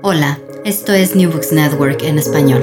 Hola, 0.00 0.38
esto 0.64 0.92
es 0.92 1.16
New 1.16 1.28
Books 1.28 1.52
Network 1.52 2.04
en 2.04 2.18
español. 2.18 2.62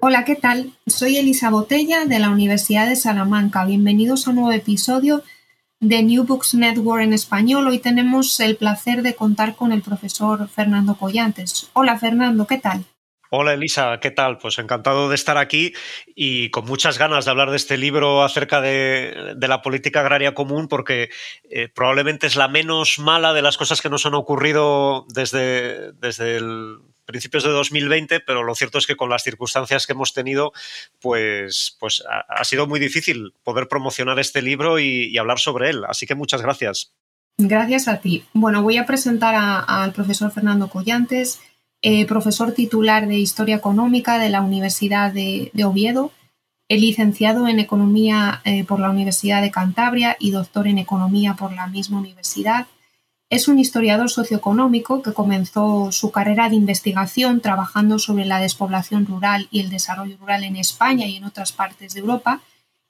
Hola, 0.00 0.26
¿qué 0.26 0.36
tal? 0.36 0.74
Soy 0.86 1.16
Elisa 1.16 1.48
Botella 1.48 2.04
de 2.04 2.18
la 2.18 2.28
Universidad 2.28 2.86
de 2.86 2.94
Salamanca. 2.94 3.64
Bienvenidos 3.64 4.26
a 4.26 4.30
un 4.30 4.36
nuevo 4.36 4.52
episodio 4.52 5.22
de 5.80 6.02
New 6.02 6.24
Books 6.24 6.54
Network 6.54 7.02
en 7.02 7.14
español. 7.14 7.66
Hoy 7.66 7.78
tenemos 7.78 8.38
el 8.40 8.56
placer 8.56 9.00
de 9.00 9.14
contar 9.14 9.56
con 9.56 9.72
el 9.72 9.80
profesor 9.80 10.46
Fernando 10.48 10.94
Collantes. 10.96 11.70
Hola, 11.72 11.98
Fernando, 11.98 12.46
¿qué 12.46 12.58
tal? 12.58 12.84
Hola 13.36 13.54
Elisa, 13.54 13.98
¿qué 14.00 14.12
tal? 14.12 14.38
Pues 14.38 14.60
encantado 14.60 15.08
de 15.08 15.16
estar 15.16 15.38
aquí 15.38 15.72
y 16.14 16.50
con 16.50 16.66
muchas 16.66 16.98
ganas 16.98 17.24
de 17.24 17.32
hablar 17.32 17.50
de 17.50 17.56
este 17.56 17.76
libro 17.76 18.22
acerca 18.22 18.60
de, 18.60 19.34
la 19.40 19.60
política 19.60 20.02
agraria 20.02 20.34
común 20.34 20.68
porque 20.68 21.10
eh, 21.50 21.66
probablemente 21.66 22.28
es 22.28 22.36
la 22.36 22.46
menos 22.46 23.00
mala 23.00 23.32
de 23.32 23.42
las 23.42 23.56
cosas 23.56 23.82
que 23.82 23.90
nos 23.90 24.06
han 24.06 24.14
ocurrido 24.14 25.04
desde, 25.08 25.90
desde 25.94 26.36
el 26.36 26.78
principios 27.06 27.42
de 27.42 27.50
2020, 27.50 28.20
pero 28.20 28.44
lo 28.44 28.54
cierto 28.54 28.78
es 28.78 28.86
que 28.86 28.94
con 28.94 29.10
las 29.10 29.24
circunstancias 29.24 29.84
que 29.84 29.94
hemos 29.94 30.14
tenido, 30.14 30.52
pues, 31.00 31.76
pues 31.80 32.04
ha, 32.08 32.44
sido 32.44 32.68
muy 32.68 32.78
difícil 32.78 33.34
poder 33.42 33.66
promocionar 33.66 34.20
este 34.20 34.42
libro 34.42 34.78
y, 34.78 35.18
hablar 35.18 35.40
sobre 35.40 35.70
él. 35.70 35.84
Así 35.88 36.06
que 36.06 36.14
muchas 36.14 36.40
gracias. 36.40 36.92
Gracias 37.36 37.88
a 37.88 38.00
ti. 38.00 38.24
Bueno, 38.32 38.62
voy 38.62 38.76
a 38.76 38.86
presentar 38.86 39.34
al 39.66 39.92
profesor 39.92 40.30
Fernando 40.30 40.68
Collantes. 40.68 41.40
Eh, 41.86 42.06
profesor 42.06 42.52
titular 42.52 43.06
de 43.06 43.18
Historia 43.18 43.56
Económica 43.56 44.18
de 44.18 44.30
la 44.30 44.40
Universidad 44.40 45.12
de, 45.12 45.50
Oviedo, 45.66 46.12
licenciado 46.66 47.46
en 47.46 47.60
Economía 47.60 48.40
eh, 48.46 48.64
por 48.64 48.80
la 48.80 48.88
Universidad 48.88 49.42
de 49.42 49.50
Cantabria 49.50 50.16
y 50.18 50.30
doctor 50.30 50.66
en 50.66 50.78
Economía 50.78 51.34
por 51.34 51.52
la 51.52 51.66
misma 51.66 51.98
universidad. 51.98 52.68
Es 53.28 53.48
un 53.48 53.58
historiador 53.58 54.08
socioeconómico 54.08 55.02
que 55.02 55.12
comenzó 55.12 55.92
su 55.92 56.10
carrera 56.10 56.48
de 56.48 56.56
investigación 56.56 57.42
trabajando 57.42 57.98
sobre 57.98 58.24
la 58.24 58.40
despoblación 58.40 59.04
rural 59.04 59.48
y 59.50 59.60
el 59.60 59.68
desarrollo 59.68 60.16
rural 60.16 60.42
en 60.44 60.56
España 60.56 61.06
y 61.06 61.16
en 61.16 61.24
otras 61.24 61.52
partes 61.52 61.92
de 61.92 62.00
Europa, 62.00 62.40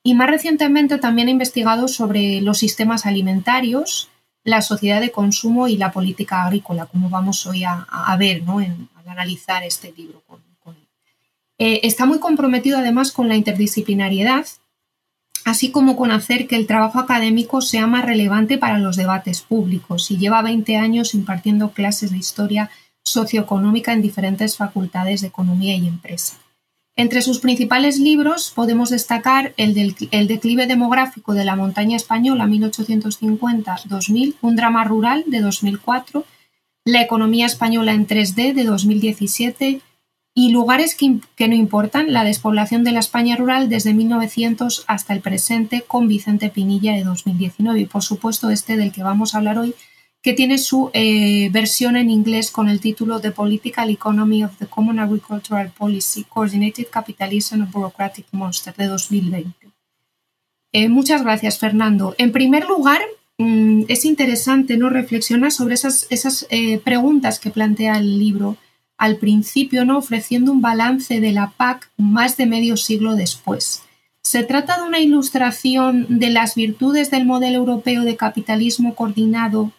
y 0.04 0.14
más 0.14 0.30
recientemente 0.30 0.98
también 0.98 1.26
ha 1.26 1.32
investigado 1.32 1.88
sobre 1.88 2.40
los 2.42 2.58
sistemas 2.58 3.06
alimentarios, 3.06 4.08
la 4.44 4.60
sociedad 4.60 5.00
de 5.00 5.10
consumo 5.10 5.68
y 5.68 5.76
la 5.76 5.90
política 5.90 6.44
agrícola, 6.44 6.86
como 6.86 7.08
vamos 7.08 7.46
hoy 7.46 7.64
a, 7.64 8.16
ver 8.18 8.42
¿no? 8.42 8.58
al 8.58 8.88
analizar 9.06 9.62
este 9.64 9.92
libro 9.96 10.22
con, 10.26 10.40
él. 10.66 10.88
Eh, 11.58 11.80
está 11.82 12.04
muy 12.04 12.20
comprometido 12.20 12.78
además 12.78 13.10
con 13.10 13.28
la 13.28 13.36
interdisciplinariedad, 13.36 14.46
así 15.46 15.70
como 15.70 15.96
con 15.96 16.10
hacer 16.10 16.46
que 16.46 16.56
el 16.56 16.66
trabajo 16.66 16.98
académico 16.98 17.62
sea 17.62 17.86
más 17.86 18.04
relevante 18.04 18.58
para 18.58 18.78
los 18.78 18.96
debates 18.96 19.40
públicos 19.40 20.10
y 20.10 20.18
lleva 20.18 20.42
20 20.42 20.76
años 20.76 21.14
impartiendo 21.14 21.70
clases 21.70 22.10
de 22.10 22.18
historia 22.18 22.70
socioeconómica 23.02 23.92
en 23.92 24.02
diferentes 24.02 24.56
facultades 24.56 25.22
de 25.22 25.28
economía 25.28 25.74
y 25.76 25.86
empresa. 25.86 26.36
Entre 26.96 27.22
sus 27.22 27.40
principales 27.40 27.98
libros 27.98 28.52
podemos 28.54 28.90
destacar 28.90 29.52
el, 29.56 29.74
del, 29.74 29.96
el 30.12 30.28
declive 30.28 30.68
demográfico 30.68 31.34
de 31.34 31.44
la 31.44 31.56
montaña 31.56 31.96
española 31.96 32.46
1850-2000, 32.46 34.36
un 34.40 34.56
drama 34.56 34.84
rural 34.84 35.24
de 35.26 35.40
2004, 35.40 36.24
La 36.84 37.02
economía 37.02 37.46
española 37.46 37.94
en 37.94 38.06
3D 38.06 38.54
de 38.54 38.64
2017 38.64 39.80
y 40.36 40.50
Lugares 40.50 40.94
que, 40.94 41.18
que, 41.34 41.48
no 41.48 41.54
importan, 41.54 42.12
la 42.12 42.22
despoblación 42.22 42.84
de 42.84 42.92
la 42.92 43.00
España 43.00 43.36
rural 43.36 43.68
desde 43.68 43.92
1900 43.92 44.84
hasta 44.86 45.14
el 45.14 45.20
presente 45.20 45.82
con 45.82 46.06
Vicente 46.06 46.48
Pinilla 46.48 46.92
de 46.92 47.02
2019 47.02 47.80
y 47.80 47.86
por 47.86 48.02
supuesto 48.02 48.50
este 48.50 48.76
del 48.76 48.92
que 48.92 49.02
vamos 49.02 49.34
a 49.34 49.38
hablar 49.38 49.58
hoy 49.58 49.74
que 50.24 50.32
tiene 50.32 50.56
su 50.56 50.90
eh, 50.94 51.50
versión 51.52 51.96
en 51.96 52.08
inglés 52.08 52.50
con 52.50 52.70
el 52.70 52.80
título 52.80 53.20
The 53.20 53.30
Political 53.30 53.90
Economy 53.90 54.42
of 54.42 54.56
the 54.58 54.66
Common 54.66 54.98
Agricultural 54.98 55.70
Policy, 55.70 56.24
Coordinated 56.24 56.86
Capitalism 56.90 57.60
of 57.60 57.70
Bureaucratic 57.70 58.24
Monster 58.32 58.74
de 58.74 58.86
2020. 58.86 59.68
Eh, 60.72 60.88
muchas 60.88 61.22
gracias, 61.22 61.58
Fernando. 61.58 62.14
En 62.16 62.32
primer 62.32 62.64
lugar, 62.64 63.02
mm, 63.36 63.82
es 63.88 64.06
interesante 64.06 64.78
¿no? 64.78 64.88
reflexionar 64.88 65.52
sobre 65.52 65.74
esas, 65.74 66.46
eh, 66.48 66.78
preguntas 66.78 67.38
que 67.38 67.50
plantea 67.50 67.98
el 67.98 68.18
libro 68.18 68.56
al 68.96 69.18
principio, 69.18 69.84
¿no? 69.84 69.98
ofreciendo 69.98 70.52
un 70.52 70.62
balance 70.62 71.20
de 71.20 71.32
la 71.32 71.50
PAC 71.50 71.90
más 71.98 72.38
de 72.38 72.46
medio 72.46 72.78
siglo 72.78 73.14
después. 73.14 73.82
Se 74.22 74.42
trata 74.42 74.78
de 74.78 74.88
una 74.88 75.00
ilustración 75.00 76.06
de 76.18 76.30
las 76.30 76.54
virtudes 76.54 77.10
del 77.10 77.26
modelo 77.26 77.58
europeo 77.58 78.04
de 78.04 78.16
capitalismo 78.16 78.94
coordinado 78.94 79.70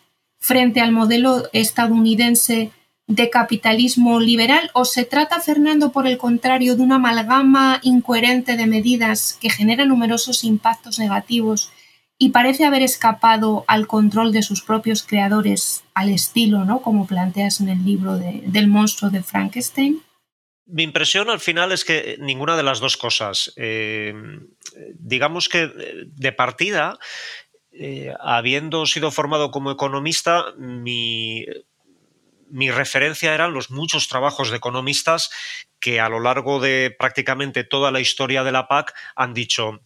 frente 0.45 0.79
al 0.79 0.91
modelo 0.91 1.50
estadounidense 1.53 2.69
de 3.07 3.31
capitalismo 3.31 4.19
liberal 4.19 4.69
o 4.73 4.85
se 4.85 5.03
trata, 5.03 5.39
Fernando, 5.39 5.91
por 5.91 6.06
el 6.06 6.19
contrario, 6.19 6.75
de 6.75 6.83
una 6.83 6.97
amalgama 6.97 7.79
incoherente 7.81 8.55
de 8.55 8.67
medidas 8.67 9.39
que 9.41 9.50
genera 9.50 9.85
numerosos 9.85 10.44
impactos 10.44 11.00
negativos 11.00 11.72
y 12.19 12.29
parece 12.29 12.63
haber 12.63 12.84
escapado 12.84 13.66
al 13.67 13.88
control 13.88 14.31
de 14.31 14.44
sus 14.44 14.61
propios 14.61 15.01
creadores 15.01 15.84
al 15.95 16.09
estilo, 16.09 16.63
¿no? 16.63 16.84
Como 16.84 17.07
planteas 17.07 17.59
en 17.59 17.69
el 17.69 17.84
libro 17.84 18.16
del 18.16 18.67
monstruo 18.67 19.09
de 19.09 19.23
Frankenstein? 19.23 20.03
Mi 20.67 20.84
impresión 20.84 21.31
al 21.31 21.39
final 21.39 21.72
es 21.72 21.84
que 21.84 22.17
ninguna 22.19 22.55
de 22.55 22.63
las 22.63 22.79
dos 22.79 22.97
cosas. 22.97 23.51
Eh, 23.55 24.13
digamos 24.94 25.50
que 25.50 25.72
de 26.05 26.31
partida 26.31 27.00
eh, 27.77 28.13
habiendo 28.19 28.85
sido 28.85 29.11
formado 29.11 29.51
como 29.51 29.71
economista, 29.71 30.53
mi, 30.57 31.45
referencia 32.51 33.33
eran 33.33 33.53
los 33.53 33.69
muchos 33.69 34.07
trabajos 34.07 34.49
de 34.49 34.57
economistas 34.57 35.29
que 35.79 35.99
a 35.99 36.07
lo 36.07 36.19
largo 36.19 36.59
de 36.61 36.95
prácticamente 36.97 37.63
toda 37.63 37.91
la 37.91 37.99
historia 37.99 38.43
de 38.43 38.53
la 38.53 38.67
PAC 38.67 38.93
han 39.15 39.33
dicho 39.33 39.81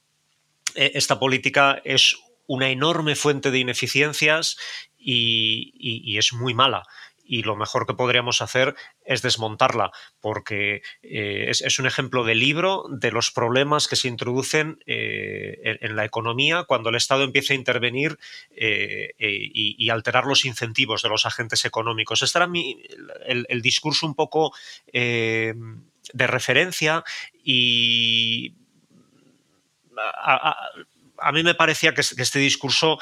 e, 0.76 0.92
esta 0.94 1.20
política 1.20 1.82
es 1.84 2.16
una 2.46 2.70
enorme 2.70 3.16
fuente 3.16 3.50
de 3.50 3.60
ineficiencias 3.60 4.58
y 4.98 6.18
es 6.18 6.34
muy 6.34 6.54
mala 6.54 6.84
y 7.30 7.44
lo 7.44 7.56
mejor 7.56 7.86
que 7.86 7.94
podríamos 7.94 8.42
hacer 8.42 8.76
es 9.06 9.22
desmontarla, 9.22 9.92
porque 10.20 10.82
eh, 11.04 11.46
es, 11.50 11.78
un 11.78 11.86
ejemplo 11.86 12.24
de 12.24 12.34
libro 12.34 12.86
de 12.90 13.12
los 13.12 13.30
problemas 13.30 13.88
que 13.88 13.96
se 13.96 14.08
introducen 14.08 14.80
eh, 14.88 15.78
en, 15.80 15.96
la 15.96 16.06
economía 16.06 16.64
cuando 16.64 16.90
el 16.90 16.96
Estado 16.96 17.24
empieza 17.24 17.54
a 17.54 17.58
intervenir 17.58 18.18
eh, 18.50 19.14
y, 19.20 19.90
alterar 19.92 20.26
los 20.26 20.44
incentivos 20.44 21.04
de 21.04 21.10
los 21.10 21.28
agentes 21.28 21.66
económicos. 21.66 22.24
Este 22.24 22.40
era 22.40 22.48
mi, 22.48 22.82
el, 23.28 23.62
discurso 23.62 24.08
un 24.08 24.16
poco 24.16 24.52
de 24.92 25.54
referencia 26.14 27.04
y 27.44 28.56
a, 29.98 31.32
mí 31.32 31.44
me 31.44 31.54
parecía 31.54 31.94
que, 31.94 32.02
este 32.02 32.40
discurso 32.40 32.98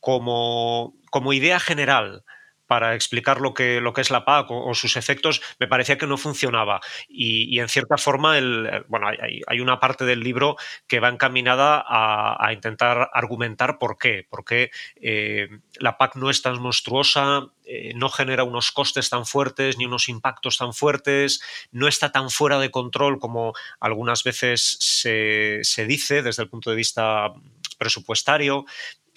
como, 0.00 0.94
como 1.10 1.32
idea 1.32 1.58
general 1.58 2.24
para 2.72 2.94
explicar 2.94 3.42
lo 3.42 3.52
que, 3.52 3.82
lo 3.82 3.92
que 3.92 4.00
es 4.00 4.10
la 4.10 4.24
PAC 4.24 4.50
o, 4.50 4.72
sus 4.72 4.96
efectos, 4.96 5.42
me 5.58 5.68
parecía 5.68 5.98
que 5.98 6.06
no 6.06 6.16
funcionaba. 6.16 6.80
Y, 7.06 7.60
en 7.60 7.68
cierta 7.68 7.98
forma, 7.98 8.38
el, 8.38 8.86
bueno, 8.88 9.08
hay, 9.08 9.60
una 9.60 9.78
parte 9.78 10.06
del 10.06 10.20
libro 10.20 10.56
que 10.86 10.98
va 10.98 11.10
encaminada 11.10 11.84
a, 11.86 12.50
intentar 12.50 13.10
argumentar 13.12 13.76
por 13.78 13.98
qué. 13.98 14.26
Por 14.26 14.46
qué 14.46 14.70
eh, 14.96 15.50
la 15.80 15.98
PAC 15.98 16.16
no 16.16 16.30
es 16.30 16.40
tan 16.40 16.62
monstruosa, 16.62 17.48
eh, 17.66 17.92
no 17.94 18.08
genera 18.08 18.42
unos 18.42 18.72
costes 18.72 19.10
tan 19.10 19.26
fuertes 19.26 19.76
ni 19.76 19.84
unos 19.84 20.08
impactos 20.08 20.56
tan 20.56 20.72
fuertes, 20.72 21.42
no 21.72 21.88
está 21.88 22.10
tan 22.10 22.30
fuera 22.30 22.58
de 22.58 22.70
control 22.70 23.18
como 23.18 23.52
algunas 23.80 24.24
veces 24.24 24.78
se, 24.80 25.60
dice 25.86 26.22
desde 26.22 26.44
el 26.44 26.48
punto 26.48 26.70
de 26.70 26.76
vista 26.76 27.34
presupuestario. 27.76 28.64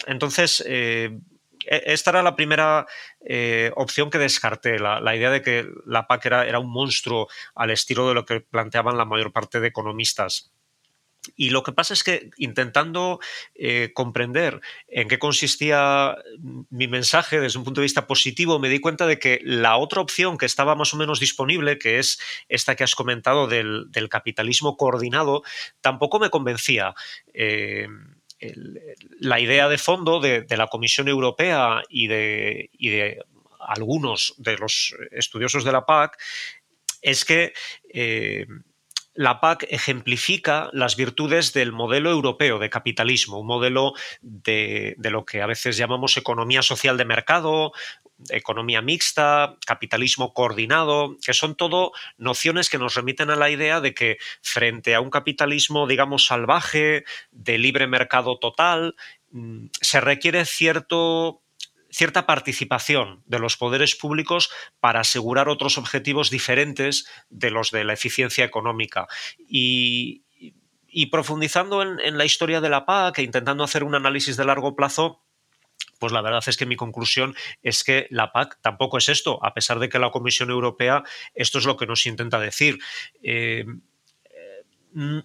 Entonces, 0.06 0.62
eh, 0.66 1.18
esta 1.66 2.10
era 2.10 2.22
la 2.22 2.36
primera 2.36 2.86
eh, 3.20 3.70
opción 3.76 4.10
que 4.10 4.18
descarté, 4.18 4.78
la, 4.78 5.16
idea 5.16 5.30
de 5.30 5.42
que 5.42 5.68
la 5.84 6.06
PAC 6.06 6.26
era, 6.26 6.58
un 6.58 6.70
monstruo 6.70 7.28
al 7.54 7.70
estilo 7.70 8.08
de 8.08 8.14
lo 8.14 8.24
que 8.24 8.40
planteaban 8.40 8.96
la 8.96 9.04
mayor 9.04 9.32
parte 9.32 9.60
de 9.60 9.68
economistas. 9.68 10.52
Y 11.34 11.50
lo 11.50 11.64
que 11.64 11.72
pasa 11.72 11.92
es 11.92 12.04
que 12.04 12.30
intentando 12.36 13.18
eh, 13.56 13.90
comprender 13.94 14.60
en 14.86 15.08
qué 15.08 15.18
consistía 15.18 16.16
mi 16.70 16.86
mensaje 16.86 17.40
desde 17.40 17.58
un 17.58 17.64
punto 17.64 17.80
de 17.80 17.86
vista 17.86 18.06
positivo, 18.06 18.60
me 18.60 18.68
di 18.68 18.78
cuenta 18.78 19.08
de 19.08 19.18
que 19.18 19.40
la 19.42 19.76
otra 19.76 20.00
opción 20.00 20.38
que 20.38 20.46
estaba 20.46 20.76
más 20.76 20.94
o 20.94 20.96
menos 20.96 21.18
disponible, 21.18 21.78
que 21.78 21.98
es 21.98 22.20
esta 22.48 22.76
que 22.76 22.84
has 22.84 22.94
comentado 22.94 23.48
del, 23.48 23.88
capitalismo 24.08 24.76
coordinado, 24.76 25.42
tampoco 25.80 26.20
me 26.20 26.30
convencía. 26.30 26.94
Eh, 27.34 27.88
la 29.20 29.40
idea 29.40 29.68
de 29.68 29.78
fondo 29.78 30.20
de, 30.20 30.46
la 30.56 30.66
Comisión 30.68 31.08
Europea 31.08 31.82
y 31.88 32.06
de, 32.06 33.24
algunos 33.60 34.34
de 34.38 34.56
los 34.58 34.94
estudiosos 35.10 35.64
de 35.64 35.72
la 35.72 35.86
PAC 35.86 36.18
es 37.02 37.24
que 37.24 37.52
eh, 37.92 38.46
la 39.16 39.40
PAC 39.40 39.66
ejemplifica 39.70 40.68
las 40.72 40.96
virtudes 40.96 41.52
del 41.52 41.72
modelo 41.72 42.10
europeo 42.10 42.58
de 42.58 42.70
capitalismo, 42.70 43.40
un 43.40 43.46
modelo 43.46 43.94
de, 44.20 44.94
lo 44.98 45.24
que 45.24 45.42
a 45.42 45.46
veces 45.46 45.76
llamamos 45.76 46.16
economía 46.16 46.62
social 46.62 46.96
de 46.96 47.04
mercado, 47.06 47.72
economía 48.30 48.82
mixta, 48.82 49.56
capitalismo 49.66 50.32
coordinado, 50.32 51.16
que 51.24 51.34
son 51.34 51.54
todo 51.54 51.92
nociones 52.16 52.70
que 52.70 52.78
nos 52.78 52.94
remiten 52.94 53.30
a 53.30 53.36
la 53.36 53.50
idea 53.50 53.80
de 53.80 53.94
que 53.94 54.18
frente 54.42 54.94
a 54.94 55.00
un 55.00 55.10
capitalismo, 55.10 55.86
digamos, 55.86 56.26
salvaje, 56.26 57.04
de 57.30 57.58
libre 57.58 57.86
mercado 57.86 58.38
total, 58.38 58.96
mm, 59.30 59.66
se 59.80 60.00
requiere 60.00 60.44
cierto 60.44 61.42
cierta 61.96 62.26
participación 62.26 63.22
de 63.24 63.38
los 63.38 63.56
poderes 63.56 63.94
públicos 63.94 64.50
para 64.80 65.00
asegurar 65.00 65.48
otros 65.48 65.78
objetivos 65.78 66.30
diferentes 66.30 67.06
de 67.30 67.50
los 67.50 67.70
de 67.70 67.84
la 67.84 67.94
eficiencia 67.94 68.44
económica. 68.44 69.06
Y, 69.48 70.22
profundizando 71.10 71.82
en, 71.82 72.18
la 72.18 72.24
historia 72.26 72.60
de 72.60 72.68
la 72.68 72.84
PAC 72.84 73.18
e 73.18 73.22
intentando 73.22 73.64
hacer 73.64 73.82
un 73.82 73.94
análisis 73.94 74.36
de 74.36 74.44
largo 74.44 74.76
plazo, 74.76 75.22
pues 75.98 76.12
la 76.12 76.22
verdad 76.22 76.42
es 76.46 76.56
que 76.56 76.66
mi 76.66 76.76
conclusión 76.76 77.34
es 77.62 77.84
que 77.84 78.06
la 78.10 78.32
PAC 78.32 78.60
tampoco 78.60 78.98
es 78.98 79.08
esto, 79.08 79.44
a 79.44 79.54
pesar 79.54 79.78
de 79.78 79.88
que 79.88 79.98
la 79.98 80.10
Comisión 80.10 80.50
Europea 80.50 81.02
esto 81.34 81.58
es 81.58 81.64
lo 81.64 81.76
que 81.76 81.86
nos 81.86 82.06
intenta 82.06 82.38
decir. 82.38 82.78
Eh, 83.22 83.64
eh, 84.24 85.22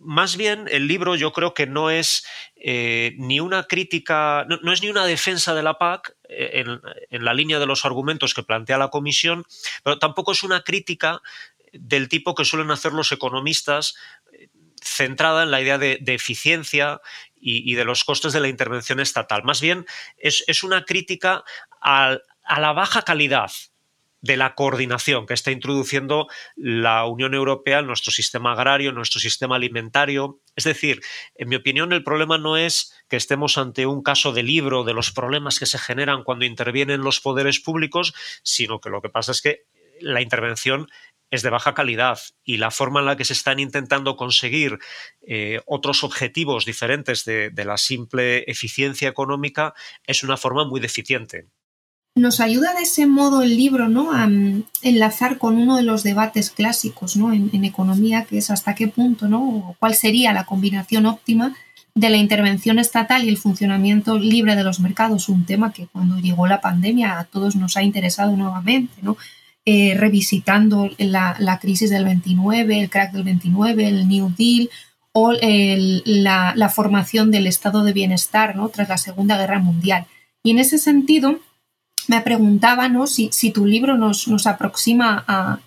más 0.00 0.36
bien 0.36 0.66
el 0.70 0.86
libro 0.86 1.16
yo 1.16 1.32
creo 1.32 1.54
que 1.54 1.66
no 1.66 1.90
es 1.90 2.26
eh, 2.56 3.14
ni 3.18 3.40
una 3.40 3.64
crítica, 3.64 4.46
no, 4.48 4.72
es 4.72 4.82
ni 4.82 4.90
una 4.90 5.06
defensa 5.06 5.54
de 5.54 5.62
la 5.62 5.78
PAC 5.78 6.16
eh, 6.28 6.64
en, 7.10 7.24
la 7.24 7.34
línea 7.34 7.58
de 7.58 7.66
los 7.66 7.84
argumentos 7.84 8.34
que 8.34 8.42
plantea 8.42 8.78
la 8.78 8.90
Comisión, 8.90 9.44
pero 9.82 9.98
tampoco 9.98 10.32
es 10.32 10.42
una 10.42 10.62
crítica 10.62 11.20
del 11.72 12.08
tipo 12.08 12.34
que 12.34 12.44
suelen 12.44 12.70
hacer 12.70 12.92
los 12.92 13.12
economistas 13.12 13.94
centrada 14.80 15.42
en 15.42 15.50
la 15.50 15.60
idea 15.60 15.78
de, 15.78 15.98
eficiencia 16.06 17.00
y, 17.40 17.74
de 17.74 17.84
los 17.84 18.04
costes 18.04 18.32
de 18.32 18.40
la 18.40 18.48
intervención 18.48 19.00
estatal. 19.00 19.42
Más 19.44 19.60
bien 19.60 19.86
es, 20.16 20.62
una 20.62 20.84
crítica 20.84 21.44
a 21.80 22.18
la 22.58 22.72
baja 22.72 23.02
calidad 23.02 23.50
de 24.20 24.36
la 24.36 24.54
coordinación 24.54 25.26
que 25.26 25.34
está 25.34 25.50
introduciendo 25.50 26.26
la 26.56 27.04
Unión 27.06 27.34
Europea 27.34 27.78
en 27.78 27.86
nuestro 27.86 28.12
sistema 28.12 28.52
agrario, 28.52 28.90
en 28.90 28.96
nuestro 28.96 29.20
sistema 29.20 29.56
alimentario. 29.56 30.40
Es 30.56 30.64
decir, 30.64 31.00
en 31.36 31.48
mi 31.48 31.56
opinión, 31.56 31.92
el 31.92 32.02
problema 32.02 32.36
no 32.38 32.56
es 32.56 32.92
que 33.08 33.16
estemos 33.16 33.58
ante 33.58 33.86
un 33.86 34.02
caso 34.02 34.32
de 34.32 34.42
libro 34.42 34.84
de 34.84 34.94
los 34.94 35.12
problemas 35.12 35.58
que 35.58 35.66
se 35.66 35.78
generan 35.78 36.24
cuando 36.24 36.44
intervienen 36.44 37.02
los 37.02 37.20
poderes 37.20 37.60
públicos, 37.60 38.12
sino 38.42 38.80
que 38.80 38.90
lo 38.90 39.00
que 39.00 39.08
pasa 39.08 39.32
es 39.32 39.40
que 39.40 39.66
la 40.00 40.20
intervención 40.20 40.88
es 41.30 41.42
de 41.42 41.50
baja 41.50 41.74
calidad 41.74 42.18
y 42.44 42.56
la 42.56 42.70
forma 42.70 43.00
en 43.00 43.06
la 43.06 43.16
que 43.16 43.24
se 43.24 43.32
están 43.32 43.58
intentando 43.58 44.16
conseguir 44.16 44.78
eh, 45.26 45.60
otros 45.66 46.04
objetivos 46.04 46.64
diferentes 46.64 47.24
de 47.24 47.64
la 47.64 47.76
simple 47.76 48.44
eficiencia 48.50 49.08
económica 49.08 49.74
es 50.04 50.22
una 50.22 50.36
forma 50.36 50.64
muy 50.64 50.80
deficiente 50.80 51.48
nos 52.18 52.40
ayuda 52.40 52.74
de 52.74 52.82
ese 52.82 53.06
modo 53.06 53.42
el 53.42 53.56
libro 53.56 53.88
¿no? 53.88 54.12
a 54.12 54.26
mm, 54.26 54.64
enlazar 54.82 55.38
con 55.38 55.56
uno 55.56 55.76
de 55.76 55.82
los 55.82 56.02
debates 56.02 56.50
clásicos 56.50 57.16
¿no? 57.16 57.32
en, 57.32 57.64
economía, 57.64 58.24
que 58.24 58.38
es 58.38 58.50
hasta 58.50 58.74
qué 58.74 58.88
punto, 58.88 59.28
¿no? 59.28 59.48
o 59.48 59.76
cuál 59.78 59.94
sería 59.94 60.32
la 60.32 60.44
combinación 60.44 61.06
óptima 61.06 61.54
de 61.94 62.10
la 62.10 62.16
intervención 62.16 62.78
estatal 62.78 63.24
y 63.24 63.28
el 63.28 63.38
funcionamiento 63.38 64.18
libre 64.18 64.54
de 64.54 64.62
los 64.62 64.78
mercados, 64.80 65.28
un 65.28 65.46
tema 65.46 65.72
que 65.72 65.86
cuando 65.86 66.18
llegó 66.18 66.46
la 66.46 66.60
pandemia 66.60 67.18
a 67.18 67.24
todos 67.24 67.56
nos 67.56 67.76
ha 67.76 67.82
interesado 67.82 68.36
nuevamente, 68.36 68.94
¿no? 69.02 69.16
Eh, 69.70 69.94
revisitando 69.94 70.88
la, 70.96 71.58
crisis 71.60 71.90
del 71.90 72.06
29, 72.06 72.80
el 72.80 72.88
crack 72.88 73.12
del 73.12 73.24
29, 73.24 73.86
el 73.86 74.08
New 74.08 74.32
Deal 74.34 74.70
o 75.12 75.32
la, 75.34 76.72
formación 76.74 77.30
del 77.30 77.46
estado 77.46 77.84
de 77.84 77.92
bienestar 77.92 78.56
¿no? 78.56 78.70
tras 78.70 78.88
la 78.88 78.96
Segunda 78.96 79.36
Guerra 79.36 79.58
Mundial. 79.58 80.06
Y 80.42 80.52
en 80.52 80.58
ese 80.58 80.78
sentido, 80.78 81.40
me 82.06 82.22
preguntaba 82.22 82.88
¿no? 82.88 83.06
si, 83.06 83.28
tu 83.52 83.66
libro 83.66 83.98
nos, 83.98 84.26
nos 84.26 84.46
aproxima 84.46 85.22
a, 85.28 85.60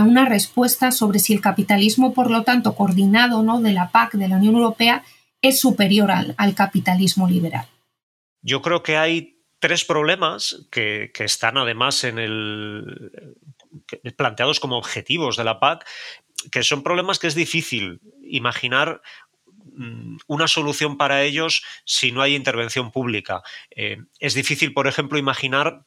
una 0.00 0.26
respuesta 0.26 0.92
sobre 0.92 1.18
si 1.18 1.32
el 1.32 1.40
capitalismo, 1.40 2.14
por 2.14 2.30
lo 2.30 2.44
tanto, 2.44 2.76
coordinado 2.76 3.42
¿no? 3.42 3.60
de 3.60 3.72
la 3.72 3.90
PAC, 3.90 4.12
de 4.12 4.28
la 4.28 4.36
Unión 4.36 4.54
Europea, 4.54 5.02
es 5.42 5.58
superior 5.58 6.12
al, 6.12 6.54
capitalismo 6.54 7.28
liberal. 7.28 7.66
Yo 8.42 8.62
creo 8.62 8.84
que 8.84 8.96
hay 8.96 9.33
tres 9.64 9.86
problemas 9.86 10.66
que, 10.70 11.10
están 11.20 11.56
además 11.56 12.04
en 12.04 12.18
el 12.18 13.40
planteados 14.14 14.60
como 14.60 14.76
objetivos 14.76 15.38
de 15.38 15.44
la 15.44 15.58
PAC, 15.58 15.86
que 16.52 16.62
son 16.62 16.82
problemas 16.82 17.18
que 17.18 17.28
es 17.28 17.34
difícil 17.34 18.02
imaginar 18.22 19.00
Mm, 19.76 20.18
una 20.28 20.46
solución 20.46 20.96
para 20.96 21.22
ellos 21.22 21.64
si 21.84 22.12
no 22.12 22.22
hay 22.22 22.34
intervención 22.34 22.92
pública. 22.92 23.42
Eh, 23.70 23.98
es 24.20 24.34
difícil, 24.34 24.72
por 24.72 24.86
ejemplo, 24.86 25.18
imaginar 25.18 25.84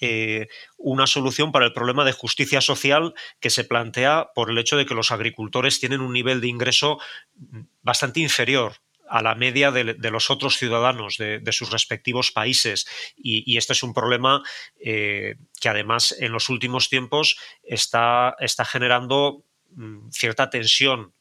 eh, 0.00 0.48
una 0.78 1.06
solución 1.06 1.52
para 1.52 1.66
el 1.66 1.72
problema 1.74 2.04
de 2.04 2.12
justicia 2.12 2.60
social 2.60 3.14
que 3.40 3.50
se 3.50 3.64
plantea 3.64 4.30
por 4.34 4.50
el 4.50 4.58
hecho 4.58 4.76
de 4.76 4.86
que 4.86 4.94
los 4.94 5.12
agricultores 5.12 5.80
tienen 5.80 6.00
un 6.00 6.12
nivel 6.12 6.40
de 6.40 6.48
ingreso 6.48 6.98
mm, 7.36 7.60
bastante 7.82 8.20
inferior 8.20 8.76
a 9.08 9.22
la 9.22 9.34
media 9.34 9.70
de, 9.70 10.10
los 10.10 10.30
otros 10.30 10.56
ciudadanos 10.56 11.18
de, 11.18 11.52
sus 11.52 11.70
respectivos 11.70 12.32
países. 12.32 12.86
Y, 13.16 13.56
este 13.56 13.72
es 13.72 13.82
un 13.82 13.94
problema 13.94 14.42
eh, 14.78 15.36
que 15.60 15.68
además 15.68 16.14
en 16.18 16.32
los 16.32 16.48
últimos 16.48 16.88
tiempos 16.88 17.38
está, 17.62 18.36
está 18.40 18.64
generando 18.64 19.44
mm, 19.70 20.10
cierta 20.10 20.50
tensión 20.50 21.12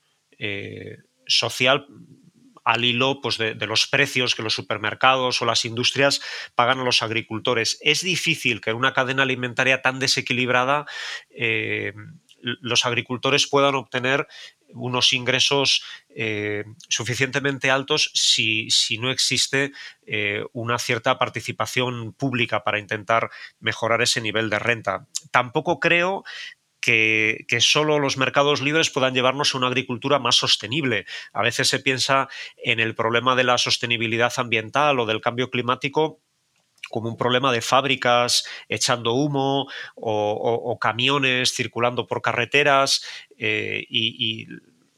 social 1.25 1.87
al 2.63 2.85
hilo 2.85 3.21
pues, 3.21 3.37
de, 3.37 3.55
los 3.67 3.87
precios 3.87 4.35
que 4.35 4.43
los 4.43 4.53
supermercados 4.53 5.41
o 5.41 5.45
las 5.45 5.65
industrias 5.65 6.21
pagan 6.55 6.79
a 6.79 6.83
los 6.83 7.03
agricultores. 7.03 7.77
Es 7.81 8.01
difícil 8.01 8.61
que 8.61 8.71
en 8.71 8.77
una 8.77 8.93
cadena 8.93 9.23
alimentaria 9.23 9.81
tan 9.81 9.99
desequilibrada 9.99 10.85
eh, 11.29 11.93
los 12.41 12.85
agricultores 12.85 13.47
puedan 13.47 13.75
obtener 13.75 14.27
unos 14.73 15.13
ingresos 15.13 15.83
eh, 16.09 16.63
suficientemente 16.89 17.71
altos 17.71 18.11
si, 18.13 18.67
no 18.99 19.11
existe 19.11 19.71
eh, 20.05 20.43
una 20.53 20.79
cierta 20.79 21.17
participación 21.17 22.13
pública 22.13 22.63
para 22.63 22.79
intentar 22.79 23.29
mejorar 23.59 24.01
ese 24.01 24.21
nivel 24.21 24.49
de 24.49 24.59
renta. 24.59 25.07
Tampoco 25.31 25.79
creo 25.79 26.23
que, 26.83 27.45
solo 27.59 27.97
los 27.97 28.17
mercados 28.17 28.61
libres 28.61 28.89
puedan 28.89 29.13
llevarnos 29.13 29.53
a 29.53 29.57
una 29.57 29.67
agricultura 29.67 30.19
más 30.19 30.35
sostenible. 30.35 31.05
A 31.31 31.41
veces 31.41 31.69
se 31.69 31.79
piensa 31.79 32.27
en 32.57 32.79
el 32.79 32.93
problema 32.93 33.35
de 33.35 33.45
la 33.45 33.57
sostenibilidad 33.57 34.33
ambiental 34.37 34.99
o 34.99 35.05
del 35.05 35.21
cambio 35.21 35.49
climático 35.49 36.19
como 36.89 37.09
un 37.09 37.17
problema 37.17 37.51
de 37.51 37.61
fábricas 37.61 38.45
echando 38.69 39.13
humo 39.13 39.67
o, 39.95 40.77
camiones 40.79 41.53
circulando 41.53 42.07
por 42.07 42.21
carreteras 42.21 43.03
eh, 43.37 43.85
y, 43.89 44.47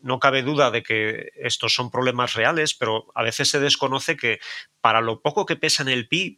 no 0.01 0.19
cabe 0.19 0.43
duda 0.43 0.69
de 0.69 0.83
que 0.83 1.31
estos 1.35 1.73
son 1.73 1.89
problemas 1.89 2.35
reales, 2.35 2.75
pero 2.75 3.07
a 3.15 3.23
veces 3.23 3.49
se 3.49 3.59
desconoce 3.59 4.15
que 4.15 4.37
para 4.79 5.01
lo 5.01 5.23
poco 5.23 5.47
que 5.47 5.55
pesa 5.55 5.81
en 5.81 5.89
el 5.89 6.07
PIB, 6.07 6.37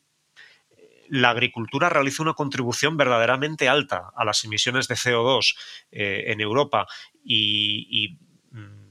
la 1.09 1.29
agricultura 1.31 1.89
realiza 1.89 2.23
una 2.23 2.33
contribución 2.33 2.97
verdaderamente 2.97 3.69
alta 3.69 4.11
a 4.15 4.25
las 4.25 4.43
emisiones 4.43 4.87
de 4.87 4.95
CO2 4.95 5.55
eh, 5.91 6.25
en 6.27 6.41
Europa. 6.41 6.87
Y, 7.23 8.17
mm, 8.51 8.86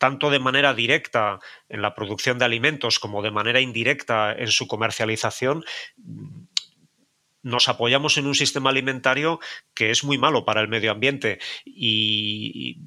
tanto 0.00 0.30
de 0.30 0.38
manera 0.38 0.72
directa 0.72 1.40
en 1.68 1.82
la 1.82 1.94
producción 1.94 2.38
de 2.38 2.46
alimentos 2.46 2.98
como 2.98 3.20
de 3.20 3.30
manera 3.30 3.60
indirecta 3.60 4.32
en 4.32 4.48
su 4.48 4.66
comercialización, 4.66 5.62
nos 7.42 7.68
apoyamos 7.68 8.16
en 8.16 8.26
un 8.26 8.34
sistema 8.34 8.70
alimentario 8.70 9.40
que 9.74 9.90
es 9.90 10.02
muy 10.02 10.16
malo 10.16 10.46
para 10.46 10.62
el 10.62 10.68
medio 10.68 10.90
ambiente 10.90 11.38
y 11.66 12.78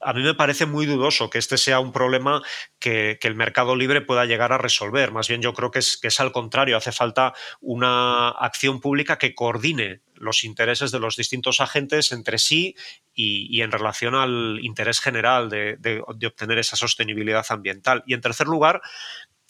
a 0.00 0.12
mí 0.12 0.22
me 0.22 0.34
parece 0.34 0.66
muy 0.66 0.86
dudoso 0.86 1.30
que 1.30 1.38
este 1.38 1.58
sea 1.58 1.80
un 1.80 1.92
problema 1.92 2.42
que, 2.78 3.18
el 3.20 3.34
mercado 3.34 3.76
libre 3.76 4.00
pueda 4.00 4.24
llegar 4.24 4.52
a 4.52 4.58
resolver. 4.58 5.12
Más 5.12 5.28
bien 5.28 5.42
yo 5.42 5.52
creo 5.52 5.70
que 5.70 5.80
es, 5.80 5.98
es 6.02 6.20
al 6.20 6.32
contrario, 6.32 6.76
hace 6.76 6.92
falta 6.92 7.34
una 7.60 8.30
acción 8.30 8.80
pública 8.80 9.18
que 9.18 9.34
coordine 9.34 10.00
los 10.14 10.44
intereses 10.44 10.90
de 10.90 11.00
los 11.00 11.16
distintos 11.16 11.60
agentes 11.60 12.12
entre 12.12 12.38
sí 12.38 12.76
y, 13.14 13.60
en 13.62 13.70
relación 13.70 14.14
al 14.14 14.58
interés 14.62 15.00
general 15.00 15.48
de, 15.48 15.76
de, 15.78 16.02
obtener 16.06 16.58
esa 16.58 16.76
sostenibilidad 16.76 17.44
ambiental. 17.50 18.02
Y 18.06 18.14
en 18.14 18.20
tercer 18.20 18.46
lugar, 18.46 18.80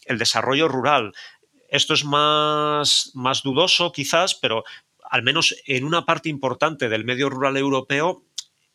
el 0.04 0.19
desarrollo 0.19 0.69
rural. 0.69 1.12
Esto 1.69 1.95
es 1.95 2.04
más, 2.04 3.12
más 3.14 3.42
dudoso 3.42 3.92
quizás, 3.92 4.35
pero 4.35 4.64
al 5.11 5.23
menos 5.23 5.57
en 5.66 5.85
una 5.85 6.04
parte 6.04 6.28
importante 6.28 6.88
del 6.88 7.04
medio 7.04 7.28
rural 7.28 7.57
europeo 7.57 8.25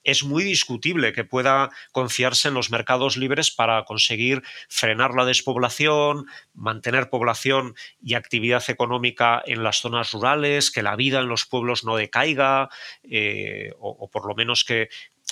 es 0.05 0.23
muy 0.23 0.43
discutible 0.43 1.11
que 1.11 1.25
pueda 1.25 1.69
confiarse 1.91 2.47
en 2.47 2.53
los 2.53 2.71
mercados 2.71 3.17
libres 3.17 3.51
para 3.51 3.83
conseguir 3.83 4.43
frenar 4.69 5.13
la 5.13 5.25
despoblación, 5.25 6.27
mantener 6.53 7.09
población 7.09 7.75
y 8.01 8.13
actividad 8.13 8.63
económica 8.69 9.43
en 9.45 9.63
las 9.63 9.77
zonas 9.81 10.13
rurales, 10.13 10.71
que 10.71 10.83
la 10.83 10.95
vida 10.95 11.19
en 11.19 11.27
los 11.27 11.45
pueblos 11.45 11.83
no 11.83 11.97
decaiga, 11.97 12.69
eh, 13.03 13.71
o, 13.79 14.09
por 14.09 14.27
lo 14.27 14.35
menos 14.35 14.63
que, 14.63 14.89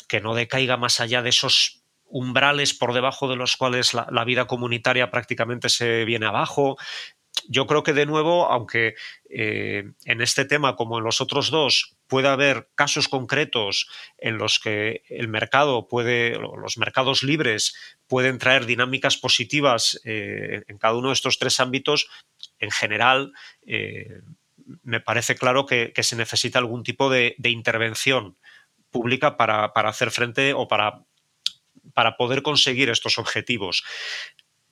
que 0.08 0.20
no 0.20 0.34
decaiga 0.34 0.76
más 0.76 1.00
allá 1.00 1.22
de 1.22 1.30
esos 1.30 1.84
umbrales 2.14 2.76
por 2.76 2.94
debajo 2.94 3.28
de 3.28 3.36
los 3.36 3.58
cuales 3.58 3.94
la, 3.94 4.24
vida 4.24 4.46
comunitaria 4.46 5.10
prácticamente 5.10 5.70
se 5.70 6.06
viene 6.06 6.28
abajo. 6.28 6.78
Yo 7.48 7.68
creo 7.68 7.84
que 7.84 7.94
de 7.94 8.06
nuevo, 8.06 8.46
aunque 8.52 8.96
eh, 9.30 9.92
en 10.06 10.22
este 10.22 10.46
tema 10.46 10.76
como 10.76 10.98
en 10.98 11.04
los 11.04 11.22
otros 11.22 11.50
dos 11.52 11.96
puede 12.08 12.28
haber 12.28 12.70
casos 12.76 13.08
concretos 13.08 13.90
en 14.18 14.38
los 14.38 14.60
que 14.60 15.04
el 15.10 15.28
mercado 15.28 15.88
puede, 15.88 16.38
los 16.38 16.78
mercados 16.78 17.24
libres 17.24 17.76
pueden 18.08 18.38
traer 18.38 18.66
dinámicas 18.66 19.18
positivas 19.18 20.00
eh, 20.04 20.64
en 20.68 20.78
cada 20.78 20.96
uno 20.96 21.10
de 21.10 21.16
estos 21.16 21.40
tres 21.40 21.60
ámbitos, 21.60 22.08
en 22.60 22.72
general 22.72 23.34
eh, 23.66 24.22
me 24.84 25.00
parece 25.00 25.36
claro 25.36 25.66
que, 25.66 25.92
se 26.02 26.16
necesita 26.16 26.60
algún 26.60 26.84
tipo 26.84 27.10
de, 27.10 27.36
intervención 27.44 28.38
pública 28.92 29.38
para, 29.38 29.66
hacer 29.66 30.12
frente 30.12 30.54
o 30.54 30.68
para, 30.68 31.04
para 31.94 32.16
poder 32.16 32.44
conseguir 32.44 32.90
estos 32.90 33.18
objetivos. 33.18 33.84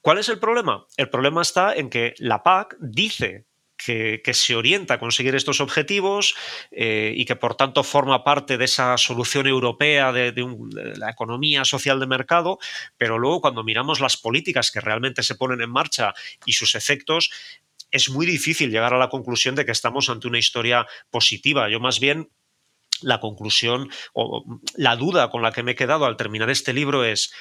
¿Cuál 0.01 0.17
es 0.17 0.29
el 0.29 0.39
problema? 0.39 0.85
El 0.97 1.09
problema 1.09 1.41
está 1.41 1.75
en 1.75 1.89
que 1.89 2.13
la 2.17 2.43
PAC 2.43 2.75
dice 2.79 3.45
que, 3.77 4.33
se 4.33 4.55
orienta 4.55 4.95
a 4.95 4.99
conseguir 4.99 5.35
estos 5.35 5.59
objetivos 5.59 6.35
eh, 6.71 7.13
y 7.15 7.25
que 7.25 7.35
por 7.35 7.55
tanto 7.55 7.83
forma 7.83 8.23
parte 8.23 8.57
de 8.57 8.65
esa 8.65 8.97
solución 8.97 9.47
europea 9.47 10.11
de, 10.11 10.33
la 10.97 11.09
economía 11.09 11.65
social 11.65 11.99
de 11.99 12.07
mercado, 12.07 12.59
pero 12.97 13.17
luego 13.17 13.41
cuando 13.41 13.63
miramos 13.63 13.99
las 13.99 14.17
políticas 14.17 14.71
que 14.71 14.81
realmente 14.81 15.23
se 15.23 15.35
ponen 15.35 15.61
en 15.61 15.69
marcha 15.69 16.13
y 16.45 16.53
sus 16.53 16.75
efectos, 16.75 17.31
es 17.89 18.09
muy 18.09 18.25
difícil 18.25 18.71
llegar 18.71 18.93
a 18.93 18.99
la 18.99 19.09
conclusión 19.09 19.55
de 19.55 19.65
que 19.65 19.71
estamos 19.71 20.09
ante 20.09 20.27
una 20.27 20.39
historia 20.39 20.87
positiva. 21.09 21.69
Yo 21.69 21.79
más 21.79 21.99
bien 21.99 22.29
la 23.01 23.19
conclusión 23.19 23.89
o 24.13 24.45
la 24.75 24.95
duda 24.95 25.29
con 25.29 25.41
la 25.41 25.51
que 25.51 25.63
me 25.63 25.71
he 25.71 25.75
quedado 25.75 26.05
al 26.05 26.17
terminar 26.17 26.49
este 26.49 26.71
libro 26.71 27.03
es 27.03 27.33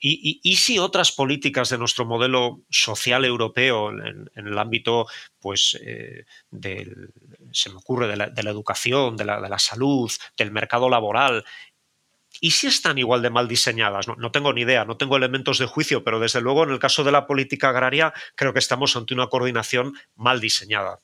y, 0.00 0.56
si 0.56 0.78
otras 0.78 1.12
políticas 1.12 1.70
de 1.70 1.78
nuestro 1.78 2.04
modelo 2.04 2.62
social 2.70 3.24
europeo 3.24 3.90
en, 3.90 4.30
el 4.34 4.58
ámbito, 4.58 5.06
pues, 5.40 5.78
eh, 5.82 6.24
del, 6.50 7.10
se 7.52 7.70
me 7.70 7.76
ocurre, 7.76 8.08
de 8.08 8.16
la, 8.16 8.50
educación, 8.50 9.16
de 9.16 9.24
la, 9.24 9.58
salud, 9.58 10.10
del 10.36 10.50
mercado 10.50 10.88
laboral, 10.88 11.44
¿Y 12.38 12.50
si 12.50 12.66
están 12.66 12.98
igual 12.98 13.22
de 13.22 13.30
mal 13.30 13.48
diseñadas? 13.48 14.08
no, 14.08 14.30
tengo 14.30 14.52
ni 14.52 14.60
idea, 14.60 14.84
no 14.84 14.98
tengo 14.98 15.16
elementos 15.16 15.58
de 15.58 15.64
juicio, 15.64 16.04
pero 16.04 16.20
desde 16.20 16.42
luego 16.42 16.64
en 16.64 16.70
el 16.70 16.78
caso 16.78 17.02
de 17.02 17.10
la 17.10 17.26
política 17.26 17.70
agraria 17.70 18.12
creo 18.34 18.52
que 18.52 18.58
estamos 18.58 18.94
ante 18.94 19.14
una 19.14 19.28
coordinación 19.28 19.94
mal 20.16 20.38
diseñada. 20.38 21.00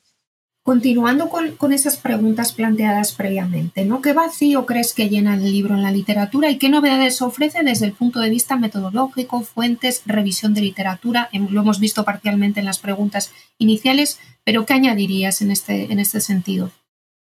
Continuando 0.63 1.27
con, 1.27 1.73
esas 1.73 1.97
preguntas 1.97 2.53
planteadas 2.53 3.11
previamente, 3.11 3.83
¿no? 3.83 4.01
¿Qué 4.01 4.13
vacío 4.13 4.65
crees 4.65 4.93
que 4.93 5.09
llena 5.09 5.35
el 5.35 5.43
libro 5.43 5.75
en 5.75 5.83
la 5.83 5.91
literatura 5.91 6.49
y 6.49 6.57
qué 6.57 6.69
novedades 6.69 7.21
ofrece 7.21 7.63
desde 7.63 7.85
el 7.85 7.91
punto 7.91 8.21
de 8.21 8.29
vista 8.29 8.55
metodológico, 8.55 9.41
fuentes, 9.41 10.03
revisión 10.05 10.53
de 10.53 10.61
literatura? 10.61 11.27
Lo 11.33 11.59
hemos 11.59 11.81
visto 11.81 12.05
parcialmente 12.05 12.61
en 12.61 12.65
las 12.65 12.79
preguntas 12.79 13.33
iniciales, 13.57 14.21
pero 14.45 14.65
¿qué 14.65 14.73
añadirías 14.73 15.41
en 15.41 15.51
este, 15.51 15.91
en 15.91 15.99
este 15.99 16.21
sentido? 16.21 16.71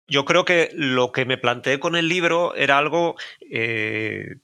Yo 0.06 0.26
creo 0.26 0.44
que 0.44 0.68
lo 0.74 1.10
que 1.10 1.24
me 1.24 1.38
planteé 1.38 1.80
con 1.80 1.96
el 1.96 2.08
libro 2.08 2.54
era 2.54 2.76
algo 2.76 3.16
eh, 3.50 4.36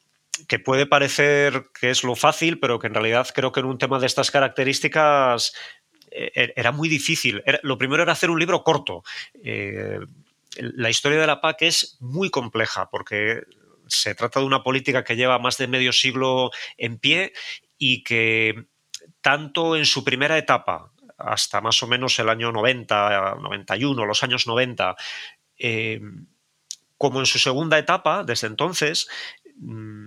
que 0.47 0.59
puede 0.59 0.87
parecer 0.87 1.67
que 1.79 1.91
es 1.91 2.05
lo 2.05 2.17
fácil, 2.17 2.59
pero 2.59 2.79
que 2.79 2.87
en 2.87 2.95
realidad 2.95 3.27
creo 3.35 3.53
que 3.53 3.61
en 3.61 3.67
un 3.67 3.77
tema 3.77 3.99
de 3.99 4.07
estas 4.07 4.31
características 4.31 5.53
era 6.11 6.73
muy 6.73 6.89
difícil. 6.89 7.43
lo 7.63 7.79
primero 7.79 8.03
era 8.03 8.13
hacer 8.13 8.31
un 8.31 8.39
libro 8.39 8.63
corto. 8.63 9.03
Eh, 9.43 9.99
la 10.57 10.91
historia 10.91 11.21
de 11.21 11.27
la 11.27 11.41
PAC 11.41 11.63
es 11.63 11.97
muy 12.01 12.31
compleja 12.31 12.91
porque 12.91 13.43
se 13.87 14.15
trata 14.15 14.41
de 14.41 14.47
una 14.47 14.63
política 14.63 15.05
que 15.05 15.17
lleva 15.17 15.39
más 15.39 15.57
de 15.57 15.67
medio 15.67 15.93
siglo 15.93 16.51
en 16.77 16.99
pie 16.99 17.33
y 17.79 18.03
que 18.03 18.67
tanto 19.21 19.77
en 19.77 19.87
su 19.87 20.05
primera 20.05 20.37
etapa, 20.39 20.93
hasta 21.17 21.61
más 21.61 21.83
o 21.83 21.87
menos 21.87 22.19
el 22.19 22.29
año 22.29 22.53
90, 22.53 23.37
91, 23.41 24.05
los 24.05 24.23
años 24.23 24.47
90, 24.47 24.97
eh, 25.59 26.01
como 26.97 27.21
en 27.21 27.27
su 27.27 27.39
segunda 27.39 27.79
etapa, 27.79 28.25
desde 28.25 28.47
entonces, 28.47 29.09
mm, 29.57 30.07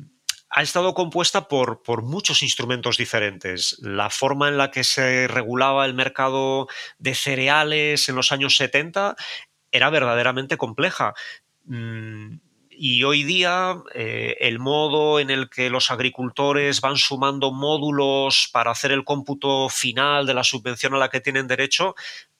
ha 0.51 0.62
estado 0.62 0.93
compuesta 0.93 1.48
por, 1.48 1.81
por, 1.81 2.03
muchos 2.03 2.43
instrumentos 2.43 2.98
diferentes. 2.98 3.77
La 3.81 4.10
forma 4.10 4.50
en 4.50 4.58
la 4.58 4.70
que 4.70 4.84
se 4.84 5.27
regulaba 5.27 5.86
el 5.86 5.93
mercado 5.93 6.67
de 7.00 7.15
cereales 7.15 8.10
en 8.10 8.15
los 8.15 8.34
años 8.34 8.58
70 8.58 9.15
era 9.72 9.89
verdaderamente 9.89 10.58
compleja. 10.58 11.13
Mm, 11.65 12.36
y 12.70 13.03
hoy 13.03 13.24
día 13.24 13.77
eh, 13.93 14.38
el 14.39 14.60
modo 14.60 15.20
en 15.20 15.29
el 15.29 15.50
que 15.50 15.70
los 15.70 15.91
agricultores 15.91 16.81
van 16.81 16.98
sumando 16.98 17.51
módulos 17.51 18.50
para 18.51 18.72
hacer 18.72 18.91
el 18.91 19.03
cómputo 19.03 19.70
final 19.70 20.25
de 20.25 20.34
la 20.34 20.43
subvención 20.43 20.93
a 20.96 20.98
la 20.98 21.10
que 21.10 21.22
tienen 21.22 21.48
derecho 21.48 21.96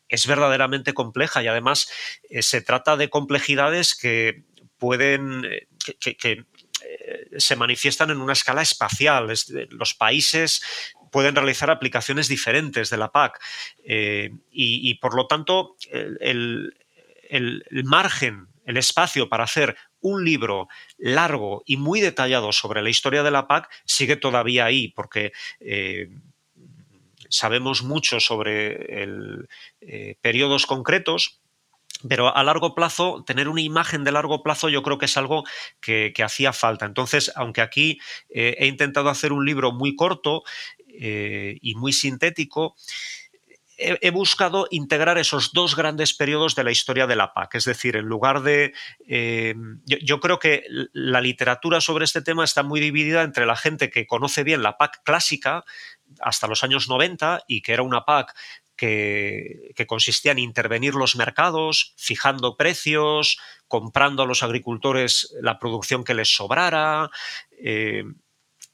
es 0.10 0.27
verdaderamente 0.27 0.94
compleja 0.94 1.44
y 1.44 1.48
además 1.48 1.89
eh, 2.30 2.41
se 2.41 2.62
trata 2.62 2.98
de 2.98 3.10
complejidades 3.10 3.96
que 3.96 4.44
pueden, 4.77 5.46
eh, 5.46 5.68
que, 6.00 6.46
se 7.38 7.56
manifiestan 7.56 8.10
en 8.10 8.22
una 8.22 8.34
escala 8.34 8.62
espacial. 8.62 9.32
los 9.70 9.94
países 9.94 10.62
pueden 11.12 11.36
realizar 11.36 11.70
aplicaciones 11.70 12.28
diferentes 12.28 12.90
de 12.90 12.98
la 12.98 13.12
PAC 13.12 13.40
eh, 13.84 14.32
y, 14.52 14.96
por 14.96 15.16
lo 15.16 15.28
tanto 15.28 15.76
el, 15.92 16.74
margen, 17.84 18.48
el 18.66 18.78
espacio 18.78 19.30
para 19.30 19.44
hacer 19.44 19.76
un 20.00 20.26
libro 20.26 20.68
largo 20.98 21.64
y 21.66 21.78
muy 21.78 22.02
detallado 22.02 22.52
sobre 22.52 22.82
la 22.82 22.90
historia 22.90 23.24
de 23.24 23.32
la 23.32 23.48
PAC 23.48 23.70
sigue 23.86 24.16
todavía 24.16 24.66
ahí, 24.66 24.88
porque 24.88 25.32
eh, 25.60 26.10
sabemos 27.30 27.84
mucho 27.84 28.20
sobre 28.20 29.08
periodos 30.22 30.66
concretos, 30.66 31.41
pero 32.08 32.36
a 32.36 32.43
largo 32.43 32.75
plazo, 32.75 33.24
tener 33.25 33.48
una 33.48 33.62
imagen 33.62 34.03
de 34.03 34.12
largo 34.12 34.43
plazo 34.43 34.70
yo 34.70 34.84
creo 34.84 34.98
que 34.98 35.05
es 35.05 35.17
algo 35.17 35.43
que, 35.79 36.13
hacía 36.24 36.53
falta. 36.53 36.86
Entonces, 36.86 37.31
aunque 37.36 37.62
aquí 37.62 38.00
eh, 38.29 38.55
he 38.60 38.67
intentado 38.67 39.10
hacer 39.10 39.34
un 39.34 39.46
libro 39.46 39.72
muy 39.72 39.96
corto 39.96 40.43
eh, 40.88 41.58
y 41.62 41.75
muy 41.75 41.93
sintético, 41.93 42.75
he, 43.81 44.12
buscado 44.12 44.67
integrar 44.70 45.17
esos 45.17 45.53
dos 45.53 45.75
grandes 45.75 46.13
periodos 46.13 46.55
de 46.55 46.63
la 46.63 46.72
historia 46.72 47.08
de 47.08 47.15
la 47.15 47.34
PAC. 47.34 47.55
Es 47.55 47.65
decir, 47.65 47.96
en 47.96 48.05
lugar 48.05 48.41
de... 48.41 48.74
Eh, 49.08 49.55
yo, 49.86 50.20
creo 50.20 50.39
que 50.39 50.63
la 50.93 51.22
literatura 51.22 51.81
sobre 51.81 52.05
este 52.05 52.22
tema 52.22 52.43
está 52.43 52.63
muy 52.63 52.79
dividida 52.79 53.24
entre 53.24 53.46
la 53.46 53.55
gente 53.55 53.89
que 53.89 54.08
conoce 54.08 54.43
bien 54.43 54.63
la 54.63 54.77
PAC 54.77 55.01
clásica 55.03 55.63
hasta 56.20 56.48
los 56.48 56.63
años 56.63 56.89
90 56.89 57.43
y 57.48 57.62
que 57.62 57.74
era 57.74 57.84
una 57.84 58.05
PAC 58.05 58.36
que, 58.82 59.86
consistía 59.88 60.32
en 60.32 60.40
intervenir 60.40 60.96
los 60.96 61.16
mercados, 61.16 61.94
fijando 61.98 62.58
precios, 62.58 63.38
comprando 63.68 64.24
a 64.24 64.26
los 64.26 64.42
agricultores 64.42 65.36
la 65.40 65.60
producción 65.60 66.04
que 66.04 66.16
les 66.16 66.36
sobrara. 66.36 67.12
Eh, 67.64 68.04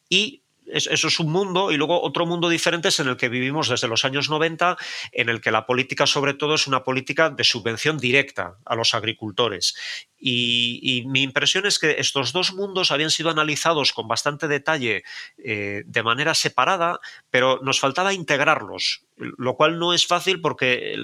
y 0.09 0.43
eso 0.71 1.07
es 1.07 1.19
un 1.19 1.31
mundo 1.31 1.71
y 1.71 1.77
luego 1.77 2.01
otro 2.01 2.25
mundo 2.25 2.49
diferente 2.49 2.89
es 2.89 2.99
en 2.99 3.07
el 3.07 3.17
que 3.17 3.29
vivimos 3.29 3.69
desde 3.69 3.87
los 3.87 4.05
años 4.05 4.29
90, 4.29 4.77
en 5.11 5.29
el 5.29 5.41
que 5.41 5.51
la 5.51 5.65
política 5.65 6.05
sobre 6.05 6.33
todo 6.33 6.55
es 6.55 6.67
una 6.67 6.83
política 6.83 7.29
de 7.29 7.43
subvención 7.43 7.97
directa 7.97 8.57
a 8.65 8.75
los 8.75 8.93
agricultores. 8.93 9.75
Y, 10.19 11.03
mi 11.07 11.21
impresión 11.21 11.65
es 11.65 11.79
que 11.79 11.97
estos 11.99 12.33
dos 12.33 12.53
mundos 12.53 12.91
habían 12.91 13.11
sido 13.11 13.29
analizados 13.29 13.93
con 13.93 14.07
bastante 14.07 14.47
detalle 14.47 15.03
eh, 15.37 15.83
de 15.85 16.03
manera 16.03 16.33
separada, 16.33 16.99
pero 17.29 17.59
nos 17.63 17.79
faltaba 17.79 18.13
integrarlos, 18.13 19.03
lo 19.15 19.55
cual 19.55 19.79
no 19.79 19.93
es 19.93 20.07
fácil 20.07 20.41
porque 20.41 20.95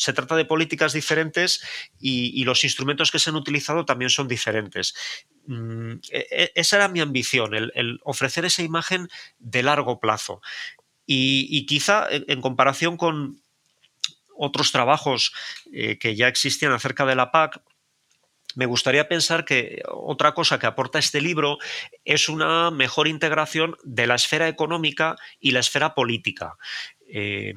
se 0.00 0.14
trata 0.14 0.34
de 0.34 0.46
políticas 0.46 0.94
diferentes 0.94 1.62
y, 1.98 2.42
los 2.44 2.64
instrumentos 2.64 3.10
que 3.10 3.18
se 3.18 3.28
han 3.28 3.36
utilizado 3.36 3.84
también 3.84 4.08
son 4.08 4.28
diferentes. 4.28 4.94
Mm, 5.46 5.92
e, 6.10 6.26
e, 6.30 6.52
esa 6.54 6.76
era 6.76 6.88
mi 6.88 7.00
ambición, 7.00 7.54
el, 7.54 8.00
ofrecer 8.04 8.44
esa 8.44 8.62
imagen 8.62 9.08
de 9.38 9.62
largo 9.62 10.00
plazo. 10.00 10.40
Y, 11.06 11.66
quizá 11.66 12.06
en 12.10 12.40
comparación 12.40 12.96
con 12.96 13.42
otros 14.36 14.70
trabajos 14.70 15.32
eh, 15.72 15.98
que 15.98 16.14
ya 16.14 16.28
existían 16.28 16.72
acerca 16.72 17.04
de 17.04 17.16
la 17.16 17.32
PAC, 17.32 17.60
me 18.54 18.66
gustaría 18.66 19.08
pensar 19.08 19.44
que 19.44 19.82
otra 19.88 20.34
cosa 20.34 20.58
que 20.58 20.66
aporta 20.66 20.98
este 20.98 21.20
libro 21.20 21.58
es 22.04 22.28
una 22.28 22.70
mejor 22.70 23.06
integración 23.06 23.76
de 23.84 24.06
la 24.06 24.16
esfera 24.16 24.48
económica 24.48 25.16
y 25.38 25.52
la 25.52 25.60
esfera 25.60 25.94
política. 25.94 26.56
Eh, 27.08 27.54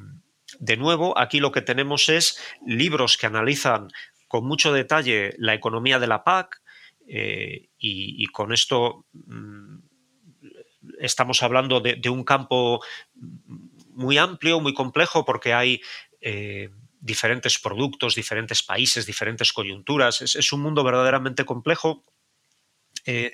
de 0.58 0.76
nuevo, 0.76 1.18
aquí 1.18 1.40
lo 1.40 1.52
que 1.52 1.62
tenemos 1.62 2.08
es 2.08 2.38
libros 2.64 3.16
que 3.16 3.26
analizan 3.26 3.88
con 4.28 4.46
mucho 4.46 4.72
detalle 4.72 5.34
la 5.38 5.54
economía 5.54 5.98
de 5.98 6.06
la 6.06 6.22
PAC 6.22 6.60
eh, 7.06 7.68
y, 7.78 8.26
con 8.26 8.52
esto 8.52 9.06
mm, 9.12 9.78
estamos 11.00 11.42
hablando 11.42 11.80
de, 11.80 12.08
un 12.08 12.24
campo 12.24 12.82
muy 13.90 14.18
amplio, 14.18 14.60
muy 14.60 14.74
complejo, 14.74 15.24
porque 15.24 15.52
hay 15.52 15.80
eh, 16.20 16.70
diferentes 17.00 17.58
productos, 17.58 18.14
diferentes 18.14 18.62
países, 18.62 19.06
diferentes 19.06 19.52
coyunturas. 19.52 20.22
Es, 20.22 20.52
un 20.52 20.62
mundo 20.62 20.82
verdaderamente 20.84 21.44
complejo. 21.44 22.04
Eh, 23.06 23.32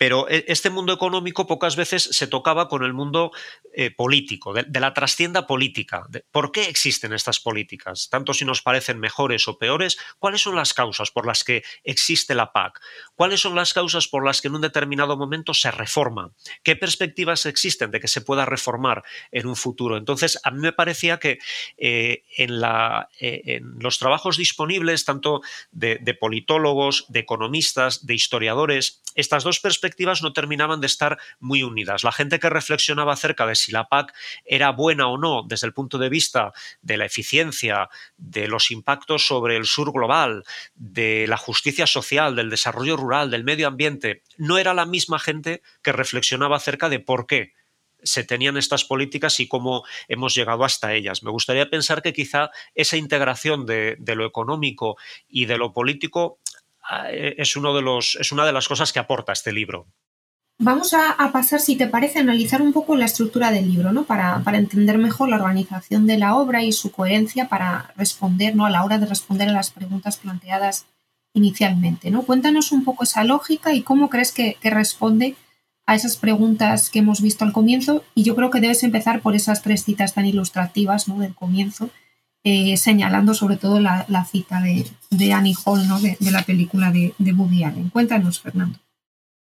pero 0.00 0.24
e, 0.30 0.48
este 0.48 0.70
mundo 0.70 0.94
económico 0.94 1.46
pocas 1.46 1.76
veces 1.76 2.04
se 2.04 2.26
tocaba 2.26 2.68
con 2.68 2.84
el 2.84 2.94
mundo 2.94 3.32
eh, 3.74 3.90
político, 3.90 4.54
de, 4.54 4.80
la 4.80 4.94
trastienda 4.94 5.46
política. 5.46 6.06
¿Por 6.32 6.52
qué 6.52 6.70
existen 6.70 7.12
estas 7.12 7.38
políticas? 7.38 8.08
Tanto 8.08 8.32
si 8.32 8.46
nos 8.46 8.62
parecen 8.62 8.98
mejores 8.98 9.46
o 9.46 9.58
peores, 9.58 9.98
¿cuáles 10.18 10.40
son 10.40 10.56
las 10.56 10.72
causas 10.72 11.10
por 11.10 11.26
las 11.26 11.44
que 11.44 11.62
existe 11.84 12.34
la 12.34 12.50
PAC? 12.50 12.80
¿Cuáles 13.14 13.40
son 13.40 13.54
las 13.54 13.74
causas 13.74 14.08
por 14.08 14.24
las 14.24 14.40
que 14.40 14.48
en 14.48 14.54
un 14.54 14.62
determinado 14.62 15.18
momento 15.18 15.52
se 15.52 15.70
reforma? 15.70 16.32
¿Qué 16.62 16.76
perspectivas 16.76 17.44
existen 17.44 17.90
de 17.90 18.00
que 18.00 18.08
se 18.08 18.22
pueda 18.22 18.46
reformar 18.46 19.02
en 19.30 19.46
un 19.46 19.54
futuro? 19.54 19.98
Entonces, 19.98 20.40
a 20.44 20.50
mí 20.50 20.60
me 20.60 20.72
parecía 20.72 21.18
que 21.18 21.38
eh, 21.76 22.24
eh, 22.38 23.42
en, 23.44 23.78
los 23.80 23.98
trabajos 23.98 24.38
disponibles, 24.38 25.04
tanto 25.04 25.42
de 25.72 26.16
politólogos, 26.18 27.04
de 27.08 27.20
economistas, 27.20 28.06
de 28.06 28.14
historiadores, 28.14 29.02
estas 29.14 29.44
dos 29.44 29.60
perspectivas 29.60 29.89
no 30.22 30.32
terminaban 30.32 30.80
de 30.80 30.86
estar 30.86 31.18
muy 31.38 31.62
unidas. 31.62 32.04
La 32.04 32.12
gente 32.12 32.38
que 32.38 32.50
reflexionaba 32.50 33.12
acerca 33.12 33.46
de 33.46 33.54
si 33.54 33.72
la 33.72 33.88
PAC 33.88 34.12
era 34.44 34.70
buena 34.70 35.08
o 35.08 35.18
no 35.18 35.42
desde 35.46 35.66
el 35.66 35.72
punto 35.72 35.98
de 35.98 36.08
vista 36.08 36.52
de 36.82 36.96
la 36.96 37.06
eficiencia, 37.06 37.88
de 38.16 38.48
los 38.48 38.70
impactos 38.70 39.26
sobre 39.26 39.56
el 39.56 39.66
sur 39.66 39.92
global, 39.92 40.44
de 40.74 41.26
la 41.28 41.36
justicia 41.36 41.86
social, 41.86 42.36
del 42.36 42.50
desarrollo 42.50 42.96
rural, 42.96 43.30
del 43.30 43.44
medio 43.44 43.68
ambiente, 43.68 44.22
no 44.36 44.58
era 44.58 44.74
la 44.74 44.86
misma 44.86 45.18
gente 45.18 45.62
que 45.82 45.92
reflexionaba 45.92 46.56
acerca 46.56 46.88
de 46.88 47.00
por 47.00 47.26
qué 47.26 47.52
se 48.02 48.24
tenían 48.24 48.56
estas 48.56 48.84
políticas 48.84 49.40
y 49.40 49.48
cómo 49.48 49.84
hemos 50.08 50.34
llegado 50.34 50.64
hasta 50.64 50.94
ellas. 50.94 51.22
Me 51.22 51.30
gustaría 51.30 51.68
pensar 51.70 52.02
que 52.02 52.12
quizá 52.12 52.50
esa 52.74 52.96
integración 52.96 53.66
de, 53.66 53.96
lo 54.06 54.24
económico 54.24 54.96
y 55.28 55.46
de 55.46 55.58
lo 55.58 55.72
político 55.72 56.38
es, 57.12 57.56
uno 57.56 57.74
de 57.74 57.82
los, 57.82 58.16
es 58.20 58.32
una 58.32 58.44
de 58.44 58.52
las 58.52 58.68
cosas 58.68 58.92
que 58.92 58.98
aporta 58.98 59.32
este 59.32 59.52
libro. 59.52 59.86
Vamos 60.62 60.92
a, 60.92 61.16
pasar, 61.32 61.58
si 61.58 61.76
te 61.76 61.86
parece, 61.86 62.18
a 62.18 62.22
analizar 62.22 62.60
un 62.60 62.74
poco 62.74 62.94
la 62.94 63.06
estructura 63.06 63.50
del 63.50 63.66
libro, 63.66 63.92
¿no? 63.92 64.04
Para, 64.04 64.42
entender 64.52 64.98
mejor 64.98 65.30
la 65.30 65.36
organización 65.36 66.06
de 66.06 66.18
la 66.18 66.34
obra 66.36 66.62
y 66.62 66.72
su 66.72 66.92
coherencia 66.92 67.48
para 67.48 67.94
responder, 67.96 68.54
¿no? 68.54 68.66
A 68.66 68.70
la 68.70 68.84
hora 68.84 68.98
de 68.98 69.06
responder 69.06 69.48
a 69.48 69.52
las 69.52 69.70
preguntas 69.70 70.18
planteadas 70.18 70.84
inicialmente, 71.32 72.10
¿no? 72.10 72.24
Cuéntanos 72.24 72.72
un 72.72 72.84
poco 72.84 73.04
esa 73.04 73.24
lógica 73.24 73.72
y 73.72 73.82
cómo 73.82 74.10
crees 74.10 74.32
que, 74.32 74.58
que 74.60 74.68
responde 74.68 75.34
a 75.86 75.94
esas 75.94 76.16
preguntas 76.16 76.90
que 76.90 76.98
hemos 76.98 77.22
visto 77.22 77.46
al 77.46 77.52
comienzo. 77.52 78.04
Y 78.14 78.24
yo 78.24 78.36
creo 78.36 78.50
que 78.50 78.60
debes 78.60 78.82
empezar 78.82 79.22
por 79.22 79.34
esas 79.34 79.62
tres 79.62 79.84
citas 79.84 80.12
tan 80.12 80.26
ilustrativas, 80.26 81.08
¿no? 81.08 81.18
Del 81.20 81.34
comienzo, 81.34 81.88
eh, 82.44 82.76
señalando 82.76 83.34
sobre 83.34 83.56
todo 83.56 83.80
la, 83.80 84.24
cita 84.30 84.60
de, 84.62 85.32
Annie 85.32 85.54
Hall, 85.64 85.86
¿no? 85.88 86.00
de, 86.00 86.16
la 86.30 86.42
película 86.42 86.90
de, 86.90 87.14
de, 87.18 87.32
Woody 87.32 87.64
Allen. 87.64 87.90
Cuéntanos, 87.90 88.40
Fernando. 88.40 88.78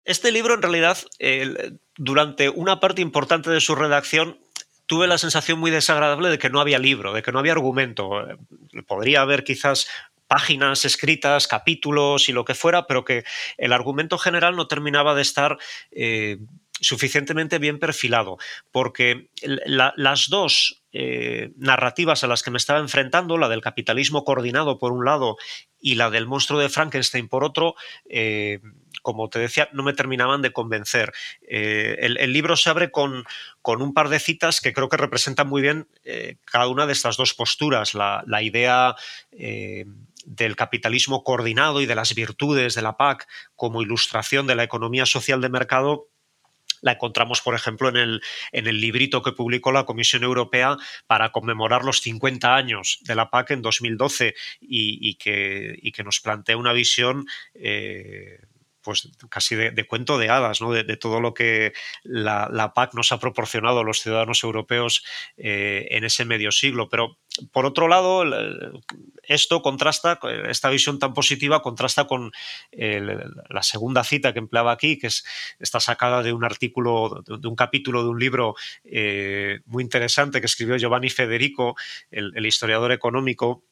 Este 0.04 0.32
libro, 0.32 0.54
en 0.54 0.62
realidad, 0.62 0.98
durante 1.96 2.48
una 2.48 2.80
parte 2.80 3.02
importante 3.02 3.50
de 3.50 3.60
su 3.60 3.76
redacción, 3.76 4.36
tuve 4.86 5.06
la 5.06 5.16
sensación 5.16 5.60
muy 5.60 5.70
desagradable 5.70 6.28
de 6.28 6.38
que 6.38 6.50
no 6.50 6.60
había 6.60 6.78
libro, 6.78 7.12
de 7.12 7.22
que 7.22 7.32
no 7.32 7.38
había 7.38 7.52
argumento. 7.52 8.26
Podría 8.86 9.20
haber 9.20 9.44
quizás 9.44 9.86
páginas 10.26 10.84
escritas, 10.84 11.46
capítulos 11.46 12.28
y 12.28 12.32
lo 12.32 12.44
que 12.44 12.54
fuera, 12.54 12.86
pero 12.86 13.04
que 13.04 13.22
el 13.58 13.72
argumento 13.72 14.18
general 14.18 14.56
no 14.56 14.66
terminaba 14.66 15.14
de 15.14 15.22
estar 15.22 15.58
eh, 15.90 16.38
suficientemente 16.80 17.58
bien 17.58 17.78
perfilado, 17.78 18.38
porque 18.70 19.28
las 19.42 20.28
dos 20.28 20.81
eh, 20.92 21.52
narrativas 21.56 22.22
a 22.22 22.26
las 22.26 22.42
que 22.42 22.50
me 22.50 22.58
estaba 22.58 22.78
enfrentando, 22.78 23.38
la 23.38 23.48
del 23.48 23.62
capitalismo 23.62 24.24
coordinado 24.24 24.78
por 24.78 24.92
un 24.92 25.04
lado 25.04 25.36
y 25.80 25.94
la 25.94 26.10
del 26.10 26.26
monstruo 26.26 26.60
de 26.60 26.68
Frankenstein 26.68 27.28
por 27.28 27.44
otro, 27.44 27.74
eh, 28.08 28.60
como 29.00 29.28
te 29.28 29.38
decía, 29.38 29.68
no 29.72 29.82
me 29.82 29.94
terminaban 29.94 30.42
de 30.42 30.52
convencer. 30.52 31.12
Eh, 31.48 31.96
el, 32.00 32.32
libro 32.32 32.56
se 32.56 32.70
abre 32.70 32.90
con, 32.90 33.24
con, 33.62 33.82
un 33.82 33.94
par 33.94 34.10
de 34.10 34.20
citas 34.20 34.60
que 34.60 34.72
creo 34.72 34.88
que 34.88 34.96
representan 34.96 35.48
muy 35.48 35.62
bien 35.62 35.88
cada 36.44 36.68
una 36.68 36.86
de 36.86 36.92
estas 36.92 37.16
dos 37.16 37.34
posturas, 37.34 37.94
la, 37.94 38.22
la 38.26 38.42
idea 38.42 38.94
del 40.24 40.56
capitalismo 40.56 41.24
coordinado 41.24 41.80
y 41.80 41.86
de 41.86 41.94
las 41.94 42.14
virtudes 42.14 42.74
de 42.74 42.82
la 42.82 42.96
PAC 42.96 43.26
como 43.56 43.82
ilustración 43.82 44.46
de 44.46 44.54
la 44.54 44.62
economía 44.62 45.06
social 45.06 45.40
de 45.40 45.48
mercado 45.48 46.11
la 46.82 46.92
encontramos, 46.92 47.40
por 47.40 47.54
ejemplo, 47.54 47.88
en 47.88 47.96
el, 47.96 48.22
en 48.52 48.66
el 48.66 48.80
librito 48.80 49.22
que 49.22 49.32
publicó 49.32 49.72
la 49.72 49.86
Comisión 49.86 50.24
Europea 50.24 50.76
para 51.06 51.32
conmemorar 51.32 51.84
los 51.84 52.00
50 52.02 52.54
años 52.54 52.98
de 53.02 53.14
la 53.14 53.30
PAC 53.30 53.52
en 53.52 53.62
2012 53.62 54.34
y, 54.60 55.14
que, 55.14 55.80
que, 55.94 56.04
nos 56.04 56.20
plantea 56.20 56.56
una 56.56 56.72
visión 56.72 57.26
eh, 57.54 58.40
pues 58.82 59.08
casi 59.28 59.54
de, 59.54 59.86
cuento 59.86 60.18
de 60.18 60.28
hadas, 60.28 60.60
¿no? 60.60 60.72
de, 60.72 60.96
todo 60.96 61.20
lo 61.20 61.34
que 61.34 61.72
la, 62.02 62.72
PAC 62.74 62.94
nos 62.94 63.12
ha 63.12 63.18
proporcionado 63.18 63.80
a 63.80 63.84
los 63.84 64.00
ciudadanos 64.00 64.42
europeos 64.42 65.04
eh, 65.36 65.88
en 65.90 66.04
ese 66.04 66.24
medio 66.24 66.52
siglo. 66.52 66.88
Pero 66.88 67.18
por 67.52 67.64
otro 67.64 67.88
lado, 67.88 68.24
esto 69.22 69.62
contrasta, 69.62 70.18
esta 70.48 70.68
visión 70.70 70.98
tan 70.98 71.14
positiva 71.14 71.62
contrasta 71.62 72.06
con 72.06 72.32
la 72.72 73.62
segunda 73.62 74.04
cita 74.04 74.32
que 74.32 74.38
empleaba 74.40 74.72
aquí, 74.72 74.98
que 74.98 75.06
es, 75.06 75.24
está 75.58 75.80
sacada 75.80 76.22
de 76.22 76.32
un 76.32 76.44
artículo, 76.44 77.22
de, 77.26 77.48
un 77.48 77.56
capítulo 77.56 78.02
de 78.02 78.08
un 78.10 78.18
libro 78.18 78.54
eh, 78.84 79.60
muy 79.66 79.82
interesante 79.82 80.40
que 80.40 80.46
escribió 80.46 80.76
Giovanni 80.76 81.10
Federico, 81.10 81.76
el 82.10 82.44
historiador 82.44 82.92
económico, 82.92 83.64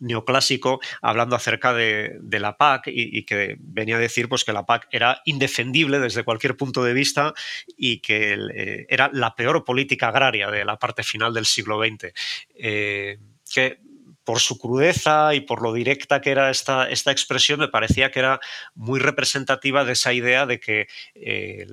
neoclásico 0.00 0.80
hablando 1.02 1.36
acerca 1.36 1.72
de, 1.74 2.18
la 2.22 2.56
PAC 2.56 2.88
y, 2.88 3.22
que 3.24 3.56
venía 3.58 3.96
a 3.96 4.00
decir 4.00 4.28
pues, 4.28 4.44
que 4.44 4.52
la 4.52 4.66
PAC 4.66 4.88
era 4.90 5.22
indefendible 5.24 5.98
desde 5.98 6.24
cualquier 6.24 6.56
punto 6.56 6.84
de 6.84 6.92
vista 6.92 7.32
y 7.76 8.00
que 8.00 8.34
eh, 8.54 8.86
era 8.88 9.10
la 9.12 9.34
peor 9.34 9.64
política 9.64 10.08
agraria 10.08 10.50
de 10.50 10.64
la 10.64 10.78
parte 10.78 11.02
final 11.02 11.32
del 11.32 11.46
siglo 11.46 11.78
XX. 11.82 12.12
Eh, 12.54 13.18
que 13.52 13.78
por 14.24 14.40
su 14.40 14.58
crudeza 14.58 15.34
y 15.34 15.40
por 15.40 15.62
lo 15.62 15.72
directa 15.72 16.20
que 16.20 16.32
era 16.32 16.50
esta, 16.50 16.88
esta 16.90 17.12
expresión, 17.12 17.60
me 17.60 17.68
parecía 17.68 18.10
que 18.10 18.18
era 18.18 18.40
muy 18.74 18.98
representativa 18.98 19.84
de 19.84 19.92
esa 19.92 20.12
idea 20.12 20.46
de 20.46 20.58
que 20.58 20.88
eh, 21.14 21.66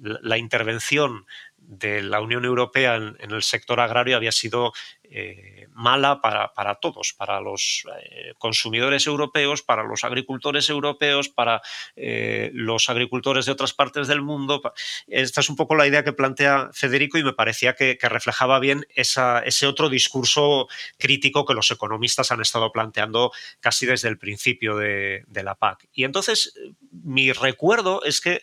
la 0.00 0.38
intervención 0.38 1.26
de 1.66 2.02
la 2.02 2.20
Unión 2.20 2.44
Europea 2.44 2.96
en, 2.96 3.16
el 3.18 3.42
sector 3.42 3.80
agrario 3.80 4.16
había 4.16 4.32
sido 4.32 4.72
eh, 5.02 5.66
mala 5.72 6.20
para, 6.20 6.74
todos, 6.76 7.12
para 7.12 7.40
los 7.40 7.84
eh, 8.00 8.34
consumidores 8.38 9.06
europeos, 9.06 9.62
para 9.62 9.84
los 9.84 10.04
agricultores 10.04 10.68
europeos, 10.70 11.28
para 11.28 11.60
eh, 11.94 12.50
los 12.54 12.88
agricultores 12.88 13.46
de 13.46 13.52
otras 13.52 13.72
partes 13.72 14.08
del 14.08 14.22
mundo. 14.22 14.62
Esta 15.06 15.40
es 15.40 15.50
un 15.50 15.56
poco 15.56 15.74
la 15.74 15.86
idea 15.86 16.04
que 16.04 16.12
plantea 16.12 16.70
Federico 16.72 17.18
y 17.18 17.24
me 17.24 17.32
parecía 17.32 17.74
que, 17.74 17.98
reflejaba 18.06 18.60
bien 18.60 18.86
ese 18.94 19.66
otro 19.66 19.88
discurso 19.88 20.68
crítico 20.96 21.44
que 21.44 21.54
los 21.54 21.70
economistas 21.72 22.30
han 22.30 22.40
estado 22.40 22.70
planteando 22.70 23.32
casi 23.58 23.84
desde 23.84 24.08
el 24.08 24.16
principio 24.16 24.76
de 24.76 25.24
la 25.42 25.56
PAC. 25.56 25.88
Y 25.92 26.04
entonces 26.04 26.54
mi 26.90 27.32
recuerdo 27.32 28.04
es 28.04 28.20
que 28.20 28.42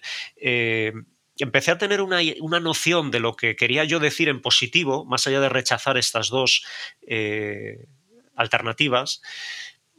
empecé 1.37 1.71
a 1.71 1.77
tener 1.77 2.01
una, 2.01 2.19
noción 2.59 3.11
de 3.11 3.19
lo 3.19 3.35
que 3.35 3.55
quería 3.55 3.83
yo 3.83 3.99
decir 3.99 4.29
en 4.29 4.41
positivo, 4.41 5.05
más 5.05 5.25
allá 5.27 5.39
de 5.39 5.49
rechazar 5.49 5.97
estas 5.97 6.29
dos 6.29 6.65
eh, 7.01 7.87
alternativas. 8.35 9.21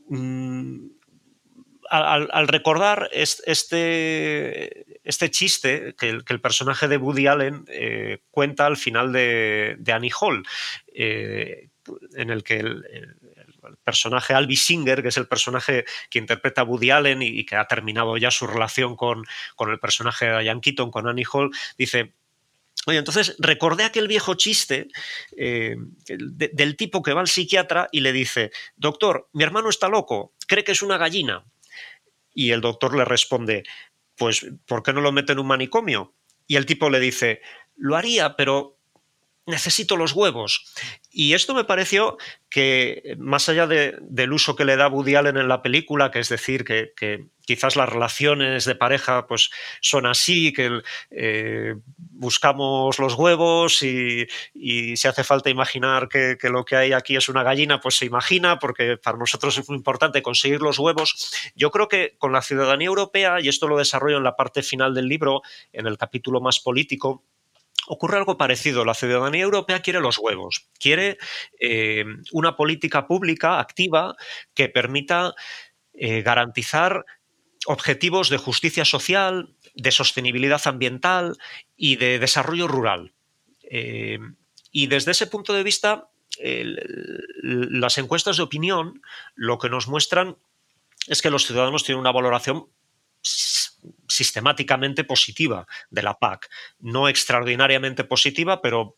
Mm, 0.09 0.89
al, 1.91 2.49
recordar 2.49 3.11
este, 3.13 4.87
este 5.05 5.31
chiste 5.31 5.95
que 5.99 6.09
el, 6.09 6.41
personaje 6.41 6.89
de 6.89 6.97
Woody 6.97 7.27
Allen 7.27 7.65
eh, 7.69 8.19
cuenta 8.31 8.67
al 8.67 8.77
final 8.77 9.13
de, 9.13 9.77
Annie 9.93 10.11
Hall, 10.19 10.45
eh, 10.95 11.69
en 12.17 12.31
el 12.31 12.43
que 12.43 12.57
el 12.59 12.85
personaje 13.85 14.35
Albi 14.35 14.57
Singer, 14.57 15.03
que 15.03 15.09
es 15.09 15.17
el 15.17 15.27
personaje 15.27 15.85
que 16.11 16.19
interpreta 16.19 16.63
a 16.63 16.65
Woody 16.65 16.91
Allen 16.91 17.23
y, 17.23 17.45
que 17.45 17.57
ha 17.57 17.67
terminado 17.67 18.17
ya 18.17 18.31
su 18.31 18.47
relación 18.47 18.97
con, 18.97 19.25
con 19.57 19.71
el 19.71 19.79
personaje 19.79 20.27
de 20.27 20.41
Diane 20.41 20.61
Keaton, 20.61 20.91
con 20.91 21.09
Annie 21.09 21.27
Hall, 21.31 21.51
dice, 21.77 22.13
Oye, 22.87 22.99
entonces 22.99 23.35
recordé 23.39 23.85
aquel 23.85 24.09
viejo 24.09 24.35
chiste 24.35 24.89
eh, 25.37 25.77
del 26.07 26.77
tipo 26.77 27.03
que 27.03 27.15
va 27.15 27.23
al 27.23 27.29
psiquiatra 27.29 27.89
y 27.91 28.01
le 28.01 28.13
dice, 28.13 28.51
doctor, 28.77 29.29
mi 29.33 29.43
hermano 29.43 29.71
está 29.71 29.89
loco, 29.89 30.35
cree 30.47 30.65
que 30.65 30.73
es 30.73 30.83
una 30.83 30.99
gallina. 30.99 31.45
Y 32.35 32.51
el 32.51 32.61
doctor 32.61 32.95
le 32.95 33.05
responde, 33.05 33.63
pues, 34.17 34.47
¿por 34.67 34.83
qué 34.83 34.93
no 34.93 35.01
lo 35.01 35.13
mete 35.13 35.33
en 35.33 35.39
un 35.39 35.47
manicomio? 35.47 36.15
Y 36.47 36.57
el 36.57 36.67
tipo 36.67 36.91
le 36.91 37.01
dice, 37.01 37.41
lo 37.77 37.97
haría, 37.97 38.37
pero 38.37 38.77
necesito 39.47 39.97
los 39.97 40.13
huevos. 40.13 40.65
Y 41.11 41.35
esto 41.35 41.55
me 41.55 41.65
pareció 41.65 42.17
que, 42.49 43.15
más 43.19 43.49
allá 43.49 43.67
del 43.67 44.33
uso 44.33 44.57
que 44.57 44.65
le 44.65 44.77
da 44.77 44.89
Woody 44.89 45.17
Allen 45.17 45.37
en 45.37 45.49
la 45.49 45.63
película, 45.63 46.11
que 46.11 46.21
es 46.21 46.29
decir, 46.29 46.65
que, 46.65 46.93
quizás 47.47 47.77
las 47.77 47.91
relaciones 47.91 48.65
de 48.65 48.75
pareja 48.75 49.27
pues, 49.27 49.51
son 49.83 50.07
así, 50.07 50.53
que 50.55 50.81
eh, 51.11 51.75
buscamos 51.97 52.99
los 52.99 53.15
huevos 53.15 53.83
y, 53.83 54.27
si 54.55 55.09
hace 55.09 55.25
falta 55.25 55.51
imaginar 55.51 56.09
que, 56.09 56.39
lo 56.45 56.65
que 56.65 56.77
hay 56.77 56.93
aquí 56.93 57.17
es 57.17 57.29
una 57.29 57.43
gallina, 57.43 57.81
pues 57.81 57.97
se 57.97 58.07
imagina, 58.07 58.59
porque 58.59 58.97
para 58.97 59.19
nosotros 59.19 59.59
es 59.59 59.69
muy 59.69 59.77
importante 59.77 60.23
conseguir 60.23 60.63
los 60.63 60.79
huevos. 60.79 61.33
Yo 61.55 61.71
creo 61.71 61.89
que 61.89 62.17
con 62.19 62.33
la 62.33 62.41
ciudadanía 62.41 62.87
europea, 62.87 63.41
y 63.41 63.49
esto 63.49 63.69
lo 63.69 63.77
desarrollo 63.77 64.17
en 64.17 64.25
la 64.25 64.37
parte 64.37 64.63
final 64.63 64.95
del 64.95 65.09
libro, 65.09 65.43
en 65.73 65.87
el 65.87 65.99
capítulo 65.99 66.41
más 66.41 66.61
político, 66.61 67.25
ocurre 67.87 68.19
algo 68.19 68.37
parecido. 68.37 68.85
La 68.85 68.95
ciudadanía 68.95 69.43
europea 69.43 69.81
quiere 69.81 70.01
los 70.01 70.19
huevos, 70.19 70.69
quiere 70.79 71.19
eh, 71.61 72.05
una 72.33 72.57
política 72.57 73.07
pública 73.07 73.61
activa 73.61 74.17
que 74.55 74.69
permita 74.69 75.35
eh, 75.93 76.23
garantizar 76.23 77.05
objetivos 77.67 78.29
de 78.29 78.39
justicia 78.39 78.85
social, 78.85 79.55
de 79.75 79.91
sostenibilidad 79.91 80.61
ambiental 80.67 81.39
y 81.77 81.97
de 81.97 82.19
desarrollo 82.19 82.69
rural. 82.69 83.13
Eh, 83.63 84.19
y 84.71 84.87
desde 84.89 85.13
ese 85.13 85.27
punto 85.27 85.53
de 85.53 85.63
vista, 85.63 86.09
las 86.41 87.97
encuestas 87.97 88.37
de 88.37 88.43
opinión 88.43 89.01
lo 89.37 89.59
que 89.59 89.69
nos 89.69 89.87
muestran 89.87 90.37
es 91.07 91.23
que 91.23 91.31
los 91.31 91.47
ciudadanos 91.47 91.85
tienen 91.85 92.01
una 92.01 92.11
valoración 92.11 92.67
sistemáticamente 94.09 95.05
positiva 95.05 95.67
de 95.91 96.03
la 96.03 96.15
PAC. 96.15 96.49
No 96.79 97.09
extraordinariamente 97.09 98.05
positiva, 98.05 98.61
pero 98.63 98.97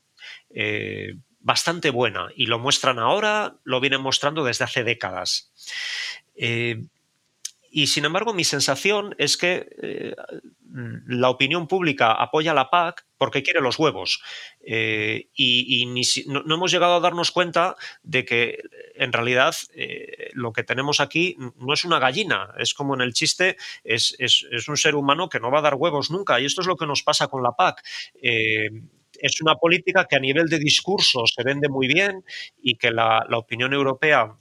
eh, 0.50 1.14
bastante 1.40 1.90
buena. 1.90 2.28
Y 2.34 2.46
lo 2.46 2.58
muestran 2.58 2.98
ahora, 2.98 3.56
lo 3.64 3.80
vienen 3.80 4.00
mostrando 4.00 4.44
desde 4.44 4.64
hace 4.64 4.84
décadas. 4.84 5.52
Eh, 6.34 6.86
y 7.76 7.88
sin 7.88 8.06
embargo, 8.06 8.32
mi 8.32 8.44
sensación 8.44 9.14
es 9.18 9.36
que 9.36 9.68
eh, 9.82 10.14
la 11.08 11.28
opinión 11.28 11.68
pública 11.68 12.10
apoya 12.10 12.54
la 12.54 12.70
PAC 12.70 13.04
porque 13.18 13.42
quiere 13.42 13.60
los 13.60 13.78
huevos. 13.78 14.22
Eh, 14.64 15.28
y, 15.34 15.84
no, 16.26 16.54
hemos 16.54 16.72
llegado 16.72 16.94
a 16.94 17.00
darnos 17.00 17.32
cuenta 17.32 17.76
de 18.02 18.24
que 18.24 18.60
en 18.94 19.12
realidad 19.12 19.54
eh, 19.74 20.30
lo 20.32 20.54
que 20.54 20.64
tenemos 20.64 21.00
aquí 21.00 21.36
no 21.58 21.74
es 21.74 21.84
una 21.84 21.98
gallina, 21.98 22.54
es 22.56 22.72
como 22.72 22.94
en 22.94 23.02
el 23.02 23.12
chiste, 23.12 23.58
es, 23.84 24.16
un 24.68 24.78
ser 24.78 24.94
humano 24.94 25.28
que 25.28 25.38
no 25.38 25.50
va 25.50 25.58
a 25.58 25.62
dar 25.68 25.74
huevos 25.74 26.10
nunca. 26.10 26.40
Y 26.40 26.46
esto 26.46 26.62
es 26.62 26.66
lo 26.66 26.76
que 26.76 26.86
nos 26.86 27.02
pasa 27.02 27.28
con 27.28 27.42
la 27.42 27.52
PAC 27.52 27.82
es 29.18 29.40
una 29.40 29.54
política 29.54 30.06
que 30.06 30.16
a 30.16 30.20
nivel 30.20 30.46
de 30.46 30.58
discurso 30.58 31.24
se 31.26 31.42
vende 31.42 31.70
muy 31.70 31.88
bien 31.88 32.22
y 32.62 32.76
que 32.76 32.90
la, 32.90 33.24
la 33.28 33.38
opinión 33.38 33.72
europea 33.72 34.36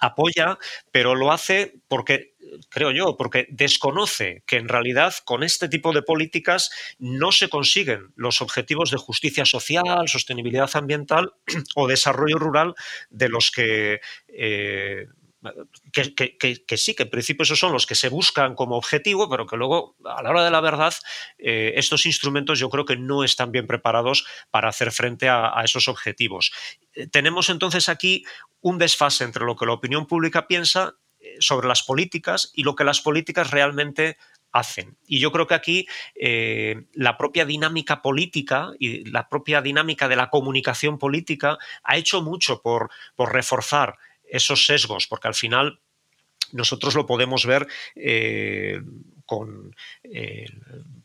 apoya, 0.00 0.58
pero 0.90 1.14
lo 1.14 1.32
hace 1.32 1.74
porque 1.88 2.35
creo 2.68 2.90
yo, 2.90 3.16
porque 3.16 3.46
desconoce 3.50 4.42
que 4.46 4.56
en 4.56 4.68
realidad 4.68 5.14
con 5.24 5.42
este 5.42 5.68
tipo 5.68 5.92
de 5.92 6.02
políticas 6.02 6.70
no 6.98 7.32
se 7.32 7.48
consiguen 7.48 8.12
los 8.16 8.40
objetivos 8.42 8.90
de 8.90 8.98
justicia 8.98 9.44
social, 9.44 10.08
sostenibilidad 10.08 10.70
ambiental 10.74 11.32
o 11.74 11.86
desarrollo 11.86 12.38
rural 12.38 12.74
de 13.10 13.28
los 13.28 13.50
que 13.50 14.00
eh, 14.28 15.06
que, 15.92 16.76
sí, 16.76 16.94
que 16.94 17.04
en 17.04 17.10
principio 17.10 17.42
esos 17.42 17.58
son 17.58 17.72
los 17.72 17.86
que 17.86 17.94
se 17.94 18.08
buscan 18.08 18.54
como 18.54 18.76
objetivo, 18.76 19.28
pero 19.28 19.46
que 19.46 19.56
luego, 19.56 19.96
a 20.04 20.22
la 20.22 20.30
hora 20.30 20.44
de 20.44 20.50
la 20.50 20.60
verdad, 20.60 20.94
eh, 21.38 21.74
estos 21.76 22.06
instrumentos 22.06 22.58
yo 22.58 22.68
creo 22.68 22.84
que 22.84 22.96
no 22.96 23.24
están 23.24 23.52
bien 23.52 23.66
preparados 23.66 24.26
para 24.50 24.68
hacer 24.68 24.92
frente 24.92 25.28
a, 25.28 25.60
esos 25.64 25.88
objetivos. 25.88 26.52
Eh, 26.94 27.06
tenemos 27.06 27.48
entonces 27.50 27.88
aquí 27.88 28.24
un 28.60 28.78
desfase 28.78 29.24
entre 29.24 29.44
lo 29.44 29.56
que 29.56 29.66
la 29.66 29.72
opinión 29.72 30.06
pública 30.06 30.46
piensa 30.46 30.96
sobre 31.40 31.68
las 31.68 31.82
políticas 31.82 32.50
y 32.54 32.62
lo 32.62 32.74
que 32.74 32.84
las 32.84 33.00
políticas 33.00 33.50
realmente 33.50 34.16
hacen. 34.52 34.96
Y 35.06 35.18
yo 35.18 35.32
creo 35.32 35.46
que 35.46 35.54
aquí 35.54 35.86
la 36.94 37.18
propia 37.18 37.44
dinámica 37.44 38.00
política 38.00 38.70
y 38.78 39.04
la 39.10 39.28
propia 39.28 39.60
dinámica 39.60 40.08
de 40.08 40.16
la 40.16 40.30
comunicación 40.30 40.98
política 40.98 41.58
ha 41.82 41.96
hecho 41.96 42.22
mucho 42.22 42.62
por, 42.62 42.90
por 43.14 43.32
reforzar 43.32 43.98
esos 44.28 44.66
sesgos, 44.66 45.06
porque 45.06 45.28
al 45.28 45.34
final 45.34 45.80
nosotros 46.52 46.94
lo 46.94 47.06
podemos 47.06 47.46
ver 47.46 47.66
eh, 47.94 48.80
con 49.26 49.74
eh, 50.04 50.46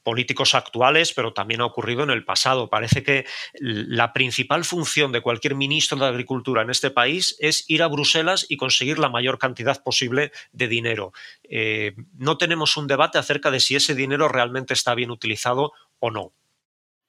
políticos 0.04 0.56
actuales, 0.56 1.14
pero 1.14 1.34
también 1.34 1.62
ha 1.62 1.66
ocurrido 1.66 2.04
en 2.04 2.12
el 2.12 2.24
pasado. 2.24 2.70
Parece 2.70 3.04
que 3.04 3.26
la 3.60 4.14
principal 4.14 4.64
función 4.64 5.12
de 5.12 5.22
cualquier 5.22 5.56
ministro 5.56 5.98
de 5.98 6.06
Agricultura 6.06 6.62
en 6.62 6.70
este 6.70 6.92
país 6.92 7.36
es 7.40 7.66
ir 7.68 7.84
a 7.84 7.88
Bruselas 7.88 8.46
y 8.48 8.58
conseguir 8.58 9.00
la 9.00 9.10
mayor 9.10 9.40
cantidad 9.40 9.82
posible 9.84 10.32
de 10.54 10.68
dinero. 10.68 11.14
Eh, 11.44 11.96
no 12.18 12.38
tenemos 12.38 12.78
un 12.78 12.88
debate 12.88 13.18
acerca 13.18 13.52
de 13.52 13.60
si 13.60 13.76
ese 13.76 13.96
dinero 13.96 14.28
realmente 14.28 14.74
está 14.74 14.96
bien 14.96 15.12
utilizado 15.12 15.74
o 16.00 16.12
no. 16.12 16.32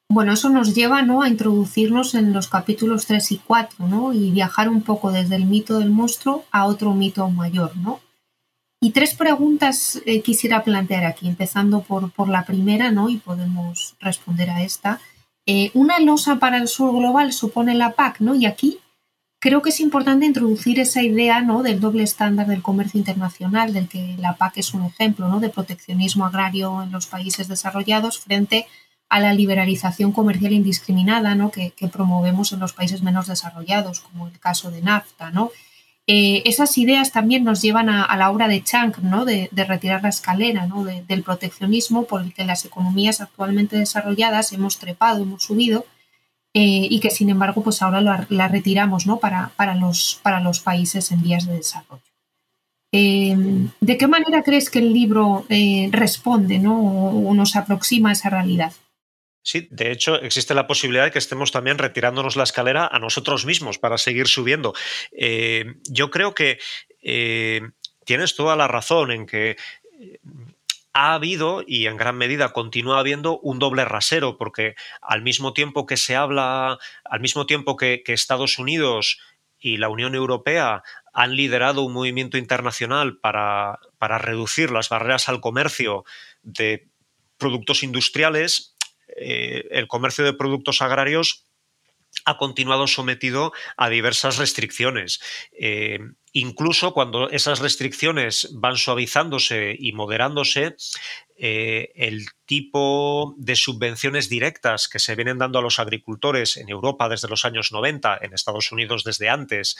Bueno, 0.09 0.35
eso 0.35 0.51
nos 0.51 0.75
lleva 0.75 1.01
¿no? 1.01 1.23
a 1.23 1.29
introducirnos 1.29 2.15
en 2.15 2.35
los 2.35 2.49
capítulos 2.49 3.07
3 3.07 3.33
y 3.33 3.39
4 3.39 3.87
¿no? 3.87 4.13
y 4.13 4.31
viajar 4.31 4.69
un 4.69 4.83
poco 4.83 5.11
desde 5.11 5.37
el 5.37 5.47
mito 5.47 5.79
del 5.79 5.89
monstruo 5.89 6.45
a 6.51 6.67
otro 6.67 6.93
mito 6.93 7.31
mayor. 7.31 7.75
¿no? 7.79 8.01
Y 8.85 8.91
tres 8.91 9.15
preguntas 9.15 10.03
eh, 10.07 10.23
quisiera 10.23 10.65
plantear 10.65 11.05
aquí, 11.05 11.29
empezando 11.29 11.83
por, 11.83 12.11
por, 12.11 12.29
la 12.29 12.45
primera, 12.45 12.91
¿no? 12.91 13.09
y 13.09 13.19
podemos 13.19 13.95
responder 14.01 14.51
a 14.51 14.65
esta. 14.65 15.01
Eh, 15.47 15.71
una 15.73 16.01
losa 16.01 16.41
para 16.41 16.57
el 16.57 16.67
sur 16.67 16.93
global 16.93 17.33
supone 17.33 17.77
la 17.77 17.93
PAC, 17.93 18.19
¿no? 18.19 18.35
y 18.35 18.45
aquí 18.45 18.81
creo 19.39 19.63
que 19.63 19.71
es 19.71 19.79
importante 19.79 20.27
introducir 20.27 20.81
esa 20.81 21.01
idea 21.01 21.43
¿no? 21.43 21.63
del 21.63 21.79
doble 21.79 22.03
estándar 22.03 22.49
del 22.49 22.61
comercio 22.61 22.99
internacional, 22.99 23.73
del 23.73 23.87
que 23.87 24.17
la 24.19 24.35
PAC 24.35 24.59
es 24.59 24.75
un 24.75 24.85
ejemplo 24.85 25.29
¿no? 25.29 25.39
de 25.39 25.51
proteccionismo 25.51 26.27
agrario 26.27 26.83
en 26.83 26.91
los 26.91 27.07
países 27.07 27.47
desarrollados 27.47 28.19
frente 28.19 28.67
a 29.09 29.21
la 29.21 29.33
liberalización 29.33 30.11
comercial 30.11 30.55
indiscriminada 30.55 31.37
¿no? 31.37 31.53
que, 31.53 31.73
promovemos 31.93 32.51
en 32.51 32.59
los 32.59 32.73
países 32.73 33.01
menos 33.01 33.29
desarrollados, 33.29 34.01
como 34.01 34.27
el 34.27 34.41
caso 34.41 34.73
de 34.73 34.83
NAFTA. 34.83 35.31
¿no? 35.31 35.53
Eh, 36.09 36.43
esas 36.47 36.77
ideas 36.79 37.13
también 37.13 37.45
nos 37.45 37.63
llevan 37.63 37.89
a, 37.89 38.17
la 38.17 38.31
obra 38.31 38.49
de 38.49 38.63
Chang 38.63 38.93
¿no? 39.03 39.25
de, 39.25 39.49
retirar 39.53 40.03
la 40.03 40.09
escalera 40.09 40.67
¿no? 40.67 40.85
del 40.85 41.23
proteccionismo 41.23 42.05
por 42.05 42.23
el 42.23 42.35
que 42.35 42.45
las 42.45 42.65
economías 42.65 43.21
actualmente 43.21 43.77
desarrolladas 43.77 44.53
hemos 44.53 44.79
trepado, 44.79 45.23
hemos 45.23 45.45
subido 45.45 45.87
eh, 46.55 46.89
y 46.91 46.99
que 46.99 47.11
sin 47.11 47.31
embargo 47.31 47.63
pues 47.63 47.83
ahora 47.83 48.01
la, 48.01 48.49
retiramos 48.49 49.07
¿no? 49.07 49.19
para, 49.19 49.53
para, 49.57 49.77
los, 49.77 50.19
para 50.23 50.41
los 50.41 50.59
países 50.59 51.13
en 51.13 51.23
vías 51.23 51.47
de 51.47 51.55
desarrollo. 51.55 52.03
Eh, 52.91 53.37
¿De 53.81 53.97
qué 53.97 54.07
manera 54.09 54.43
crees 54.43 54.71
que 54.71 54.81
el 54.81 54.93
libro 54.93 55.47
responde 55.91 56.59
¿no? 56.59 56.79
o 56.81 57.33
nos 57.33 57.55
aproxima 57.55 58.11
a 58.11 58.13
esa 58.13 58.29
realidad? 58.29 58.73
Sí, 59.43 59.69
de 59.71 59.91
hecho 59.91 60.21
existe 60.21 60.55
la 60.55 60.69
posibilidad 60.69 61.05
de 61.05 61.11
que 61.11 61.19
estemos 61.19 61.51
también 61.51 61.79
retirándonos 61.79 62.37
la 62.37 62.45
escalera 62.45 62.87
a 62.87 62.99
nosotros 63.01 63.45
mismos 63.45 63.79
para 63.79 63.99
seguir 63.99 64.29
subiendo. 64.29 64.73
Eh, 65.11 65.75
yo 65.91 66.11
creo 66.11 66.33
que 66.35 66.59
eh, 67.03 67.63
tienes 68.05 68.37
toda 68.37 68.55
la 68.55 68.69
razón 68.69 69.11
en 69.11 69.27
que 69.27 69.57
eh, 69.99 70.21
ha 70.93 71.15
habido 71.15 71.65
y 71.67 71.87
en 71.87 71.97
gran 71.97 72.17
medida 72.17 72.53
continúa 72.53 73.01
habiendo 73.01 73.39
un 73.41 73.59
doble 73.59 73.85
rasero, 73.85 74.37
porque 74.37 74.77
al 75.01 75.23
mismo 75.23 75.55
tiempo 75.55 75.87
que 75.87 75.97
se 75.97 76.15
habla, 76.15 76.79
al 77.05 77.21
mismo 77.21 77.47
tiempo 77.47 77.77
que, 77.77 78.03
Estados 78.07 78.59
Unidos 78.59 79.19
y 79.59 79.79
la 79.79 79.89
Unión 79.89 80.15
Europea 80.15 80.83
han 81.13 81.35
liderado 81.35 81.83
un 81.83 81.95
movimiento 81.95 82.37
internacional 82.39 83.19
para, 83.19 83.81
para 83.99 84.19
reducir 84.19 84.71
las 84.71 84.89
barreras 84.89 85.29
al 85.29 85.41
comercio 85.41 86.05
de 86.43 86.89
productos 87.39 87.83
industriales, 87.83 88.72
eh, 89.17 89.69
el 89.71 89.89
comercio 89.89 90.25
de 90.25 90.35
productos 90.35 90.83
agrarios 90.83 91.47
ha 92.25 92.37
continuado 92.37 92.87
sometido 92.87 93.53
a 93.77 93.89
diversas 93.89 94.37
restricciones. 94.37 95.21
Eh, 95.59 95.99
incluso 96.33 96.93
cuando 96.93 97.31
esas 97.31 97.61
restricciones 97.61 98.51
van 98.53 98.77
suavizándose 98.77 99.75
y 99.79 99.93
moderándose, 99.93 100.77
eh, 101.37 101.91
el 101.95 102.27
tipo 102.45 103.35
de 103.39 103.57
subvenciones 103.57 104.29
directas 104.29 104.89
que 104.89 104.99
se 104.99 105.17
vienen 105.17 105.39
dando 105.39 105.59
a 105.59 105.63
los 105.63 105.79
agricultores 105.79 106.57
en 106.57 106.69
Europa 106.69 107.09
desde 107.09 107.29
los 107.29 107.45
años 107.45 107.73
90, 107.73 108.19
en 108.23 108.35
Estados 108.35 108.71
Unidos 108.71 109.05
desde 109.05 109.29
antes, 109.29 109.77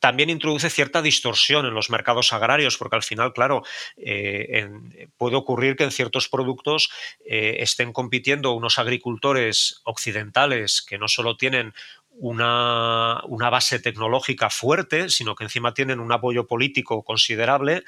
también 0.00 0.30
introduce 0.30 0.70
cierta 0.70 1.02
distorsión 1.02 1.66
en 1.66 1.74
los 1.74 1.90
mercados 1.90 2.32
agrarios, 2.32 2.76
porque 2.76 2.96
al 2.96 3.02
final, 3.02 3.32
claro, 3.32 3.62
eh, 3.96 5.08
puede 5.16 5.36
ocurrir 5.36 5.76
que 5.76 5.84
en 5.84 5.90
ciertos 5.90 6.28
productos 6.28 6.90
eh, 7.24 7.56
estén 7.60 7.92
compitiendo 7.92 8.52
unos 8.52 8.78
agricultores 8.78 9.80
occidentales 9.84 10.82
que 10.82 10.98
no 10.98 11.08
solo 11.08 11.36
tienen 11.36 11.74
una, 12.18 13.20
una, 13.26 13.50
base 13.50 13.78
tecnológica 13.78 14.50
fuerte, 14.50 15.08
sino 15.10 15.34
que 15.34 15.44
encima 15.44 15.74
tienen 15.74 16.00
un 16.00 16.12
apoyo 16.12 16.46
político 16.46 17.02
considerable 17.04 17.84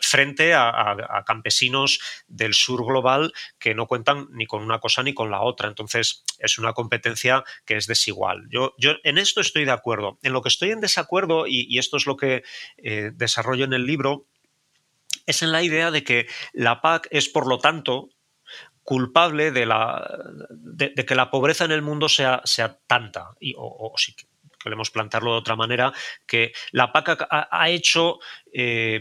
frente 0.00 0.54
a, 0.54 1.24
campesinos 1.26 2.00
del 2.28 2.54
sur 2.54 2.84
global 2.84 3.32
que 3.58 3.74
no 3.74 3.86
cuentan 3.86 4.28
ni 4.30 4.46
con 4.46 4.62
una 4.62 4.78
cosa 4.78 5.02
ni 5.02 5.14
con 5.14 5.30
la 5.30 5.42
otra. 5.42 5.68
Entonces, 5.68 6.24
es 6.38 6.58
una 6.58 6.72
competencia 6.72 7.44
que 7.64 7.76
es 7.76 7.86
desigual. 7.86 8.46
Yo, 8.50 8.74
yo 8.78 8.92
en 9.04 9.18
esto 9.18 9.40
estoy 9.40 9.64
de 9.64 9.72
acuerdo. 9.72 10.18
En 10.22 10.32
lo 10.32 10.42
que 10.42 10.48
estoy 10.48 10.70
en 10.70 10.80
desacuerdo, 10.80 11.46
y, 11.46 11.78
esto 11.78 11.96
es 11.96 12.06
lo 12.06 12.16
que 12.16 12.42
eh, 12.78 13.10
desarrollo 13.14 13.64
en 13.64 13.72
el 13.72 13.86
libro, 13.86 14.26
es 15.26 15.42
en 15.42 15.52
la 15.52 15.62
idea 15.62 15.90
de 15.90 16.04
que 16.04 16.26
la 16.52 16.80
PAC 16.80 17.08
es, 17.10 17.28
por 17.28 17.46
lo 17.46 17.58
tanto, 17.58 18.08
culpable 18.88 19.50
de, 19.50 19.66
la, 19.66 20.02
de, 20.48 20.94
que 21.04 21.14
la 21.14 21.30
pobreza 21.30 21.66
en 21.66 21.72
el 21.72 21.82
mundo 21.82 22.08
sea, 22.08 22.40
sea 22.44 22.78
tanta, 22.86 23.32
y, 23.38 23.52
o, 23.54 23.92
si 23.98 24.16
queremos 24.58 24.90
plantearlo 24.90 25.32
de 25.32 25.38
otra 25.40 25.56
manera, 25.56 25.92
que 26.26 26.52
la 26.72 26.90
PAC 26.90 27.26
ha, 27.28 27.68
hecho 27.68 28.18
eh, 28.50 28.98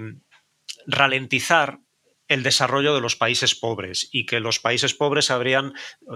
ralentizar 0.88 1.80
el 2.28 2.44
desarrollo 2.44 2.94
de 2.94 3.02
los 3.02 3.16
países 3.16 3.56
pobres 3.56 4.10
y 4.12 4.26
que 4.26 4.40
los 4.40 4.60
países 4.60 4.94
pobres 4.94 5.32
habrían, 5.32 5.74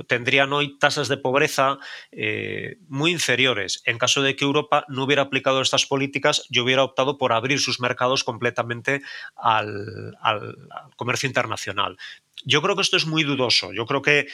tendrían 0.08 0.52
hoy 0.54 0.78
tasas 0.78 1.08
de 1.08 1.18
pobreza 1.18 1.78
eh, 2.12 2.78
muy 2.88 3.12
inferiores. 3.12 3.82
En 3.86 3.98
caso 3.98 4.22
de 4.22 4.36
que 4.36 4.46
Europa 4.46 4.86
no 4.90 5.04
hubiera 5.04 5.24
aplicado 5.24 5.62
estas 5.62 5.86
políticas 5.86 6.46
y 6.50 6.60
hubiera 6.60 6.84
optado 6.84 7.18
por 7.18 7.32
abrir 7.34 7.60
sus 7.60 7.80
mercados 7.80 8.24
completamente 8.24 9.02
al, 9.36 10.18
comercio 10.96 11.28
internacional. 11.28 11.98
Yo 12.44 12.62
creo 12.62 12.76
que 12.76 12.82
esto 12.82 12.98
es 12.98 13.06
muy 13.06 13.24
dudoso. 13.24 13.72
Yo 13.74 13.86
creo 13.86 14.02
que 14.02 14.28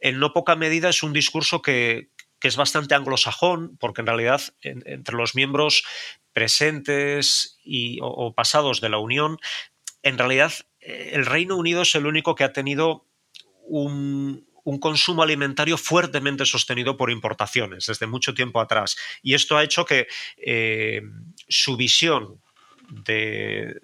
en 0.00 0.18
no 0.18 0.32
poca 0.32 0.56
medida 0.56 0.90
es 0.90 1.02
un 1.02 1.12
discurso 1.12 1.62
que, 1.62 2.10
es 2.42 2.56
bastante 2.56 2.94
anglosajón, 2.94 3.78
porque 3.80 4.02
en 4.02 4.06
realidad 4.06 4.42
entre 4.60 5.16
los 5.16 5.34
miembros 5.34 5.82
presentes 6.34 7.58
y, 7.64 8.00
o 8.02 8.34
pasados 8.34 8.82
de 8.82 8.90
la 8.90 8.98
Unión 8.98 9.38
en 10.04 10.18
realidad 10.18 10.52
el 10.84 11.26
Reino 11.26 11.56
Unido 11.56 11.82
es 11.82 11.94
el 11.94 12.06
único 12.06 12.34
que 12.34 12.44
ha 12.44 12.52
tenido 12.52 13.06
un, 13.66 14.46
consumo 14.80 15.22
alimentario 15.22 15.76
fuertemente 15.76 16.46
sostenido 16.46 16.96
por 16.96 17.10
importaciones 17.10 17.86
desde 17.86 18.06
mucho 18.06 18.32
tiempo 18.32 18.60
atrás. 18.60 18.96
Y 19.22 19.34
esto 19.34 19.56
ha 19.56 19.64
hecho 19.64 19.84
que 19.84 20.06
eh, 20.38 21.02
su 21.48 21.76
visión 21.76 22.40
de, 22.88 23.78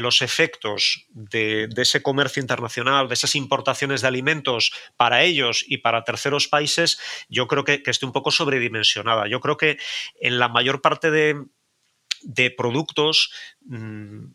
los 0.00 0.22
efectos 0.22 1.06
de, 1.10 1.68
ese 1.76 2.02
comercio 2.02 2.40
internacional, 2.40 3.08
de 3.08 3.14
esas 3.14 3.34
importaciones 3.34 4.02
de 4.02 4.08
alimentos 4.08 4.72
para 4.96 5.22
ellos 5.22 5.64
y 5.66 5.78
para 5.78 6.04
terceros 6.04 6.48
países, 6.48 6.98
yo 7.28 7.46
creo 7.46 7.64
que, 7.64 7.82
esté 7.86 8.06
un 8.06 8.12
poco 8.12 8.30
sobredimensionada. 8.30 9.28
Yo 9.28 9.40
creo 9.40 9.56
que 9.56 9.78
en 10.20 10.38
la 10.38 10.48
mayor 10.48 10.80
parte 10.82 11.10
de, 11.10 12.50
productos, 12.56 13.32
mm, 13.66 14.26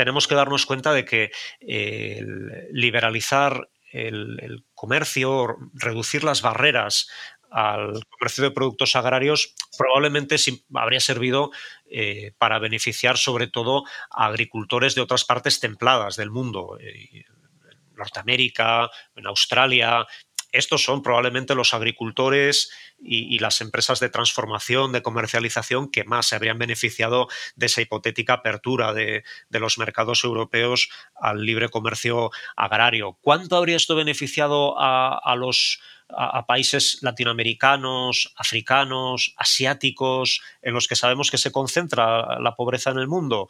tenemos 0.00 0.26
que 0.26 0.34
darnos 0.34 0.64
cuenta 0.64 0.94
de 0.94 1.04
que 1.04 1.30
eh, 1.60 2.24
liberalizar 2.72 3.68
el, 3.92 4.64
comercio, 4.72 5.58
reducir 5.74 6.24
las 6.24 6.40
barreras 6.40 7.10
al 7.50 8.02
comercio 8.08 8.44
de 8.44 8.50
productos 8.50 8.96
agrarios 8.96 9.54
probablemente 9.76 10.36
habría 10.74 11.00
servido 11.00 11.50
eh, 11.90 12.32
para 12.38 12.58
beneficiar 12.58 13.18
sobre 13.18 13.46
todo 13.46 13.84
a 14.08 14.24
agricultores 14.24 14.94
de 14.94 15.02
otras 15.02 15.26
partes 15.26 15.60
templadas 15.60 16.16
del 16.16 16.30
mundo, 16.30 16.78
eh, 16.80 17.26
en 17.26 17.96
Norteamérica, 17.98 18.88
en 19.16 19.26
Australia, 19.26 20.06
estos 20.52 20.84
son 20.84 21.02
probablemente 21.02 21.54
los 21.54 21.74
agricultores 21.74 22.70
y, 23.02 23.38
las 23.38 23.60
empresas 23.60 24.00
de 24.00 24.10
transformación, 24.10 24.92
de 24.92 25.02
comercialización 25.02 25.90
que 25.90 26.04
más 26.04 26.26
se 26.26 26.36
habrían 26.36 26.58
beneficiado 26.58 27.28
de 27.56 27.66
esa 27.66 27.80
hipotética 27.80 28.34
apertura 28.34 28.92
de, 28.92 29.24
los 29.50 29.78
mercados 29.78 30.24
europeos 30.24 30.90
al 31.20 31.44
libre 31.44 31.68
comercio 31.68 32.30
agrario. 32.56 33.18
¿Cuánto 33.20 33.56
habría 33.56 33.76
esto 33.76 33.94
beneficiado 33.94 34.74
a, 34.78 35.34
los 35.36 35.80
a, 36.08 36.46
países 36.46 36.98
latinoamericanos, 37.02 38.32
africanos, 38.36 39.34
asiáticos, 39.36 40.42
en 40.62 40.74
los 40.74 40.88
que 40.88 40.96
sabemos 40.96 41.30
que 41.30 41.38
se 41.38 41.52
concentra 41.52 42.40
la 42.40 42.54
pobreza 42.54 42.90
en 42.90 42.98
el 42.98 43.08
mundo? 43.08 43.48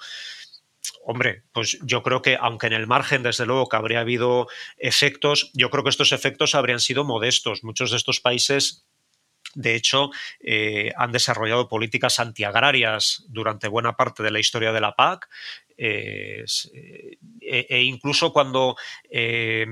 Hombre, 1.04 1.44
pues 1.52 1.78
yo 1.82 2.02
creo 2.02 2.22
que 2.22 2.36
aunque 2.40 2.66
en 2.66 2.74
el 2.74 2.86
margen, 2.86 3.22
desde 3.22 3.46
luego, 3.46 3.68
que 3.68 3.76
habría 3.76 4.00
habido 4.00 4.48
efectos, 4.76 5.50
yo 5.54 5.70
creo 5.70 5.82
que 5.82 5.90
estos 5.90 6.12
efectos 6.12 6.54
habrían 6.54 6.80
sido 6.80 7.04
modestos. 7.04 7.64
Muchos 7.64 7.90
de 7.90 7.96
estos 7.96 8.20
países 8.20 8.84
de 9.54 9.74
hecho, 9.74 10.10
eh, 10.40 10.92
han 10.96 11.12
desarrollado 11.12 11.68
políticas 11.68 12.20
antiagrarias 12.20 13.24
durante 13.28 13.68
buena 13.68 13.96
parte 13.96 14.22
de 14.22 14.30
la 14.30 14.38
historia 14.38 14.72
de 14.72 14.80
la 14.80 14.94
PAC. 14.94 15.28
Eh, 15.76 16.44
e, 17.40 17.66
e, 17.70 17.82
incluso 17.82 18.34
cuando 18.34 18.76
eh, 19.10 19.66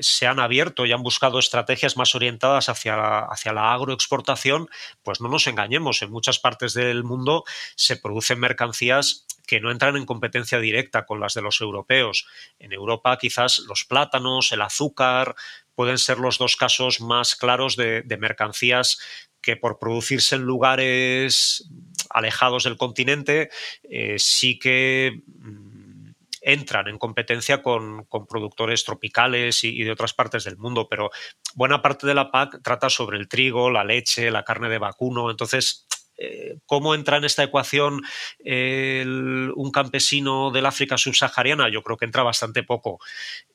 se 0.00 0.26
han 0.26 0.38
abierto 0.38 0.86
y 0.86 0.92
han 0.92 1.02
buscado 1.02 1.40
estrategias 1.40 1.96
más 1.96 2.14
orientadas 2.14 2.68
hacia 2.68 3.18
hacia 3.24 3.52
la 3.52 3.72
agroexportación, 3.74 4.68
pues 5.02 5.20
no 5.20 5.28
nos 5.28 5.48
engañemos, 5.48 6.00
en 6.02 6.12
muchas 6.12 6.38
partes 6.38 6.74
del 6.74 7.02
mundo 7.02 7.44
se 7.74 7.96
producen 7.96 8.38
mercancías 8.38 9.26
que 9.48 9.60
no 9.60 9.72
entran 9.72 9.96
en 9.96 10.04
competencia 10.04 10.60
directa 10.60 11.06
con 11.06 11.20
las 11.20 11.32
de 11.32 11.40
los 11.40 11.60
europeos. 11.62 12.26
En 12.58 12.72
Europa 12.72 13.16
quizás 13.18 13.60
los 13.66 13.86
plátanos, 13.86 14.52
el 14.52 14.60
azúcar, 14.60 15.34
pueden 15.74 15.96
ser 15.96 16.18
los 16.18 16.38
dos 16.38 16.54
casos 16.54 17.00
más 17.00 17.34
claros 17.34 17.74
de, 17.74 18.04
mercancías 18.20 18.98
que 19.40 19.56
por 19.56 19.78
producirse 19.78 20.36
en 20.36 20.42
lugares 20.42 21.66
alejados 22.10 22.64
del 22.64 22.76
continente 22.76 23.48
eh, 23.84 24.16
sí 24.18 24.58
que 24.58 25.22
mm, 25.24 26.10
entran 26.42 26.88
en 26.88 26.98
competencia 26.98 27.62
con, 27.62 28.06
productores 28.28 28.84
tropicales 28.84 29.64
y, 29.64 29.82
de 29.82 29.92
otras 29.92 30.12
partes 30.12 30.44
del 30.44 30.58
mundo, 30.58 30.88
pero 30.90 31.10
buena 31.54 31.80
parte 31.80 32.06
de 32.06 32.14
la 32.14 32.30
PAC 32.30 32.60
trata 32.62 32.90
sobre 32.90 33.16
el 33.16 33.28
trigo, 33.28 33.70
la 33.70 33.84
leche, 33.84 34.30
la 34.30 34.44
carne 34.44 34.68
de 34.68 34.78
vacuno, 34.78 35.30
entonces 35.30 35.86
eh, 36.18 36.58
cómo 36.66 36.96
entra 36.96 37.16
en 37.16 37.24
esta 37.24 37.44
ecuación 37.44 38.02
un 38.44 39.70
campesino 39.72 40.50
del 40.50 40.66
África 40.66 40.98
subsahariana, 40.98 41.68
yo 41.68 41.82
creo 41.82 41.96
que 41.96 42.06
entra 42.06 42.24
bastante 42.24 42.64
poco. 42.64 42.98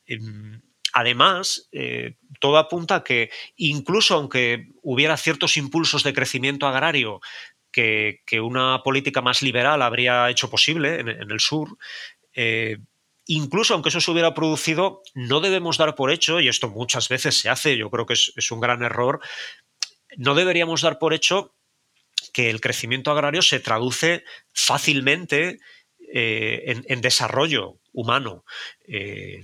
Em, 0.06 0.62
además, 0.93 1.67
eh, 1.73 2.15
todo 2.39 2.58
apunta 2.58 2.95
a 2.95 3.04
que 3.04 3.30
incluso 3.58 4.15
aunque 4.15 4.69
hubiera 4.82 5.17
ciertos 5.17 5.58
impulsos 5.58 6.04
de 6.04 6.13
crecimiento 6.13 6.65
agrario 6.65 7.19
que, 7.71 8.21
una 8.41 8.82
política 8.84 9.21
más 9.21 9.41
liberal 9.41 9.82
habría 9.82 10.30
hecho 10.30 10.49
posible 10.49 10.99
en, 10.99 11.10
el 11.10 11.39
sur, 11.39 11.78
eh, 12.34 12.78
incluso 13.26 13.73
aunque 13.73 13.89
eso 13.89 13.99
se 13.99 14.12
hubiera 14.12 14.34
producido, 14.34 15.02
no 15.15 15.39
debemos 15.39 15.78
dar 15.78 15.95
por 15.95 16.12
hecho, 16.12 16.39
y 16.39 16.47
esto 16.47 16.69
muchas 16.69 17.10
veces 17.10 17.38
se 17.38 17.49
hace, 17.49 17.76
yo 17.76 17.89
creo 17.89 18.06
que 18.06 18.13
es 18.13 18.52
un 18.52 18.60
gran 18.60 18.84
error, 18.84 19.21
no 20.17 20.36
deberíamos 20.36 20.82
dar 20.82 20.99
por 20.99 21.13
hecho 21.13 21.56
que 22.34 22.50
el 22.50 22.60
crecimiento 22.60 23.12
agrario 23.12 23.41
se 23.41 23.60
traduce 23.60 24.24
fácilmente 24.52 25.60
eh, 26.13 26.82
en, 26.86 27.02
desarrollo 27.02 27.80
humano. 27.93 28.43
Eh, 28.88 29.41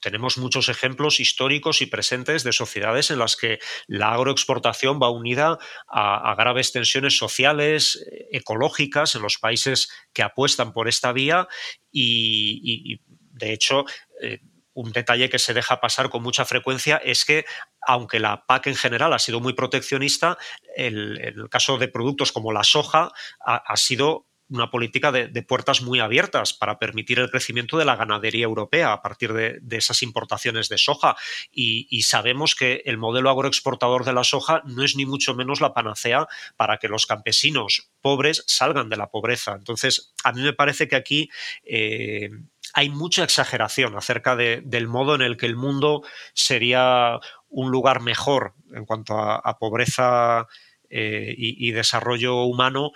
tenemos 0.00 0.38
muchos 0.38 0.68
ejemplos 0.68 1.20
históricos 1.20 1.82
y 1.82 1.86
presentes 1.86 2.42
de 2.42 2.52
sociedades 2.52 3.10
en 3.10 3.18
las 3.18 3.36
que 3.36 3.58
la 3.86 4.12
agroexportación 4.12 4.98
va 5.00 5.10
unida 5.10 5.58
a, 5.88 6.34
graves 6.36 6.72
tensiones 6.72 7.16
sociales, 7.16 8.04
ecológicas 8.30 9.14
en 9.14 9.22
los 9.22 9.38
países 9.38 9.88
que 10.12 10.22
apuestan 10.22 10.72
por 10.72 10.88
esta 10.88 11.12
vía 11.12 11.48
y, 11.90 13.00
de 13.08 13.52
hecho, 13.52 13.84
eh, 14.22 14.40
un 14.76 14.92
detalle 14.92 15.30
que 15.30 15.38
se 15.38 15.54
deja 15.54 15.80
pasar 15.80 16.10
con 16.10 16.22
mucha 16.22 16.44
frecuencia 16.44 16.98
es 16.98 17.24
que, 17.24 17.46
aunque 17.80 18.20
la 18.20 18.44
PAC 18.46 18.68
en 18.68 18.76
general 18.76 19.12
ha 19.14 19.18
sido 19.18 19.40
muy 19.40 19.54
proteccionista, 19.54 20.36
el, 20.76 21.48
caso 21.50 21.78
de 21.78 21.88
productos 21.88 22.30
como 22.30 22.52
la 22.52 22.62
soja 22.62 23.10
ha, 23.40 23.76
sido 23.76 24.26
una 24.48 24.70
política 24.70 25.10
de, 25.12 25.42
puertas 25.42 25.80
muy 25.80 26.00
abiertas 26.00 26.52
para 26.52 26.78
permitir 26.78 27.18
el 27.18 27.30
crecimiento 27.30 27.78
de 27.78 27.86
la 27.86 27.96
ganadería 27.96 28.44
europea 28.44 28.92
a 28.92 29.00
partir 29.00 29.32
de, 29.32 29.60
esas 29.70 30.02
importaciones 30.02 30.68
de 30.68 30.76
soja. 30.76 31.16
Y, 31.50 31.86
y, 31.90 32.02
sabemos 32.02 32.54
que 32.54 32.82
el 32.84 32.98
modelo 32.98 33.30
agroexportador 33.30 34.04
de 34.04 34.12
la 34.12 34.24
soja 34.24 34.62
no 34.66 34.84
es 34.84 34.94
ni 34.94 35.06
mucho 35.06 35.34
menos 35.34 35.62
la 35.62 35.72
panacea 35.72 36.28
para 36.56 36.76
que 36.76 36.88
los 36.88 37.06
campesinos 37.06 37.90
pobres 38.02 38.44
salgan 38.46 38.90
de 38.90 38.98
la 38.98 39.10
pobreza. 39.10 39.54
Entonces, 39.54 40.12
a 40.22 40.32
mí 40.32 40.42
me 40.42 40.52
parece 40.52 40.86
que 40.86 40.96
aquí 40.96 41.30
eh, 41.64 42.30
hay 42.76 42.90
mucha 42.90 43.24
exageración 43.24 43.96
acerca 43.96 44.36
del 44.36 44.86
modo 44.86 45.14
en 45.14 45.22
el 45.22 45.38
que 45.38 45.46
el 45.46 45.56
mundo 45.56 46.02
sería 46.34 47.18
un 47.48 47.70
lugar 47.70 48.02
mejor 48.02 48.52
en 48.70 48.84
cuanto 48.84 49.18
a, 49.18 49.58
pobreza 49.58 50.46
y, 50.90 51.70
desarrollo 51.70 52.42
humano 52.42 52.92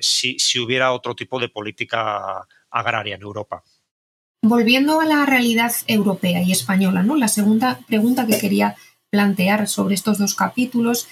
si, 0.00 0.38
hubiera 0.58 0.92
otro 0.92 1.14
tipo 1.14 1.38
de 1.38 1.50
política 1.50 2.46
agraria 2.70 3.16
en 3.16 3.20
Europa. 3.20 3.62
Volviendo 4.40 5.02
a 5.02 5.04
la 5.04 5.26
realidad 5.26 5.72
europea 5.86 6.40
y 6.40 6.52
española, 6.52 7.02
¿no? 7.02 7.14
La 7.14 7.28
segunda 7.28 7.80
pregunta 7.86 8.26
que 8.26 8.38
quería 8.38 8.74
plantear 9.10 9.68
sobre 9.68 9.96
estos 9.96 10.16
dos 10.16 10.34
capítulos 10.34 11.08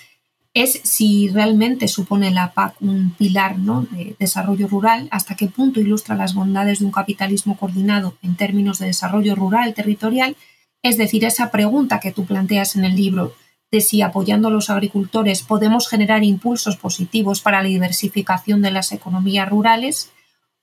es 0.57 0.81
si 0.85 1.29
realmente 1.29 1.87
supone 1.87 2.31
la 2.31 2.55
PAC 2.55 2.81
un 2.81 3.11
pilar 3.11 3.59
¿no? 3.59 3.83
de 3.90 4.16
desarrollo 4.19 4.69
rural, 4.69 5.07
hasta 5.11 5.37
qué 5.37 5.49
punto 5.49 5.81
ilustra 5.81 6.16
las 6.16 6.33
bondades 6.33 6.79
de 6.79 6.87
un 6.87 6.92
capitalismo 6.92 7.59
coordinado 7.59 8.16
en 8.23 8.37
términos 8.37 8.79
de 8.79 8.87
desarrollo 8.87 9.35
rural 9.35 9.75
territorial, 9.75 10.35
es 10.83 10.97
decir, 10.97 11.27
esa 11.27 11.51
pregunta 11.51 12.01
que 12.01 12.11
tú 12.11 12.25
planteas 12.25 12.75
en 12.75 12.87
el 12.87 12.97
libro 12.97 13.35
de 13.71 13.83
si 13.83 14.01
apoyando 14.01 14.49
a 14.49 14.51
los 14.51 14.71
agricultores 14.71 15.42
podemos 15.42 15.90
generar 15.90 16.25
impulsos 16.25 16.79
positivos 16.79 17.42
para 17.42 17.62
la 17.62 17.69
diversificación 17.69 18.62
de 18.62 18.71
las 18.71 18.92
economías 18.92 19.51
rurales 19.51 20.11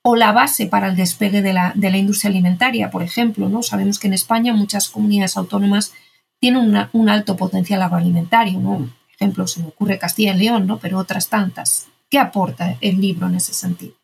o 0.02 0.16
la 0.16 0.32
base 0.32 0.66
para 0.66 0.88
el 0.88 0.96
despegue 0.96 1.40
de 1.40 1.52
la, 1.52 1.70
de 1.76 1.90
la 1.92 1.98
industria 1.98 2.30
alimentaria, 2.30 2.90
por 2.90 3.04
ejemplo. 3.04 3.48
¿no? 3.48 3.62
Sabemos 3.62 4.00
que 4.00 4.08
en 4.08 4.14
España 4.14 4.54
muchas 4.54 4.88
comunidades 4.88 5.36
autónomas 5.36 5.92
tienen 6.40 6.88
un 6.92 7.08
alto 7.08 7.36
potencial 7.36 7.80
agroalimentario. 7.80 8.58
¿no? 8.58 8.90
Ejemplo, 9.24 9.46
se 9.46 9.60
me 9.60 9.68
ocurre 9.68 9.98
Castilla 9.98 10.34
y 10.34 10.38
León, 10.38 10.66
¿no? 10.66 10.78
pero 10.78 10.98
otras 10.98 11.28
tantas. 11.28 11.88
¿Qué 12.10 12.18
aporta 12.18 12.76
el 12.80 13.00
libro 13.00 13.26
en 13.26 13.36
ese 13.36 13.54
sentido? 13.54 13.94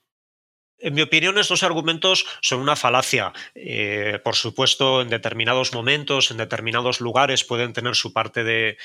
En 0.78 0.94
mi 0.94 1.02
opinión, 1.02 1.36
estos 1.36 1.62
argumentos 1.62 2.24
son 2.40 2.60
una 2.60 2.74
falacia. 2.74 3.34
Eh, 3.54 4.18
por 4.24 4.34
supuesto, 4.34 5.02
en 5.02 5.10
determinados 5.10 5.74
momentos, 5.74 6.30
en 6.30 6.38
determinados 6.38 7.02
lugares 7.02 7.44
pueden 7.44 7.74
tener 7.74 7.94
su 7.94 8.14
parte 8.14 8.44
de, 8.44 8.78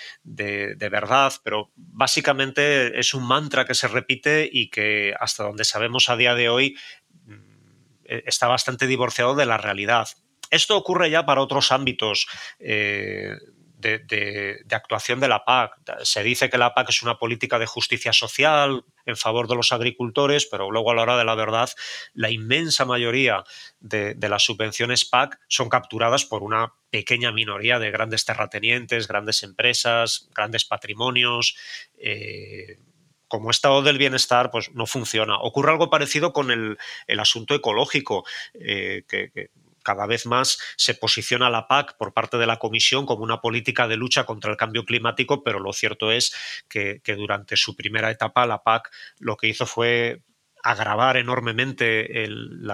verdad, 0.92 1.32
pero 1.42 1.72
básicamente 1.76 3.00
es 3.00 3.14
un 3.14 3.26
mantra 3.26 3.64
que 3.64 3.76
se 3.76 3.88
repite 3.88 4.50
y 4.52 4.70
que 4.70 5.14
hasta 5.18 5.46
donde 5.46 5.64
sabemos 5.64 6.10
a 6.10 6.18
día 6.18 6.36
de 6.36 6.50
hoy 6.50 6.78
mm, 7.24 8.04
está 8.26 8.48
bastante 8.48 8.88
divorciado 8.88 9.34
de 9.34 9.46
la 9.46 9.58
realidad. 9.58 10.10
Esto 10.52 10.76
ocurre 10.76 11.10
ya 11.10 11.26
para 11.26 11.42
otros 11.42 11.72
ámbitos. 11.72 12.28
Eh, 12.60 13.38
de, 13.78 14.66
actuación 14.72 15.20
de 15.20 15.28
la 15.28 15.46
PAC. 15.46 15.74
Se 16.04 16.24
dice 16.24 16.50
que 16.50 16.58
la 16.58 16.74
PAC 16.74 16.90
es 16.90 17.04
una 17.04 17.18
política 17.18 17.60
de 17.60 17.66
justicia 17.66 18.14
social 18.14 18.86
en 19.06 19.18
favor 19.18 19.48
de 19.48 19.56
los 19.56 19.72
agricultores, 19.72 20.46
pero 20.46 20.72
luego 20.72 20.92
a 20.92 20.96
la 20.96 21.04
hora 21.04 21.18
de 21.18 21.26
la 21.26 21.36
verdad, 21.36 21.70
la 22.14 22.32
inmensa 22.32 22.86
mayoría 22.86 23.44
de, 23.80 24.16
las 24.20 24.44
subvenciones 24.44 25.06
PAC 25.06 25.40
son 25.48 25.70
capturadas 25.70 26.26
por 26.26 26.44
una 26.44 26.74
pequeña 26.90 27.32
minoría 27.32 27.80
de 27.80 27.92
grandes 27.92 28.26
terratenientes, 28.26 29.08
grandes 29.08 29.44
empresas, 29.44 30.30
grandes 30.34 30.66
patrimonios. 30.66 31.56
Eh, 31.98 32.80
como 33.28 33.50
estado 33.50 33.82
del 33.82 33.98
bienestar, 33.98 34.52
pues 34.52 34.72
no 34.76 34.86
funciona. 34.86 35.40
Ocurre 35.40 35.72
algo 35.72 35.90
parecido 35.90 36.32
con 36.32 36.52
el, 36.52 36.78
asunto 37.20 37.56
ecológico, 37.56 38.24
eh, 38.54 39.04
que 39.08 39.50
cada 39.86 40.06
vez 40.06 40.26
más 40.26 40.60
se 40.76 40.96
posiciona 40.96 41.50
la 41.50 41.70
PAC 41.70 41.96
por 41.96 42.14
parte 42.14 42.38
de 42.38 42.48
la 42.48 42.60
Comisión 42.60 43.06
como 43.06 43.24
una 43.24 43.40
política 43.40 43.88
de 43.88 43.96
lucha 43.96 44.26
contra 44.26 44.52
el 44.52 44.58
cambio 44.58 44.84
climático, 44.84 45.44
pero 45.44 45.60
lo 45.60 45.72
cierto 45.72 46.12
es 46.12 46.36
que, 46.68 47.02
durante 47.16 47.56
su 47.56 47.78
primera 47.78 48.12
etapa 48.12 48.46
la 48.46 48.64
PAC 48.64 48.92
lo 49.20 49.38
que 49.38 49.48
hizo 49.48 49.66
fue 49.66 50.22
agravar 50.66 51.16
enormemente 51.18 52.24
el, 52.24 52.68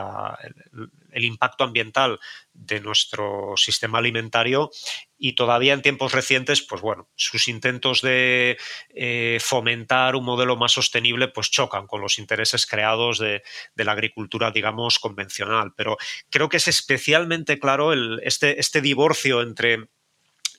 impacto 1.13 1.65
ambiental 1.65 2.21
de 2.53 2.79
nuestro 2.79 3.53
sistema 3.57 3.97
alimentario 3.97 4.71
y 5.17 5.33
todavía 5.33 5.73
en 5.73 5.81
tiempos 5.81 6.13
recientes, 6.13 6.61
pues 6.61 6.81
bueno, 6.81 7.09
sus 7.15 7.49
intentos 7.49 8.01
de 8.01 8.57
eh, 8.95 9.39
fomentar 9.41 10.15
un 10.15 10.23
modelo 10.23 10.55
más 10.55 10.71
sostenible 10.71 11.27
pues 11.27 11.51
chocan 11.51 11.85
con 11.85 11.99
los 11.99 12.17
intereses 12.17 12.65
creados 12.65 13.19
de, 13.19 13.43
la 13.75 13.91
agricultura, 13.91 14.51
digamos, 14.51 14.97
convencional. 14.97 15.73
Pero 15.75 15.97
creo 16.29 16.47
que 16.47 16.57
es 16.57 16.69
especialmente 16.69 17.59
claro 17.59 17.91
este, 18.21 18.57
este 18.57 18.79
divorcio 18.79 19.41
entre 19.41 19.89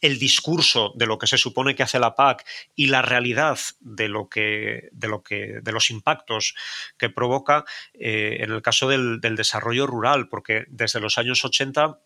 el 0.02 0.18
discurso 0.18 0.92
de 0.96 1.06
lo 1.06 1.16
que 1.16 1.28
se 1.28 1.38
supone 1.38 1.74
que 1.74 1.84
hace 1.84 2.00
la 2.00 2.16
PAC 2.16 2.44
y 2.74 2.88
la 2.88 3.02
realidad 3.02 3.58
de 3.80 4.08
lo 4.08 4.28
que, 4.28 4.88
de 4.90 5.08
lo 5.08 5.22
que, 5.22 5.60
de 5.62 5.72
los 5.72 5.90
impactos 5.90 6.54
que 6.98 7.08
provoca 7.08 7.64
eh, 7.94 8.38
en 8.40 8.50
el 8.50 8.60
caso 8.62 8.88
del, 8.88 9.20
desarrollo 9.20 9.86
rural, 9.86 10.28
porque 10.28 10.64
desde 10.68 11.00
los 11.00 11.18
años 11.18 11.44
80 11.44 12.00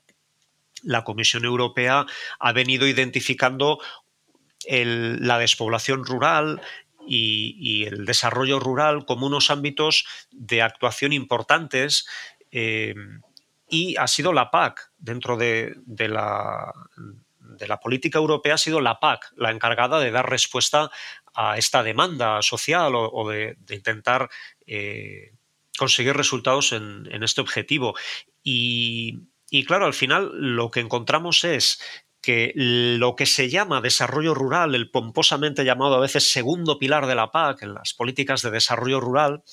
la 0.83 1.05
Comisión 1.05 1.47
Europea 1.47 2.07
ha 2.39 2.53
venido 2.53 2.87
identificando 2.87 3.81
la 4.69 5.39
despoblación 5.39 6.05
rural 6.05 6.61
y, 7.09 7.85
el 7.87 8.05
desarrollo 8.05 8.59
rural 8.59 9.07
como 9.07 9.27
unos 9.27 9.51
ámbitos 9.51 10.05
de 10.33 10.61
actuación 10.61 11.13
importantes. 11.13 12.07
Eh, 12.51 12.95
y 13.69 13.97
ha 13.97 14.07
sido 14.07 14.33
la 14.33 14.51
PAC 14.51 14.91
dentro 14.99 15.37
de, 15.37 15.77
la, 15.87 16.73
de 17.59 17.69
la 17.69 17.81
política 17.81 18.19
europea 18.19 18.55
ha 18.55 18.59
sido 18.59 18.81
la 18.81 19.01
PAC 19.01 19.33
la 19.37 19.51
encargada 19.51 19.99
de 20.01 20.11
dar 20.11 20.29
respuesta 20.29 20.91
a 21.35 21.59
esta 21.59 21.83
demanda 21.83 22.41
social 22.43 22.93
o, 22.95 23.29
de, 23.29 23.57
intentar 23.69 24.31
eh, 24.67 25.33
conseguir 25.77 26.17
resultados 26.17 26.73
en, 26.73 27.23
este 27.23 27.41
objetivo. 27.41 27.95
Y, 28.43 29.21
claro, 29.67 29.87
al 29.87 29.95
final 29.95 30.31
lo 30.35 30.71
que 30.71 30.81
encontramos 30.81 31.45
es 31.45 31.81
que 32.23 32.53
lo 32.55 33.15
que 33.15 33.27
se 33.27 33.51
llama 33.51 33.81
desarrollo 33.81 34.35
rural, 34.35 34.75
el 34.75 34.91
pomposamente 34.91 35.65
llamado 35.65 35.95
a 35.95 36.01
veces 36.01 36.33
segundo 36.33 36.79
pilar 36.79 37.07
de 37.07 37.15
la 37.15 37.31
PAC 37.31 37.63
en 37.63 37.75
las 37.75 37.95
políticas 37.95 38.43
de 38.43 38.51
desarrollo 38.51 39.01
rural, 39.01 39.45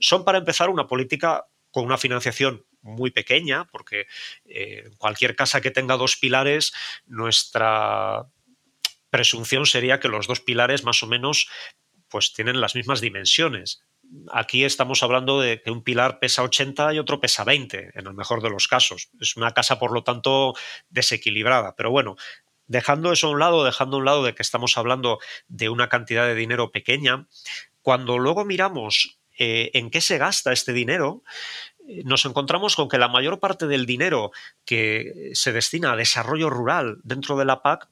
son 0.00 0.24
para 0.24 0.38
empezar 0.38 0.70
una 0.70 0.86
política 0.86 1.46
con 1.70 1.84
una 1.84 1.98
financiación 1.98 2.64
muy 2.82 3.10
pequeña, 3.10 3.66
porque 3.66 4.06
eh, 4.44 4.90
cualquier 4.98 5.36
casa 5.36 5.60
que 5.60 5.70
tenga 5.70 5.96
dos 5.96 6.16
pilares, 6.16 6.72
nuestra 7.06 8.26
presunción 9.10 9.66
sería 9.66 10.00
que 10.00 10.08
los 10.08 10.26
dos 10.26 10.40
pilares 10.40 10.84
más 10.84 11.02
o 11.02 11.06
menos 11.06 11.48
pues 12.08 12.32
tienen 12.32 12.60
las 12.60 12.74
mismas 12.74 13.00
dimensiones. 13.00 13.82
Aquí 14.32 14.64
estamos 14.64 15.02
hablando 15.02 15.40
de 15.40 15.60
que 15.60 15.70
un 15.70 15.82
pilar 15.82 16.18
pesa 16.18 16.42
80 16.42 16.94
y 16.94 16.98
otro 16.98 17.20
pesa 17.20 17.44
20, 17.44 17.90
en 17.94 18.06
el 18.06 18.14
mejor 18.14 18.42
de 18.42 18.48
los 18.48 18.66
casos. 18.66 19.10
Es 19.20 19.36
una 19.36 19.52
casa, 19.52 19.78
por 19.78 19.92
lo 19.92 20.02
tanto, 20.02 20.54
desequilibrada. 20.88 21.74
Pero 21.76 21.90
bueno, 21.90 22.16
dejando 22.66 23.12
eso 23.12 23.26
a 23.26 23.30
un 23.30 23.38
lado, 23.38 23.64
dejando 23.64 23.96
a 23.96 24.00
un 24.00 24.06
lado 24.06 24.24
de 24.24 24.34
que 24.34 24.42
estamos 24.42 24.78
hablando 24.78 25.18
de 25.48 25.68
una 25.68 25.88
cantidad 25.90 26.26
de 26.26 26.34
dinero 26.34 26.70
pequeña, 26.70 27.26
cuando 27.82 28.18
luego 28.18 28.46
miramos 28.46 29.18
eh, 29.38 29.70
en 29.74 29.90
qué 29.90 30.00
se 30.00 30.18
gasta 30.18 30.52
este 30.52 30.72
dinero, 30.72 31.22
nos 32.04 32.24
encontramos 32.24 32.76
con 32.76 32.88
que 32.88 32.98
la 32.98 33.08
mayor 33.08 33.40
parte 33.40 33.66
del 33.66 33.86
dinero 33.86 34.30
que 34.64 35.30
se 35.34 35.52
destina 35.52 35.92
a 35.92 35.96
desarrollo 35.96 36.50
rural 36.50 36.98
dentro 37.02 37.36
de 37.36 37.44
la 37.44 37.62
PAC, 37.62 37.88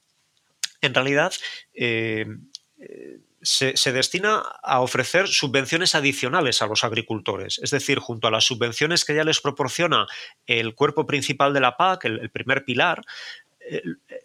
en 0.83 0.95
realidad 0.95 1.33
eh, 1.75 2.27
se, 3.43 3.93
destina 3.93 4.43
a 4.63 4.81
ofrecer 4.81 5.29
subvenciones 5.29 5.95
adicionales 5.95 6.63
a 6.63 6.67
los 6.67 6.85
agricultores. 6.85 7.61
Es 7.63 7.71
decir, 7.71 7.99
junto 8.01 8.29
a 8.29 8.31
las 8.31 8.45
subvenciones 8.45 9.05
que 9.05 9.15
ya 9.15 9.25
les 9.25 9.41
proporciona 9.41 10.07
el 10.47 10.75
cuerpo 10.75 11.07
principal 11.07 11.55
de 11.55 11.61
la 11.61 11.77
PAC, 11.77 12.07
el 12.07 12.31
primer 12.31 12.65
pilar, 12.65 13.05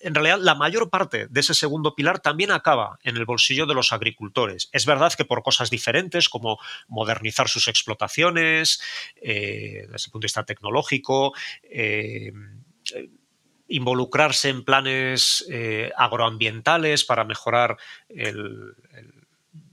en 0.01 0.15
realidad 0.15 0.39
la 0.39 0.55
mayor 0.55 0.89
parte 0.89 1.27
de 1.27 1.39
ese 1.39 1.53
segundo 1.53 1.95
pilar 1.95 2.19
también 2.19 2.51
acaba 2.51 2.99
en 3.03 3.17
el 3.17 3.25
bolsillo 3.25 3.65
de 3.65 3.73
los 3.73 3.91
agricultores. 3.91 4.69
Es 4.71 4.85
verdad 4.85 5.13
que 5.13 5.25
por 5.25 5.43
cosas 5.43 5.69
diferentes 5.69 6.29
como 6.29 6.59
modernizar 6.87 7.47
sus 7.47 7.67
explotaciones, 7.67 8.81
eh, 9.15 9.87
desde 9.89 10.07
el 10.07 10.11
punto 10.11 10.19
de 10.19 10.25
vista 10.25 10.45
tecnológico, 10.45 11.33
eh, 11.63 12.31
involucrarse 13.67 14.49
en 14.49 14.63
planes 14.63 15.45
eh, 15.49 15.91
agroambientales 15.95 17.05
para 17.05 17.23
mejorar 17.23 17.77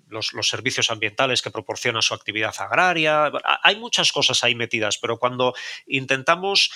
los, 0.06 0.32
servicios 0.42 0.90
ambientales 0.90 1.42
que 1.42 1.50
proporciona 1.50 2.00
su 2.00 2.14
actividad 2.14 2.54
agraria. 2.58 3.30
Hay 3.62 3.76
muchas 3.76 4.12
cosas 4.12 4.44
ahí 4.44 4.54
metidas, 4.54 4.98
pero 4.98 5.18
cuando 5.18 5.52
intentamos 5.86 6.70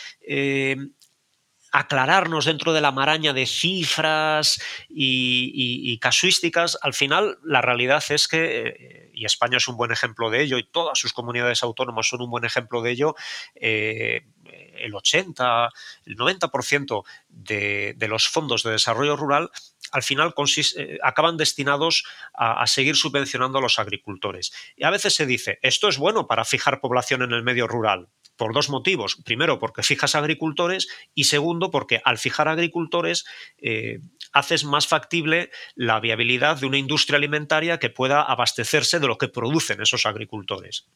aclararnos 1.73 2.45
dentro 2.45 2.73
de 2.73 2.81
la 2.81 2.93
maraña 2.93 3.33
de 3.33 3.47
cifras 3.47 4.63
y, 4.89 5.99
casuísticas, 5.99 6.79
al 6.83 6.95
final 6.95 7.39
la 7.43 7.63
realidad 7.63 8.03
es 8.11 8.29
que, 8.29 8.67
eh, 8.67 9.11
y 9.15 9.25
España 9.25 9.57
es 9.57 9.69
un 9.69 9.77
buen 9.77 9.91
ejemplo 9.91 10.31
de 10.31 10.43
ello, 10.43 10.59
y 10.59 10.65
todas 10.65 10.99
sus 10.99 11.13
comunidades 11.13 11.63
autónomas 11.63 12.07
son 12.07 12.23
un 12.23 12.31
buen 12.31 12.45
ejemplo 12.45 12.83
de 12.83 12.91
ello, 12.91 13.15
eh, 13.55 14.27
el 14.75 14.95
80, 14.95 15.71
el 16.07 16.17
90% 16.17 17.05
de, 17.29 17.95
de 17.97 18.09
los 18.09 18.29
fondos 18.29 18.63
de 18.63 18.73
desarrollo 18.73 19.17
rural 19.17 19.51
al 19.93 20.03
final 20.03 20.35
eh, 20.77 20.99
acaban 21.03 21.37
destinados 21.37 22.05
a, 22.33 22.67
seguir 22.67 22.97
subvencionando 22.97 23.59
a 23.59 23.61
los 23.61 23.79
agricultores. 23.79 24.53
Y 24.75 24.85
a 24.85 24.91
veces 24.91 25.15
se 25.15 25.27
dice, 25.27 25.59
esto 25.63 25.89
es 25.89 25.99
bueno 25.99 26.27
para 26.27 26.45
fijar 26.45 26.81
población 26.81 27.23
en 27.23 27.33
el 27.33 27.43
medio 27.43 27.69
rural 27.69 28.09
por 28.43 28.55
dos 28.55 28.71
motivos. 28.71 29.19
Primero, 29.25 29.61
porque 29.61 29.85
fijas 29.85 30.17
agricultores 30.17 30.89
y 31.15 31.25
segundo, 31.25 31.71
porque 31.71 32.03
al 32.05 32.19
fijar 32.19 32.49
agricultores, 32.49 33.25
eh, 33.59 34.01
haces 34.33 34.65
más 34.65 34.89
factible 34.89 35.53
la 35.77 36.01
viabilidad 36.01 36.59
de 36.59 36.67
una 36.67 36.77
industria 36.77 37.19
alimentaria 37.19 37.79
que 37.79 37.89
pueda 37.89 38.21
abastecerse 38.21 38.99
de 38.99 39.07
lo 39.07 39.17
que 39.17 39.29
producen 39.29 39.81
esos 39.81 40.07
agricultores. 40.07 40.89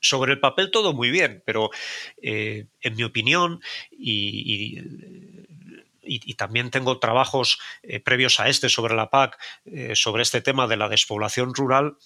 Sobre 0.00 0.32
el 0.32 0.40
papel 0.40 0.70
todo 0.70 0.94
muy 0.94 1.10
bien, 1.10 1.42
pero 1.44 1.68
eh, 2.22 2.64
en 2.80 2.96
mi 2.96 3.02
opinión, 3.02 3.60
y, 3.90 4.80
también 6.38 6.70
tengo 6.70 6.98
trabajos 6.98 7.58
eh, 7.82 8.00
previos 8.00 8.40
a 8.40 8.48
este 8.48 8.70
sobre 8.70 8.94
la 8.94 9.10
PAC, 9.10 9.38
sobre 9.92 10.22
este 10.22 10.40
tema 10.40 10.66
de 10.66 10.78
la 10.78 10.88
despoblación 10.88 11.54
rural, 11.54 11.98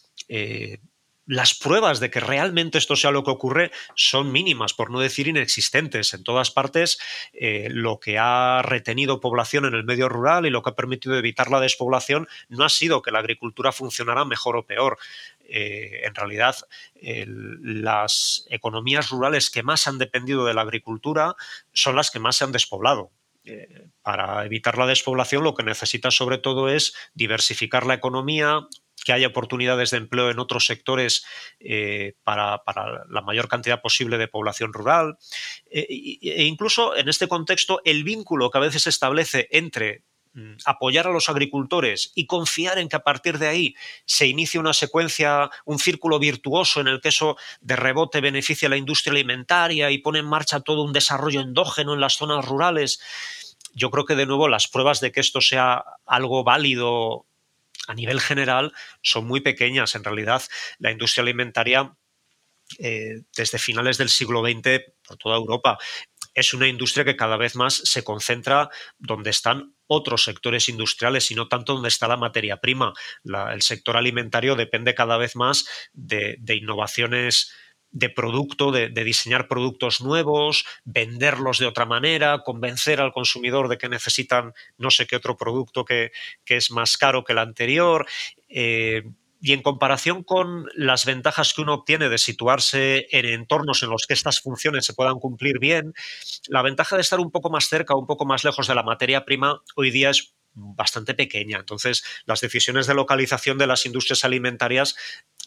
las 1.26 1.54
pruebas 1.54 2.00
de 2.00 2.10
que 2.10 2.20
realmente 2.20 2.78
esto 2.78 2.96
sea 2.96 3.10
lo 3.10 3.24
que 3.24 3.30
ocurre 3.30 3.70
son 3.94 4.32
mínimas, 4.32 4.74
por 4.74 4.90
no 4.90 5.00
decir 5.00 5.28
inexistentes. 5.28 6.14
En 6.14 6.24
todas 6.24 6.50
partes, 6.50 6.98
eh, 7.32 7.68
lo 7.70 7.98
que 7.98 8.18
ha 8.18 8.62
retenido 8.62 9.20
población 9.20 9.64
en 9.64 9.74
el 9.74 9.84
medio 9.84 10.08
rural 10.08 10.46
y 10.46 10.50
lo 10.50 10.62
que 10.62 10.70
ha 10.70 10.74
permitido 10.74 11.16
evitar 11.16 11.50
la 11.50 11.60
despoblación 11.60 12.28
no 12.48 12.64
ha 12.64 12.68
sido 12.68 13.02
que 13.02 13.10
la 13.10 13.20
agricultura 13.20 13.72
funcionara 13.72 14.24
mejor 14.24 14.56
o 14.56 14.66
peor. 14.66 14.98
Eh, 15.46 16.02
en 16.04 16.14
realidad, 16.14 16.56
las 17.02 18.46
economías 18.48 19.10
rurales 19.10 19.50
que 19.50 19.62
más 19.62 19.86
han 19.86 19.98
dependido 19.98 20.44
de 20.46 20.54
la 20.54 20.62
agricultura 20.62 21.36
son 21.72 21.96
las 21.96 22.10
que 22.10 22.18
más 22.18 22.36
se 22.36 22.44
han 22.44 22.52
despoblado. 22.52 23.10
Eh, 23.46 23.88
para 24.00 24.46
evitar 24.46 24.78
la 24.78 24.86
despoblación 24.86 25.44
lo 25.44 25.54
que 25.54 25.62
necesita 25.62 26.10
sobre 26.10 26.38
todo 26.38 26.70
es 26.70 26.94
diversificar 27.12 27.84
la 27.84 27.92
economía, 27.92 28.66
que 29.04 29.12
haya 29.12 29.28
oportunidades 29.28 29.90
de 29.90 29.98
empleo 29.98 30.30
en 30.30 30.38
otros 30.38 30.66
sectores 30.66 31.24
eh, 31.60 32.14
para, 32.24 32.62
la 33.08 33.20
mayor 33.22 33.48
cantidad 33.48 33.82
posible 33.82 34.18
de 34.18 34.28
población 34.28 34.72
rural. 34.72 35.18
Eh, 35.70 35.86
e 36.22 36.44
incluso 36.44 36.96
en 36.96 37.08
este 37.08 37.28
contexto, 37.28 37.80
el 37.84 38.04
vínculo 38.04 38.50
que 38.50 38.58
a 38.58 38.62
veces 38.62 38.82
se 38.82 38.90
establece 38.90 39.48
entre 39.50 40.04
mm, 40.32 40.54
apoyar 40.64 41.06
a 41.06 41.12
los 41.12 41.28
agricultores 41.28 42.12
y 42.14 42.26
confiar 42.26 42.78
en 42.78 42.88
que 42.88 42.96
a 42.96 43.04
partir 43.04 43.38
de 43.38 43.48
ahí 43.48 43.74
se 44.06 44.26
inicie 44.26 44.58
una 44.58 44.72
secuencia, 44.72 45.50
un 45.64 45.78
círculo 45.78 46.18
virtuoso 46.18 46.80
en 46.80 46.88
el 46.88 47.00
que 47.00 47.08
eso 47.08 47.36
de 47.60 47.76
rebote 47.76 48.20
beneficia 48.20 48.68
a 48.68 48.70
la 48.70 48.76
industria 48.78 49.12
alimentaria 49.12 49.90
y 49.90 49.98
pone 49.98 50.20
en 50.20 50.26
marcha 50.26 50.60
todo 50.60 50.82
un 50.82 50.92
desarrollo 50.92 51.40
endógeno 51.40 51.94
en 51.94 52.00
las 52.00 52.16
zonas 52.16 52.44
rurales. 52.44 53.00
Yo 53.74 53.90
creo 53.90 54.04
que 54.04 54.14
de 54.14 54.26
nuevo 54.26 54.48
las 54.48 54.68
pruebas 54.68 55.00
de 55.00 55.10
que 55.10 55.20
esto 55.20 55.40
sea 55.40 55.84
algo 56.06 56.44
válido 56.44 57.26
a 57.86 57.94
nivel 57.94 58.20
general 58.20 58.72
son 59.02 59.26
muy 59.26 59.40
pequeñas. 59.40 59.94
En 59.94 60.04
realidad, 60.04 60.42
la 60.78 60.90
industria 60.90 61.22
alimentaria 61.22 61.96
eh, 62.78 63.22
desde 63.36 63.58
finales 63.58 63.98
del 63.98 64.08
siglo 64.08 64.42
XX 64.42 64.80
por 65.06 65.16
toda 65.18 65.36
Europa 65.36 65.78
es 66.34 66.54
una 66.54 66.66
industria 66.66 67.04
que 67.04 67.16
cada 67.16 67.36
vez 67.36 67.54
más 67.54 67.74
se 67.84 68.02
concentra 68.02 68.70
donde 68.98 69.30
están 69.30 69.76
otros 69.86 70.24
sectores 70.24 70.68
industriales 70.68 71.30
y 71.30 71.34
no 71.34 71.46
tanto 71.46 71.74
donde 71.74 71.88
está 71.88 72.08
la 72.08 72.16
materia 72.16 72.56
prima. 72.56 72.92
el 73.22 73.62
sector 73.62 73.96
alimentario 73.96 74.56
depende 74.56 74.94
cada 74.94 75.16
vez 75.16 75.36
más 75.36 75.66
de 75.92 76.38
innovaciones 76.48 77.52
de 77.94 78.10
producto, 78.10 78.72
de, 78.72 78.88
diseñar 78.90 79.46
productos 79.46 80.00
nuevos, 80.00 80.66
venderlos 80.84 81.58
de 81.60 81.66
otra 81.66 81.86
manera, 81.86 82.40
convencer 82.44 83.00
al 83.00 83.12
consumidor 83.12 83.68
de 83.68 83.78
que 83.78 83.88
necesitan 83.88 84.52
no 84.76 84.90
sé 84.90 85.06
qué 85.06 85.16
otro 85.16 85.36
producto 85.36 85.84
que, 85.84 86.10
es 86.44 86.70
más 86.72 86.96
caro 86.96 87.24
que 87.24 87.32
el 87.32 87.38
anterior. 87.38 88.06
Eh, 88.48 89.04
y 89.40 89.52
en 89.52 89.62
comparación 89.62 90.24
con 90.24 90.66
las 90.74 91.04
ventajas 91.04 91.52
que 91.52 91.60
uno 91.60 91.74
obtiene 91.74 92.08
de 92.08 92.18
situarse 92.18 93.06
en 93.10 93.26
entornos 93.26 93.82
en 93.82 93.90
los 93.90 94.06
que 94.06 94.14
estas 94.14 94.40
funciones 94.40 94.86
se 94.86 94.94
puedan 94.94 95.20
cumplir 95.20 95.58
bien, 95.58 95.92
la 96.48 96.62
ventaja 96.62 96.96
de 96.96 97.02
estar 97.02 97.20
un 97.20 97.30
poco 97.30 97.50
más 97.50 97.68
cerca, 97.68 97.94
un 97.94 98.06
poco 98.06 98.24
más 98.24 98.42
lejos 98.42 98.66
de 98.66 98.74
la 98.74 98.82
materia 98.82 99.24
prima, 99.24 99.60
hoy 99.76 99.90
día 99.90 100.10
es 100.10 100.34
bastante 100.54 101.14
pequeña. 101.14 101.58
Entonces, 101.58 102.04
las 102.26 102.40
decisiones 102.40 102.86
de 102.86 102.94
localización 102.94 103.58
de 103.58 103.66
las 103.66 103.86
industrias 103.86 104.24
alimentarias 104.24 104.96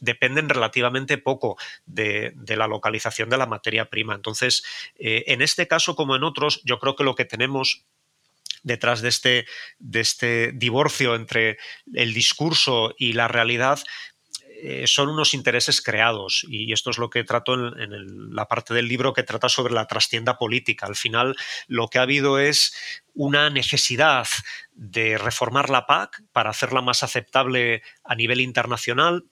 dependen 0.01 0.49
relativamente 0.49 1.17
poco 1.17 1.57
de, 1.85 2.33
la 2.47 2.67
localización 2.67 3.29
de 3.29 3.37
la 3.37 3.45
materia 3.45 3.89
prima. 3.89 4.15
Entonces, 4.15 4.63
eh, 4.95 5.23
en 5.27 5.41
este 5.41 5.67
caso, 5.67 5.95
como 5.95 6.15
en 6.15 6.23
otros, 6.23 6.61
yo 6.63 6.79
creo 6.79 6.95
que 6.95 7.03
lo 7.03 7.15
que 7.15 7.25
tenemos 7.25 7.85
detrás 8.63 9.01
de 9.01 9.09
este, 9.09 9.45
de 9.79 9.99
este 10.01 10.51
divorcio 10.51 11.15
entre 11.15 11.57
el 11.93 12.13
discurso 12.13 12.93
y 12.97 13.13
la 13.13 13.27
realidad 13.27 13.79
eh, 14.59 14.87
son 14.87 15.09
unos 15.09 15.33
intereses 15.33 15.81
creados 15.81 16.45
y 16.49 16.71
esto 16.73 16.89
es 16.89 16.97
lo 16.97 17.09
que 17.09 17.23
trato 17.23 17.53
en, 17.53 18.35
la 18.35 18.47
parte 18.47 18.73
del 18.73 18.87
libro 18.87 19.13
que 19.13 19.23
trata 19.23 19.49
sobre 19.49 19.73
la 19.73 19.85
trastienda 19.85 20.37
política. 20.37 20.87
Al 20.87 20.95
final 20.95 21.35
lo 21.67 21.87
que 21.87 21.99
ha 21.99 22.03
habido 22.03 22.39
es 22.39 22.75
una 23.13 23.49
necesidad 23.49 24.27
de 24.71 25.17
reformar 25.17 25.69
la 25.69 25.85
PAC 25.85 26.23
para 26.31 26.49
hacerla 26.49 26.81
más 26.81 27.03
aceptable 27.03 27.83
a 28.03 28.15
nivel 28.15 28.41
internacional, 28.41 29.25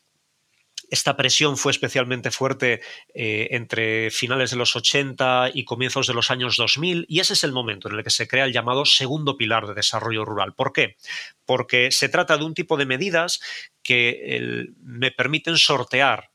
esta 0.90 1.18
presión 1.18 1.58
fue 1.58 1.72
especialmente 1.72 2.32
fuerte 2.32 2.82
eh, 3.14 3.48
entre 3.52 4.12
finales 4.12 4.52
de 4.52 4.58
los 4.58 4.76
80 4.76 5.52
y 5.54 5.66
comienzos 5.66 6.08
de 6.08 6.14
los 6.14 6.32
años 6.32 6.58
2000 6.58 7.06
y 7.08 7.20
ese 7.20 7.34
es 7.34 7.44
el 7.44 7.52
momento 7.52 7.90
en 7.90 7.96
el 7.96 8.04
que 8.04 8.10
se 8.10 8.28
crea 8.28 8.46
el 8.46 8.54
llamado 8.54 8.86
segundo 8.86 9.38
pilar 9.38 9.68
de 9.68 9.74
desarrollo 9.74 10.26
rural. 10.26 10.54
¿Por 10.54 10.74
qué? 10.74 10.98
Porque 11.46 11.92
se 11.92 12.10
trata 12.10 12.38
de 12.38 12.46
un 12.46 12.54
tipo 12.54 12.78
de 12.78 12.86
medidas 12.86 13.42
que 13.84 14.68
me 14.82 15.12
permiten 15.12 15.58
sortear 15.58 16.32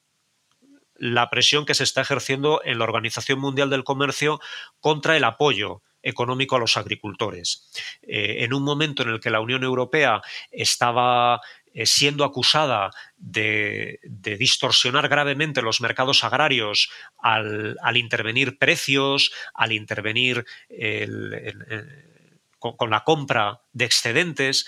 la 0.95 1.31
presión 1.31 1.65
que 1.65 1.75
se 1.75 1.85
está 1.85 2.03
ejerciendo 2.03 2.61
en 2.65 2.79
la 2.79 2.85
Organización 2.85 3.41
Mundial 3.41 3.71
del 3.71 3.85
Comercio 3.85 4.39
contra 4.81 5.17
el 5.17 5.25
apoyo 5.25 5.83
económico 6.03 6.57
a 6.57 6.59
los 6.59 6.77
agricultores. 6.77 7.71
Eh, 8.03 8.45
en 8.45 8.55
un 8.55 8.63
momento 8.63 9.03
en 9.03 9.11
el 9.11 9.21
que 9.21 9.31
la 9.31 9.41
Unión 9.41 9.65
Europea 9.65 10.23
estaba 10.51 11.41
siendo 11.85 12.25
acusada 12.25 12.91
de, 13.17 14.01
distorsionar 14.05 15.09
gravemente 15.09 15.63
los 15.63 15.81
mercados 15.81 16.25
agrarios 16.25 16.91
al, 17.19 17.77
intervenir 17.95 18.59
precios, 18.59 19.33
al 19.55 19.73
intervenir 19.73 20.45
con, 22.59 22.91
la 22.91 23.05
compra 23.05 23.61
de 23.73 23.85
excedentes. 23.85 24.67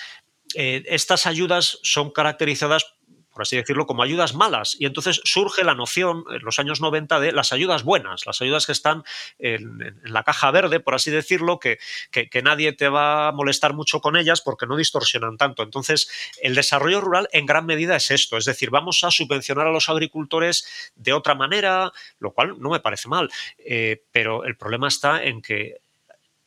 Eh, 0.54 0.82
estas 0.86 1.26
ayudas 1.26 1.78
son 1.82 2.10
caracterizadas 2.10 2.84
por 3.32 3.42
así 3.42 3.56
decirlo, 3.56 3.86
como 3.86 4.02
ayudas 4.02 4.34
malas. 4.34 4.76
Y 4.78 4.86
entonces 4.86 5.20
surge 5.24 5.64
la 5.64 5.74
noción 5.74 6.24
en 6.30 6.42
los 6.42 6.58
años 6.58 6.80
90 6.80 7.20
de 7.20 7.32
las 7.32 7.52
ayudas 7.52 7.82
buenas, 7.82 8.26
las 8.26 8.40
ayudas 8.40 8.66
que 8.66 8.72
están 8.72 9.04
en, 9.38 10.00
la 10.04 10.22
caja 10.22 10.50
verde, 10.50 10.80
por 10.80 10.94
así 10.94 11.10
decirlo, 11.10 11.58
que, 11.58 11.78
que, 12.10 12.42
nadie 12.42 12.72
te 12.72 12.88
va 12.88 13.28
a 13.28 13.32
molestar 13.32 13.74
mucho 13.74 14.00
con 14.00 14.16
ellas 14.16 14.40
porque 14.40 14.66
no 14.66 14.76
distorsionan 14.76 15.36
tanto. 15.36 15.62
Entonces, 15.62 16.10
el 16.42 16.54
desarrollo 16.54 17.00
rural 17.00 17.28
en 17.32 17.46
gran 17.46 17.66
medida 17.66 17.96
es 17.96 18.10
esto, 18.10 18.36
es 18.36 18.44
decir, 18.44 18.70
vamos 18.70 19.02
a 19.04 19.10
subvencionar 19.10 19.66
a 19.66 19.72
los 19.72 19.88
agricultores 19.88 20.92
de 20.94 21.12
otra 21.12 21.34
manera, 21.34 21.92
lo 22.18 22.32
cual 22.32 22.60
no 22.60 22.70
me 22.70 22.80
parece 22.80 23.08
mal, 23.08 23.30
eh, 23.58 24.04
pero 24.12 24.44
el 24.44 24.56
problema 24.56 24.88
está 24.88 25.22
en 25.22 25.40
que 25.40 25.78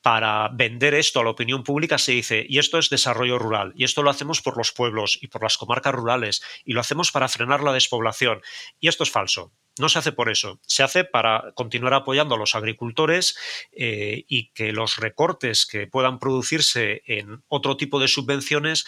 para 0.06 0.50
vender 0.50 0.94
esto 0.94 1.20
a 1.20 1.24
la 1.24 1.32
opinión 1.32 1.64
pública 1.64 1.98
se 1.98 2.12
dice, 2.12 2.46
y 2.48 2.60
esto 2.60 2.78
es 2.78 2.92
desarrollo 2.92 3.40
rural, 3.40 3.74
y 3.76 3.86
esto 3.86 4.04
lo 4.04 4.12
hacemos 4.12 4.40
por 4.40 4.56
los 4.56 4.72
pueblos 4.72 5.18
y 5.20 5.30
por 5.30 5.42
las 5.42 5.58
comarcas 5.58 5.96
rurales, 5.96 6.44
y 6.64 6.74
lo 6.74 6.82
hacemos 6.82 7.12
para 7.12 7.28
frenar 7.28 7.64
la 7.64 7.74
despoblación. 7.74 8.40
Y 8.80 8.88
esto 8.88 9.02
es 9.02 9.10
falso. 9.10 9.52
No 9.80 9.90
se 9.90 9.98
hace 9.98 10.12
por 10.12 10.30
eso, 10.30 10.60
se 10.62 10.84
hace 10.84 11.06
para 11.06 11.54
continuar 11.56 11.96
apoyando 11.96 12.36
a 12.36 12.38
los 12.38 12.54
agricultores 12.54 13.36
eh, 13.72 14.26
y 14.28 14.52
que 14.52 14.74
los 14.74 14.98
recortes 14.98 15.66
que 15.66 15.88
puedan 15.88 16.20
producirse 16.20 17.02
en 17.08 17.44
otro 17.48 17.76
tipo 17.76 18.00
de 18.00 18.08
subvenciones 18.08 18.86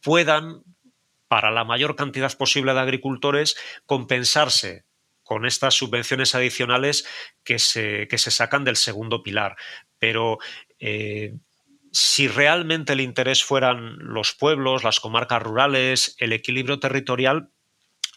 puedan, 0.00 0.64
para 1.28 1.52
la 1.52 1.62
mayor 1.62 1.94
cantidad 1.94 2.36
posible 2.36 2.74
de 2.74 2.80
agricultores, 2.80 3.54
compensarse 3.86 4.87
con 5.28 5.44
estas 5.44 5.74
subvenciones 5.74 6.34
adicionales 6.34 7.06
que 7.44 7.58
se, 7.58 8.08
que 8.08 8.16
se 8.16 8.30
sacan 8.30 8.64
del 8.64 8.76
segundo 8.76 9.22
pilar. 9.22 9.56
Pero 9.98 10.38
eh, 10.80 11.34
si 11.92 12.28
realmente 12.28 12.94
el 12.94 13.02
interés 13.02 13.44
fueran 13.44 13.98
los 13.98 14.32
pueblos, 14.32 14.84
las 14.84 15.00
comarcas 15.00 15.42
rurales, 15.42 16.16
el 16.18 16.32
equilibrio 16.32 16.80
territorial, 16.80 17.50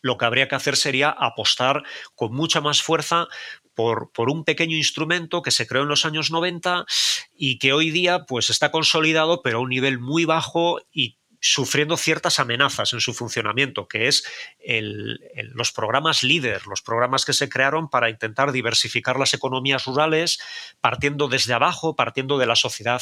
lo 0.02 0.18
que 0.18 0.24
habría 0.24 0.48
que 0.48 0.56
hacer 0.56 0.78
sería 0.78 1.10
apostar 1.10 1.84
con 2.16 2.34
mucha 2.34 2.62
más 2.62 2.82
fuerza 2.82 3.28
por, 3.74 4.10
un 4.16 4.46
pequeño 4.46 4.78
instrumento 4.78 5.42
que 5.42 5.52
se 5.52 5.68
creó 5.68 5.84
en 5.84 5.90
los 5.90 6.06
años 6.06 6.32
90 6.32 6.86
y 7.36 7.60
que 7.60 7.74
hoy 7.74 7.92
día 7.92 8.26
pues 8.26 8.50
está 8.50 8.72
consolidado 8.72 9.42
pero 9.42 9.58
a 9.58 9.62
un 9.62 9.70
nivel 9.70 10.00
muy 10.00 10.24
bajo 10.24 10.80
y 10.94 11.18
sufriendo 11.42 11.98
ciertas 11.98 12.40
amenazas 12.40 12.94
en 12.94 13.02
su 13.02 13.14
funcionamiento, 13.14 13.88
que 13.88 14.08
es 14.08 14.24
los 15.54 15.72
programas 15.72 16.24
líder, 16.24 16.68
los 16.68 16.82
programas 16.82 17.26
que 17.26 17.34
se 17.34 17.50
crearon 17.50 17.90
para 17.90 18.10
intentar 18.10 18.52
diversificar 18.52 19.20
las 19.20 19.34
economías 19.34 19.86
rurales, 19.86 20.40
partiendo 20.80 21.28
desde 21.28 21.54
abajo, 21.54 21.96
partiendo 21.96 22.38
de 22.38 22.46
la 22.46 22.56
sociedad 22.56 23.02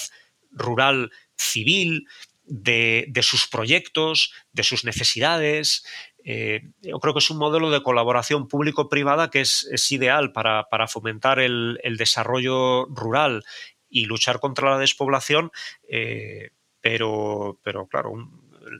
rural 0.51 1.11
civil, 1.37 2.07
de, 2.49 3.21
sus 3.21 3.47
proyectos, 3.47 4.33
de 4.53 4.63
sus 4.63 4.83
necesidades. 4.83 5.85
Eh, 6.23 6.61
yo 6.81 6.99
creo 6.99 7.13
que 7.13 7.19
es 7.19 7.29
un 7.29 7.37
modelo 7.37 7.69
de 7.69 7.83
colaboración 7.83 8.47
público-privada 8.47 9.29
que 9.29 9.41
es, 9.41 9.91
ideal 9.91 10.31
para, 10.31 10.65
fomentar 10.87 11.39
el, 11.39 11.77
desarrollo 11.97 12.85
rural 12.85 13.43
y 13.89 14.05
luchar 14.05 14.39
contra 14.39 14.71
la 14.71 14.79
despoblación. 14.79 15.51
Eh, 15.87 16.51
pero, 16.81 17.59
pero 17.63 17.87
claro, 17.87 18.13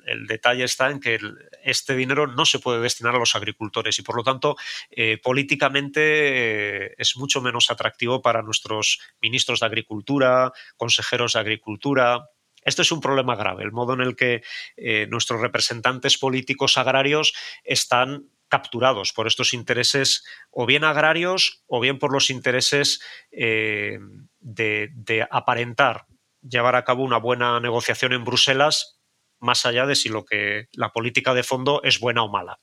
el, 0.05 0.27
detalle 0.27 0.63
está 0.63 0.89
en 0.89 0.99
que 0.99 1.19
este 1.63 1.95
dinero 1.95 2.27
no 2.27 2.45
se 2.45 2.59
puede 2.59 2.81
destinar 2.81 3.15
a 3.15 3.19
los 3.19 3.35
agricultores 3.35 3.97
y 3.99 4.01
por 4.01 4.15
lo 4.15 4.23
tanto 4.23 4.55
eh, 4.89 5.17
políticamente 5.21 6.85
eh, 6.85 6.95
es 6.97 7.17
mucho 7.17 7.41
menos 7.41 7.71
atractivo 7.71 8.21
para 8.21 8.41
nuestros 8.41 8.99
ministros 9.21 9.59
de 9.59 9.65
Agricultura, 9.65 10.51
consejeros 10.77 11.33
de 11.33 11.39
Agricultura. 11.39 12.29
Este 12.63 12.81
es 12.81 12.91
un 12.91 13.01
problema 13.01 13.35
grave, 13.35 13.63
el 13.63 13.71
modo 13.71 13.93
en 13.93 14.01
el 14.01 14.15
que 14.15 14.43
eh, 14.75 15.07
nuestros 15.09 15.41
representantes 15.41 16.17
políticos 16.17 16.77
agrarios 16.77 17.33
están 17.63 18.29
capturados 18.49 19.13
por 19.13 19.27
estos 19.27 19.53
intereses 19.53 20.25
o 20.49 20.65
bien 20.65 20.83
agrarios 20.83 21.63
o 21.67 21.79
bien 21.79 21.99
por 21.99 22.11
los 22.11 22.31
intereses 22.31 22.99
de, 23.31 25.27
aparentar 25.29 26.07
llevar 26.49 26.75
a 26.75 26.83
cabo 26.83 27.03
una 27.03 27.17
buena 27.17 27.59
negociación 27.59 28.13
en 28.13 28.25
Bruselas 28.25 28.99
más 29.39 29.65
allá 29.65 29.85
de 29.85 29.95
si 29.95 30.09
lo 30.09 30.25
que 30.25 30.67
la 30.73 30.89
política 30.89 31.33
de 31.33 31.43
fondo 31.43 31.81
es 31.83 31.99
buena 31.99 32.23
o 32.23 32.29
mala. 32.29 32.59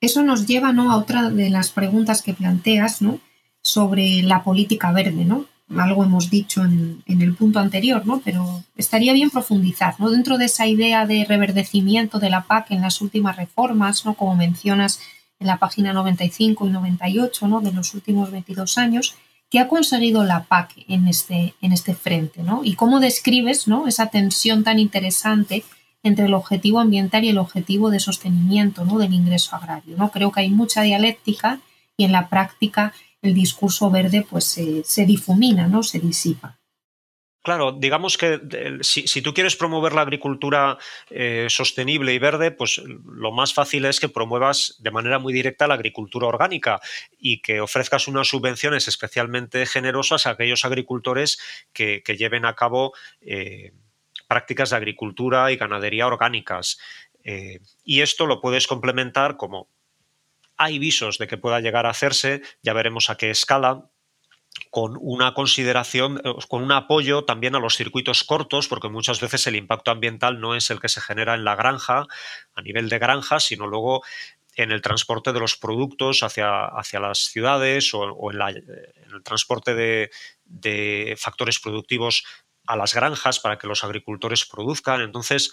Eso 0.00 0.22
nos 0.22 0.46
lleva 0.46 0.72
¿no? 0.72 0.92
a 0.92 0.96
otra 0.96 1.30
de 1.30 1.50
las 1.50 1.70
preguntas 1.70 2.22
que 2.22 2.34
planteas 2.34 3.02
¿no? 3.02 3.20
sobre 3.62 4.22
la 4.22 4.42
política 4.42 4.92
verde, 4.92 5.24
¿no? 5.24 5.46
Algo 5.78 6.04
hemos 6.04 6.28
dicho 6.28 6.62
en, 6.62 7.02
el 7.06 7.34
punto 7.34 7.58
anterior, 7.58 8.06
¿no? 8.06 8.20
Pero 8.22 8.64
estaría 8.76 9.14
bien 9.14 9.30
profundizar, 9.30 9.98
¿no? 9.98 10.10
Dentro 10.10 10.36
de 10.36 10.44
esa 10.44 10.66
idea 10.66 11.06
de 11.06 11.24
reverdecimiento 11.24 12.18
de 12.18 12.28
la 12.28 12.42
PAC 12.42 12.72
en 12.72 12.82
las 12.82 13.00
últimas 13.00 13.36
reformas, 13.36 14.04
¿no? 14.04 14.12
Como 14.12 14.36
mencionas 14.36 15.00
en 15.38 15.46
la 15.46 15.56
página 15.56 15.94
95 15.94 16.66
y 16.66 16.70
98, 16.70 17.48
¿no? 17.48 17.62
De 17.62 17.72
los 17.72 17.94
últimos 17.94 18.30
22 18.30 18.76
años, 18.76 19.16
¿qué 19.54 19.60
ha 19.60 19.68
conseguido 19.68 20.24
la 20.24 20.42
PAC 20.42 20.84
en 20.88 21.06
este, 21.06 21.54
en 21.60 21.72
este 21.72 21.94
frente, 21.94 22.42
¿no? 22.42 22.62
Y 22.64 22.74
cómo 22.74 22.98
describes, 22.98 23.68
¿no? 23.68 23.86
Esa 23.86 24.08
tensión 24.08 24.64
tan 24.64 24.80
interesante 24.80 25.62
entre 26.02 26.24
el 26.24 26.34
objetivo 26.34 26.80
ambiental 26.80 27.22
y 27.22 27.28
el 27.28 27.38
objetivo 27.38 27.88
de 27.90 28.00
sostenimiento 28.00 28.84
¿no? 28.84 28.98
del 28.98 29.14
ingreso 29.14 29.54
agrario. 29.54 29.96
¿no? 29.96 30.10
Creo 30.10 30.32
que 30.32 30.40
hay 30.40 30.50
mucha 30.50 30.82
dialéctica 30.82 31.60
y 31.96 32.02
en 32.02 32.10
la 32.10 32.28
práctica 32.28 32.92
el 33.22 33.32
discurso 33.32 33.92
verde 33.92 34.26
pues, 34.28 34.60
se 34.84 35.06
difumina, 35.06 35.68
¿no? 35.68 35.84
se 35.84 36.00
disipa. 36.00 36.58
Claro, 37.44 37.72
digamos 37.72 38.16
que 38.16 38.40
si, 38.80 39.20
tú 39.20 39.34
quieres 39.34 39.54
promover 39.54 39.92
la 39.92 40.00
agricultura 40.00 40.78
eh, 41.10 41.46
sostenible 41.50 42.14
y 42.14 42.18
verde, 42.18 42.50
pues 42.50 42.78
lo 42.78 43.32
más 43.32 43.52
fácil 43.52 43.84
es 43.84 44.00
que 44.00 44.08
promuevas 44.08 44.76
de 44.78 44.90
manera 44.90 45.18
muy 45.18 45.34
directa 45.34 45.66
la 45.66 45.74
agricultura 45.74 46.26
orgánica 46.26 46.80
y 47.18 47.42
que 47.42 47.60
ofrezcas 47.60 48.08
unas 48.08 48.28
subvenciones 48.28 48.88
especialmente 48.88 49.66
generosas 49.66 50.26
a 50.26 50.30
aquellos 50.30 50.64
agricultores 50.64 51.38
que, 51.74 52.02
lleven 52.18 52.46
a 52.46 52.54
cabo 52.54 52.94
eh, 53.20 53.72
prácticas 54.26 54.70
de 54.70 54.76
agricultura 54.76 55.52
y 55.52 55.56
ganadería 55.56 56.06
orgánicas. 56.06 56.78
Eh, 57.24 57.60
y 57.84 58.00
esto 58.00 58.24
lo 58.24 58.40
puedes 58.40 58.66
complementar 58.66 59.36
como 59.36 59.68
hay 60.56 60.78
visos 60.78 61.18
de 61.18 61.26
que 61.26 61.36
pueda 61.36 61.60
llegar 61.60 61.84
a 61.84 61.90
hacerse, 61.90 62.40
ya 62.62 62.72
veremos 62.72 63.10
a 63.10 63.18
qué 63.18 63.28
escala, 63.28 63.90
con 64.70 64.96
una 65.00 65.34
consideración, 65.34 66.20
eh, 66.24 66.32
con 66.48 66.62
un 66.62 66.72
apoyo 66.72 67.24
también 67.24 67.54
a 67.54 67.60
los 67.60 67.76
circuitos 67.76 68.24
cortos, 68.24 68.68
porque 68.68 68.88
muchas 68.88 69.20
veces 69.20 69.46
el 69.46 69.56
impacto 69.56 69.90
ambiental 69.90 70.40
no 70.40 70.54
es 70.54 70.70
el 70.70 70.80
que 70.80 70.88
se 70.88 71.00
genera 71.00 71.34
en 71.34 71.44
la 71.44 71.56
granja, 71.56 72.06
a 72.54 72.62
nivel 72.62 72.88
de 72.88 72.98
granja, 72.98 73.40
sino 73.40 73.66
luego 73.66 74.02
en 74.56 74.70
el 74.70 74.82
transporte 74.82 75.32
de 75.32 75.40
los 75.40 75.56
productos 75.56 76.22
hacia, 76.22 76.66
hacia 76.66 77.00
las 77.00 77.18
ciudades 77.18 77.92
o, 77.94 78.30
en, 78.30 78.40
el 78.40 79.22
transporte 79.24 79.74
de, 79.74 80.10
de, 80.44 81.16
factores 81.18 81.58
productivos 81.58 82.24
a 82.66 82.76
las 82.76 82.94
granjas 82.94 83.40
para 83.40 83.58
que 83.58 83.66
los 83.66 83.82
agricultores 83.84 84.44
produzcan. 84.44 85.00
Entonces, 85.00 85.52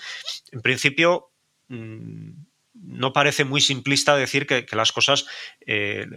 en 0.52 0.62
principio, 0.62 1.32
mm, 1.68 2.32
no 2.84 3.14
parece 3.14 3.46
muy 3.46 3.62
simplista 3.62 4.16
decir 4.16 4.48
que, 4.48 4.66
las 4.72 4.92
cosas, 4.92 5.26
eh, 5.66 6.08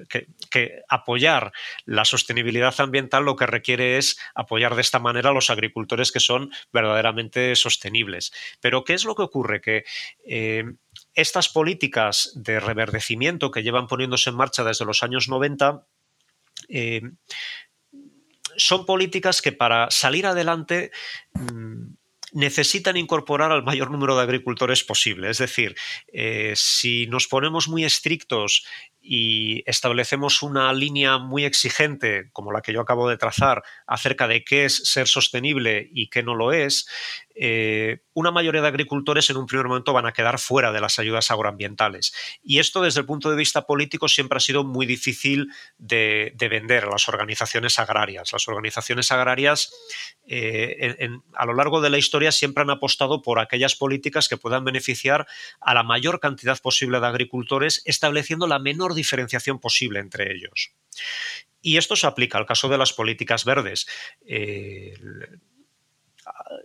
que, 0.50 0.82
apoyar 0.88 1.52
la 1.84 2.04
sostenibilidad 2.04 2.74
ambiental 2.78 3.24
lo 3.24 3.36
que 3.36 3.46
requiere 3.46 3.98
es 3.98 4.18
apoyar 4.34 4.74
de 4.74 4.80
esta 4.80 4.98
manera 4.98 5.30
a 5.30 5.32
los 5.32 5.50
agricultores 5.50 6.12
que 6.12 6.20
son 6.20 6.50
verdaderamente 6.72 7.54
sostenibles. 7.56 8.32
Pero 8.60 8.84
¿qué 8.84 8.94
es 8.94 9.04
lo 9.04 9.14
que 9.14 9.22
ocurre? 9.22 9.60
Que 9.60 9.84
eh, 10.26 10.64
estas 11.14 11.48
políticas 11.48 12.32
de 12.34 12.60
reverdecimiento 12.60 13.50
que 13.50 13.62
llevan 13.62 13.86
poniéndose 13.86 14.30
en 14.30 14.36
marcha 14.36 14.64
desde 14.64 14.84
los 14.84 15.02
años 15.02 15.28
90 15.28 15.86
son 18.56 18.86
políticas 18.86 19.42
que 19.42 19.52
para 19.52 19.90
salir 19.90 20.26
adelante 20.26 20.90
mm, 21.34 21.94
necesitan 22.35 22.97
incorporar 22.97 23.53
al 23.53 23.62
mayor 23.62 23.91
número 23.91 24.16
de 24.16 24.22
agricultores 24.22 24.85
posible. 24.85 25.30
Es 25.30 25.39
decir, 25.39 25.74
eh, 26.12 26.53
si 26.57 27.07
nos 27.07 27.26
ponemos 27.28 27.68
muy 27.68 27.85
estrictos 27.85 28.66
y 29.07 29.62
establecemos 29.66 30.42
una 30.42 30.72
línea 30.72 31.18
muy 31.18 31.44
exigente, 31.44 32.30
como 32.32 32.52
la 32.52 32.62
que 32.62 32.72
yo 32.72 32.80
acabo 32.80 33.07
de 33.07 33.18
trazar, 33.18 33.62
acerca 33.86 34.26
de 34.26 34.44
qué 34.44 34.64
es 34.64 34.76
ser 34.76 35.09
sostenible 35.09 35.90
y 35.92 36.09
qué 36.09 36.22
no 36.22 36.34
lo 36.34 36.52
es, 36.52 36.88
eh, 37.36 37.98
una 38.12 38.30
mayoría 38.30 38.62
de 38.62 38.68
agricultores 38.68 39.28
en 39.28 39.36
un 39.36 39.46
primer 39.46 39.66
momento 39.66 39.92
van 39.92 40.07
a 40.07 40.12
quedar 40.12 40.38
fuera 40.38 40.70
de 40.70 40.80
las 40.80 41.00
ayudas 41.00 41.32
agroambientales. 41.32 42.14
Y 42.44 42.61
esto 42.61 42.80
desde 42.80 43.00
el 43.00 43.07
punto 43.07 43.28
de 43.28 43.36
vista 43.36 43.66
político 43.66 44.09
siempre 44.09 44.36
ha 44.36 44.40
sido 44.40 44.62
muy 44.62 44.86
difícil 44.86 45.48
de, 45.76 46.32
vender 46.38 46.84
a 46.84 46.90
las 46.90 47.09
organizaciones 47.09 47.78
agrarias. 47.80 48.32
Las 48.32 48.46
organizaciones 48.46 49.11
agrarias 49.11 49.72
eh, 50.26 51.09
a 51.34 51.46
lo 51.46 51.55
largo 51.55 51.80
de 51.80 51.90
la 51.90 51.98
historia 51.98 52.30
siempre 52.30 52.62
han 52.62 52.70
apostado 52.70 53.20
por 53.20 53.40
aquellas 53.40 53.74
políticas 53.74 54.28
que 54.28 54.36
puedan 54.36 54.64
beneficiar 54.64 55.26
a 55.61 55.74
la 55.74 55.82
mayor 55.82 56.20
cantidad 56.20 56.59
posible 56.61 57.00
de 57.00 57.07
agricultores, 57.07 57.82
estableciendo 57.84 58.46
la 58.46 58.61
menor 58.61 58.93
diferenciación 58.95 59.59
posible 59.59 60.01
entre 60.01 60.32
ellos. 60.32 60.72
Y 61.61 61.78
esto 61.78 61.97
se 61.97 62.07
aplica 62.07 62.38
al 62.38 62.47
caso 62.47 62.68
de 62.68 62.78
las 62.78 62.92
políticas 62.92 63.45
verdes. 63.45 63.86
Eh, 64.26 64.95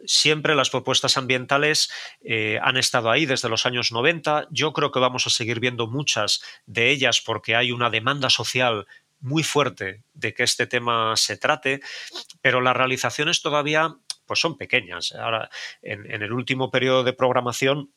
siempre 0.06 0.56
las 0.56 0.70
propuestas 0.70 1.18
ambientales 1.18 1.90
eh, 2.22 2.60
han 2.62 2.78
estado 2.78 3.10
ahí 3.10 3.26
desde 3.26 3.50
los 3.50 3.66
años 3.66 3.92
90. 3.92 4.48
Yo 4.52 4.74
creo 4.74 4.92
que 4.92 5.00
vamos 5.00 5.26
a 5.28 5.30
seguir 5.30 5.60
viendo 5.60 5.88
muchas 5.88 6.42
de 6.66 6.90
ellas 6.90 7.22
porque 7.22 7.56
hay 7.56 7.72
una 7.72 7.90
demanda 7.90 8.30
social 8.30 8.88
muy 9.22 9.44
fuerte 9.44 10.04
de 10.14 10.34
que 10.34 10.44
este 10.44 10.66
tema 10.66 11.16
se 11.18 11.38
trate, 11.38 11.82
pero 12.42 12.62
las 12.62 12.76
realizaciones 12.76 13.42
todavía 13.42 13.96
pues 14.26 14.40
son 14.40 14.58
pequeñas. 14.58 15.14
Ahora, 15.14 15.50
en, 15.82 16.22
el 16.22 16.32
último 16.32 16.70
periodo 16.70 17.04
de 17.04 17.14
programación, 17.14 17.92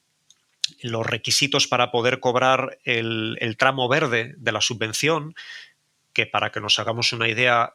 los 0.82 1.06
requisitos 1.06 1.66
para 1.66 1.90
poder 1.90 2.20
cobrar 2.20 2.78
el, 2.84 3.56
tramo 3.58 3.88
verde 3.88 4.34
de 4.36 4.52
la 4.52 4.60
subvención, 4.60 5.34
que 6.12 6.26
para 6.26 6.50
que 6.50 6.60
nos 6.60 6.78
hagamos 6.78 7.12
una 7.12 7.28
idea 7.28 7.72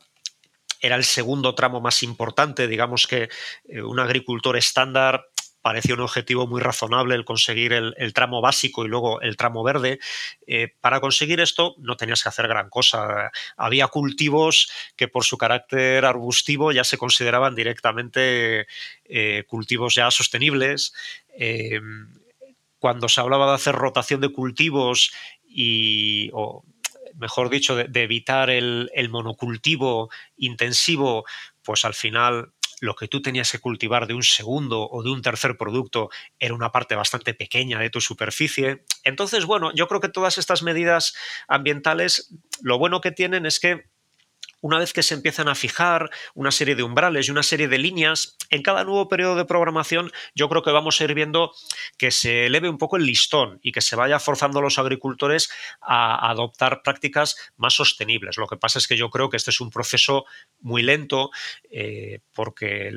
era 0.80 0.96
el 0.96 1.04
segundo 1.04 1.56
tramo 1.56 1.82
más 1.82 2.04
importante, 2.04 2.68
digamos 2.68 3.08
que 3.08 3.30
eh, 3.68 3.82
un 3.82 4.00
agricultor 4.00 4.58
estándar 4.58 5.26
parecía 5.68 5.96
un 5.96 6.02
objetivo 6.02 6.48
muy 6.48 6.62
razonable 6.62 7.14
el 7.16 7.26
conseguir 7.26 7.74
el, 7.74 8.14
tramo 8.14 8.40
básico 8.40 8.86
y 8.86 8.88
luego 8.88 9.20
el 9.20 9.36
tramo 9.36 9.64
verde. 9.64 10.00
Eh, 10.46 10.70
para 10.80 11.02
conseguir 11.02 11.42
esto 11.42 11.76
no 11.80 11.98
tenías 11.98 12.24
que 12.24 12.30
hacer 12.30 12.48
gran 12.48 12.70
cosa. 12.70 13.32
Había 13.58 13.88
cultivos 13.88 14.72
que 14.96 15.10
por 15.10 15.26
su 15.26 15.38
carácter 15.38 16.06
arbustivo 16.06 16.72
ya 16.72 16.86
se 16.86 16.98
consideraban 16.98 17.54
directamente 17.54 18.66
eh, 19.04 19.44
cultivos 19.46 19.96
ya 19.96 20.10
sostenibles. 20.10 20.94
Cuando 22.80 23.10
se 23.10 23.22
hablaba 23.22 23.48
de 23.48 23.56
hacer 23.56 23.76
rotación 23.76 24.22
de 24.22 24.30
cultivos 24.30 25.12
y 25.44 26.32
mejor 27.18 27.50
dicho, 27.50 27.76
de, 27.76 28.04
evitar 28.04 28.50
el, 28.50 28.90
monocultivo 29.10 30.10
intensivo, 30.38 31.26
pues 31.64 31.86
al 31.86 31.94
final 31.94 32.54
lo 32.80 32.96
que 32.96 33.08
tú 33.08 33.22
tenías 33.22 33.52
que 33.52 33.60
cultivar 33.60 34.06
de 34.06 34.14
un 34.14 34.22
segundo 34.22 34.88
o 34.88 35.02
de 35.02 35.10
un 35.10 35.24
tercer 35.24 35.58
producto 35.58 36.10
era 36.38 36.54
una 36.54 36.72
parte 36.72 36.96
bastante 36.96 37.34
pequeña 37.34 37.80
de 37.80 37.90
tu 37.90 38.02
superficie. 38.02 38.84
Entonces, 39.04 39.46
bueno, 39.46 39.72
yo 39.74 39.88
creo 39.88 40.00
que 40.00 40.10
todas 40.10 40.38
estas 40.38 40.62
medidas 40.62 41.16
ambientales, 41.48 42.36
lo 42.62 42.78
bueno 42.78 43.02
que 43.02 43.12
tienen 43.12 43.48
es 43.48 43.60
que 43.60 43.86
una 44.62 44.80
vez 44.80 44.94
que 44.94 45.04
se 45.04 45.14
empiezan 45.14 45.48
a 45.48 45.56
fijar 45.56 46.10
una 46.34 46.52
serie 46.52 46.76
de 46.76 46.84
umbrales 46.84 47.28
y 47.28 47.32
una 47.32 47.44
serie 47.44 47.68
de 47.68 47.78
líneas, 47.78 48.38
en 48.50 48.64
cada 48.64 48.84
nuevo 48.84 49.08
periodo 49.08 49.36
de 49.36 49.46
programación 49.46 50.12
yo 50.36 50.50
creo 50.50 50.64
que 50.64 50.72
vamos 50.72 51.00
a 51.00 51.04
ir 51.04 51.14
viendo 51.14 51.52
que 51.98 52.12
se 52.12 52.46
eleve 52.46 52.70
un 52.70 52.78
poco 52.78 52.98
el 52.98 53.06
listón 53.06 53.60
y 53.62 53.72
que 53.72 53.82
se 53.82 53.96
vaya 53.96 54.20
forzando 54.20 54.60
a 54.60 54.62
los 54.62 54.80
agricultores 54.80 55.50
a 55.82 56.30
adoptar 56.30 56.82
prácticas 56.84 57.36
más 57.56 57.74
sostenibles. 57.74 58.38
Lo 58.38 58.48
que 58.48 58.58
pasa 58.58 58.80
es 58.80 58.88
que 58.88 58.98
yo 58.98 59.10
creo 59.10 59.30
que 59.30 59.38
este 59.38 59.52
es 59.52 59.62
un 59.62 59.70
proceso 59.70 60.26
muy 60.60 60.82
lento 60.82 61.32
eh, 61.70 62.20
porque 62.34 62.92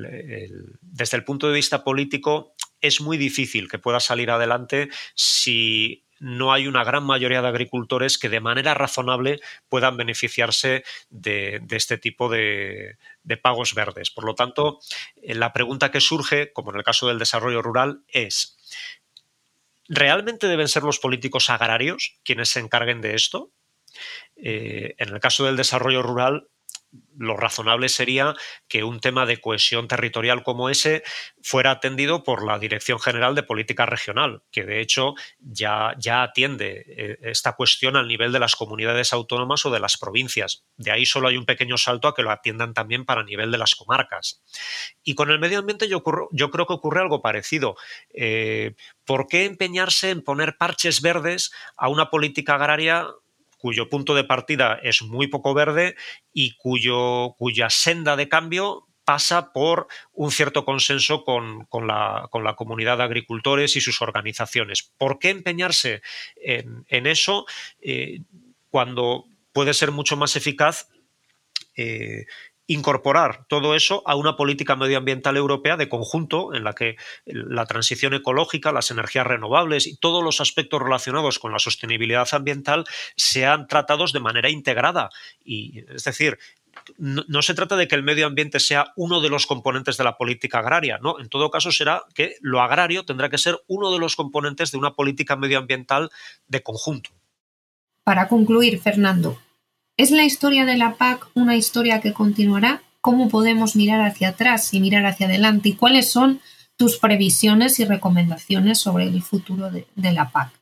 desde 0.80 1.16
el 1.16 1.24
punto 1.24 1.48
de 1.48 1.54
vista 1.54 1.84
político 1.84 2.54
es 2.80 3.00
muy 3.00 3.18
difícil 3.18 3.68
que 3.68 3.78
pueda 3.78 4.00
salir 4.00 4.30
adelante 4.30 4.88
si 5.14 6.04
no 6.20 6.52
hay 6.52 6.68
una 6.68 6.84
gran 6.84 7.02
mayoría 7.02 7.42
de 7.42 7.48
agricultores 7.48 8.18
que 8.18 8.28
de 8.28 8.40
manera 8.40 8.74
razonable 8.74 9.40
puedan 9.68 9.96
beneficiarse 9.96 10.84
de, 11.08 11.62
este 11.70 11.98
tipo 11.98 12.28
de, 12.28 12.96
pagos 13.42 13.74
verdes. 13.74 14.10
Por 14.10 14.24
lo 14.24 14.34
tanto, 14.34 14.78
eh, 15.22 15.34
la 15.34 15.52
pregunta 15.52 15.90
que 15.90 16.00
surge, 16.00 16.52
como 16.52 16.70
en 16.70 16.76
el 16.76 16.84
caso 16.84 17.08
del 17.08 17.18
desarrollo 17.18 17.62
rural, 17.62 18.02
es, 18.08 18.58
¿realmente 19.88 20.46
deben 20.46 20.68
ser 20.68 20.82
los 20.82 20.98
políticos 20.98 21.48
agrarios 21.48 22.18
quienes 22.22 22.50
se 22.50 22.60
encarguen 22.60 23.00
de 23.00 23.14
esto? 23.14 23.50
Eh, 24.36 24.94
en 24.98 25.08
el 25.08 25.20
caso 25.20 25.46
del 25.46 25.56
desarrollo 25.56 26.02
rural, 26.02 26.48
lo 27.16 27.36
razonable 27.36 27.88
sería 27.88 28.34
que 28.66 28.82
un 28.82 28.98
tema 28.98 29.26
de 29.26 29.40
cohesión 29.40 29.88
territorial 29.88 30.42
como 30.42 30.70
ese 30.70 31.02
fuera 31.42 31.70
atendido 31.70 32.24
por 32.24 32.44
la 32.44 32.58
Dirección 32.58 32.98
General 32.98 33.34
de 33.34 33.42
Política 33.42 33.86
Regional, 33.86 34.42
que 34.50 34.64
de 34.64 34.80
hecho 34.80 35.14
ya, 35.38 35.94
ya 35.98 36.22
atiende 36.22 36.84
eh, 36.88 37.18
esta 37.22 37.52
cuestión 37.52 37.96
al 37.96 38.08
nivel 38.08 38.32
de 38.32 38.38
las 38.38 38.56
comunidades 38.56 39.12
autónomas 39.12 39.64
o 39.66 39.70
de 39.70 39.80
las 39.80 39.98
provincias. 39.98 40.64
De 40.76 40.90
ahí 40.90 41.04
solo 41.04 41.28
hay 41.28 41.36
un 41.36 41.44
pequeño 41.44 41.76
salto 41.76 42.08
a 42.08 42.14
que 42.14 42.22
lo 42.22 42.30
atiendan 42.30 42.74
también 42.74 43.04
para 43.04 43.22
nivel 43.22 43.50
de 43.50 43.58
las 43.58 43.74
comarcas. 43.74 44.42
Y 45.04 45.14
con 45.14 45.30
el 45.30 45.38
medio 45.38 45.58
ambiente 45.58 45.88
yo, 45.88 46.02
yo 46.32 46.50
creo 46.50 46.66
que 46.66 46.72
ocurre 46.72 47.00
algo 47.00 47.22
parecido. 47.22 47.76
Eh, 48.14 48.74
¿Por 49.04 49.26
qué 49.26 49.44
empeñarse 49.44 50.10
en 50.10 50.22
poner 50.22 50.56
parches 50.56 51.02
verdes 51.02 51.52
a 51.76 51.88
una 51.88 52.10
política 52.10 52.54
agraria 52.54 53.08
cuyo 53.60 53.88
punto 53.88 54.14
de 54.14 54.24
partida 54.24 54.80
es 54.82 55.02
muy 55.02 55.26
poco 55.26 55.54
verde 55.54 55.94
y 56.32 56.56
cuyo, 56.56 57.34
cuya 57.38 57.68
senda 57.70 58.16
de 58.16 58.28
cambio 58.28 58.86
pasa 59.04 59.52
por 59.52 59.88
un 60.12 60.30
cierto 60.30 60.64
consenso 60.64 61.24
con, 61.24 61.66
la, 61.86 62.28
comunidad 62.56 62.98
de 62.98 63.04
agricultores 63.04 63.76
y 63.76 63.80
sus 63.80 64.02
organizaciones. 64.02 64.92
¿Por 64.96 65.18
qué 65.18 65.30
empeñarse 65.30 66.00
en, 66.36 67.06
eso 67.06 67.44
eh, 67.80 68.20
cuando 68.70 69.26
puede 69.52 69.74
ser 69.74 69.90
mucho 69.90 70.16
más 70.16 70.36
eficaz 70.36 70.88
eh, 71.76 72.26
incorporar 72.70 73.46
todo 73.48 73.74
eso 73.74 74.04
a 74.06 74.14
una 74.14 74.36
política 74.36 74.76
medioambiental 74.76 75.36
europea 75.36 75.76
de 75.76 75.88
conjunto 75.88 76.54
en 76.54 76.62
la 76.62 76.72
que 76.72 76.94
la 77.26 77.66
transición 77.66 78.14
ecológica, 78.14 78.70
las 78.70 78.92
energías 78.92 79.26
renovables 79.26 79.88
y 79.88 79.96
todos 79.96 80.22
los 80.22 80.40
aspectos 80.40 80.80
relacionados 80.80 81.40
con 81.40 81.50
la 81.50 81.58
sostenibilidad 81.58 82.28
ambiental 82.30 82.84
sean 83.16 83.66
tratados 83.66 84.12
de 84.12 84.20
manera 84.20 84.50
integrada. 84.50 85.10
Y, 85.44 85.80
es 85.92 86.04
decir, 86.04 86.38
no, 86.96 87.42
se 87.42 87.54
trata 87.54 87.74
de 87.74 87.88
que 87.88 87.96
el 87.96 88.04
medio 88.04 88.24
ambiente 88.24 88.60
sea 88.60 88.92
uno 88.94 89.20
de 89.20 89.30
los 89.30 89.46
componentes 89.46 89.96
de 89.96 90.04
la 90.04 90.16
política 90.16 90.60
agraria, 90.60 90.98
¿no? 91.02 91.18
En 91.18 91.28
todo 91.28 91.50
caso 91.50 91.72
será 91.72 92.04
que 92.14 92.36
lo 92.40 92.60
agrario 92.60 93.04
tendrá 93.04 93.28
que 93.30 93.38
ser 93.38 93.58
uno 93.66 93.92
de 93.92 93.98
los 93.98 94.14
componentes 94.14 94.70
de 94.70 94.78
una 94.78 94.92
política 94.92 95.34
medioambiental 95.34 96.10
de 96.46 96.62
conjunto. 96.62 97.10
Para 98.04 98.28
concluir, 98.28 98.80
Fernando, 98.80 99.38
¿Es 100.00 100.10
la 100.10 100.24
historia 100.24 100.64
de 100.64 100.78
la 100.78 100.94
PAC 100.94 101.28
una 101.34 101.56
historia 101.56 102.00
que 102.00 102.14
continuará? 102.14 102.80
¿Cómo 103.02 103.28
podemos 103.28 103.76
mirar 103.76 104.00
hacia 104.00 104.30
atrás 104.30 104.72
y 104.72 104.80
mirar 104.80 105.04
hacia 105.04 105.26
adelante? 105.26 105.68
¿Y 105.68 105.74
cuáles 105.74 106.10
son 106.10 106.40
tus 106.78 106.96
previsiones 106.96 107.78
y 107.80 107.84
recomendaciones 107.84 108.78
sobre 108.78 109.04
el 109.04 109.22
futuro 109.22 109.70
de, 109.70 109.84
la 109.96 110.30
PAC? 110.30 110.52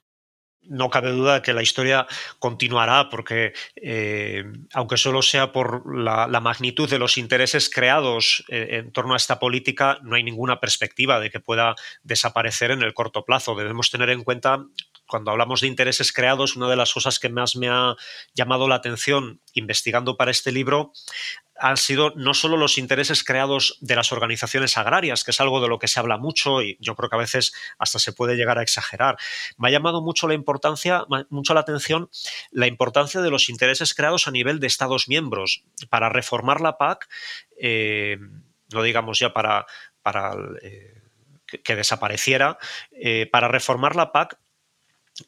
no 0.63 0.91
cabe 0.91 1.13
duda 1.13 1.41
que 1.41 1.53
la 1.53 1.63
historia 1.63 2.09
continuará 2.41 3.09
porque, 3.09 3.53
eh, 3.77 4.45
aunque 4.75 4.97
solo 4.97 5.23
sea 5.23 5.53
por 5.53 5.97
la, 5.97 6.27
magnitud 6.41 6.91
de 6.91 6.99
los 6.99 7.17
intereses 7.17 7.71
creados 7.71 8.45
eh, 8.49 8.71
en 8.73 8.91
torno 8.91 9.15
a 9.15 9.19
esta 9.19 9.39
política, 9.39 9.99
no 10.03 10.17
hay 10.17 10.25
ninguna 10.25 10.59
perspectiva 10.59 11.21
de 11.21 11.31
que 11.31 11.39
pueda 11.39 11.77
desaparecer 12.03 12.73
en 12.73 12.83
el 12.83 12.93
corto 12.93 13.25
plazo. 13.25 13.55
Debemos 13.55 13.91
tener 13.91 14.11
en 14.11 14.25
cuenta 14.25 14.67
cuando 15.09 15.31
hablamos 15.31 15.63
de 15.63 15.67
intereses 15.67 16.13
creados, 16.13 16.55
una 16.55 16.69
de 16.69 16.77
las 16.77 16.93
cosas 16.93 17.19
que 17.19 17.29
más 17.29 17.57
me 17.57 17.69
ha 17.69 17.97
llamado 18.35 18.69
la 18.69 18.77
atención 18.77 19.41
investigando 19.55 20.17
para 20.17 20.31
este 20.31 20.53
libro 20.53 20.93
han 21.59 21.77
sido 21.77 22.13
no 22.15 22.35
solo 22.35 22.57
los 22.57 22.79
intereses 22.79 23.25
creados 23.25 23.79
de 23.81 23.97
las 23.97 24.13
organizaciones 24.13 24.79
agrarias, 24.79 25.25
que 25.25 25.33
es 25.33 25.41
algo 25.41 25.61
de 25.61 25.69
lo 25.69 25.79
que 25.79 25.89
se 25.89 25.99
habla 25.99 26.17
mucho 26.17 26.63
y 26.63 26.77
yo 26.81 26.95
creo 26.95 27.11
que 27.11 27.17
a 27.17 27.19
veces 27.19 27.53
hasta 27.79 27.99
se 27.99 28.13
puede 28.13 28.37
llegar 28.37 28.59
a 28.59 28.63
exagerar. 28.63 29.17
Me 29.57 29.69
ha 29.69 29.73
llamado 29.73 30.01
mucho 30.01 30.29
la 30.29 30.35
importancia, 30.35 31.05
mucho 31.31 31.55
la 31.55 31.61
atención 31.61 32.11
la 32.51 32.67
importancia 32.67 33.21
de 33.21 33.31
los 33.31 33.49
intereses 33.49 33.95
creados 33.95 34.29
a 34.29 34.31
nivel 34.31 34.61
de 34.61 34.69
Estados 34.69 35.09
miembros 35.09 35.65
para 35.91 36.09
reformar 36.09 36.61
la 36.61 36.79
PAC, 36.79 37.09
eh, 37.61 38.19
no 38.73 38.83
digamos 38.83 39.19
ya 39.19 39.33
para, 39.33 39.67
eh, 40.63 41.03
que, 41.47 41.77
desapareciera, 41.77 42.59
eh, 42.93 43.29
para 43.31 43.49
reformar 43.49 43.97
la 43.97 44.13
PAC 44.13 44.39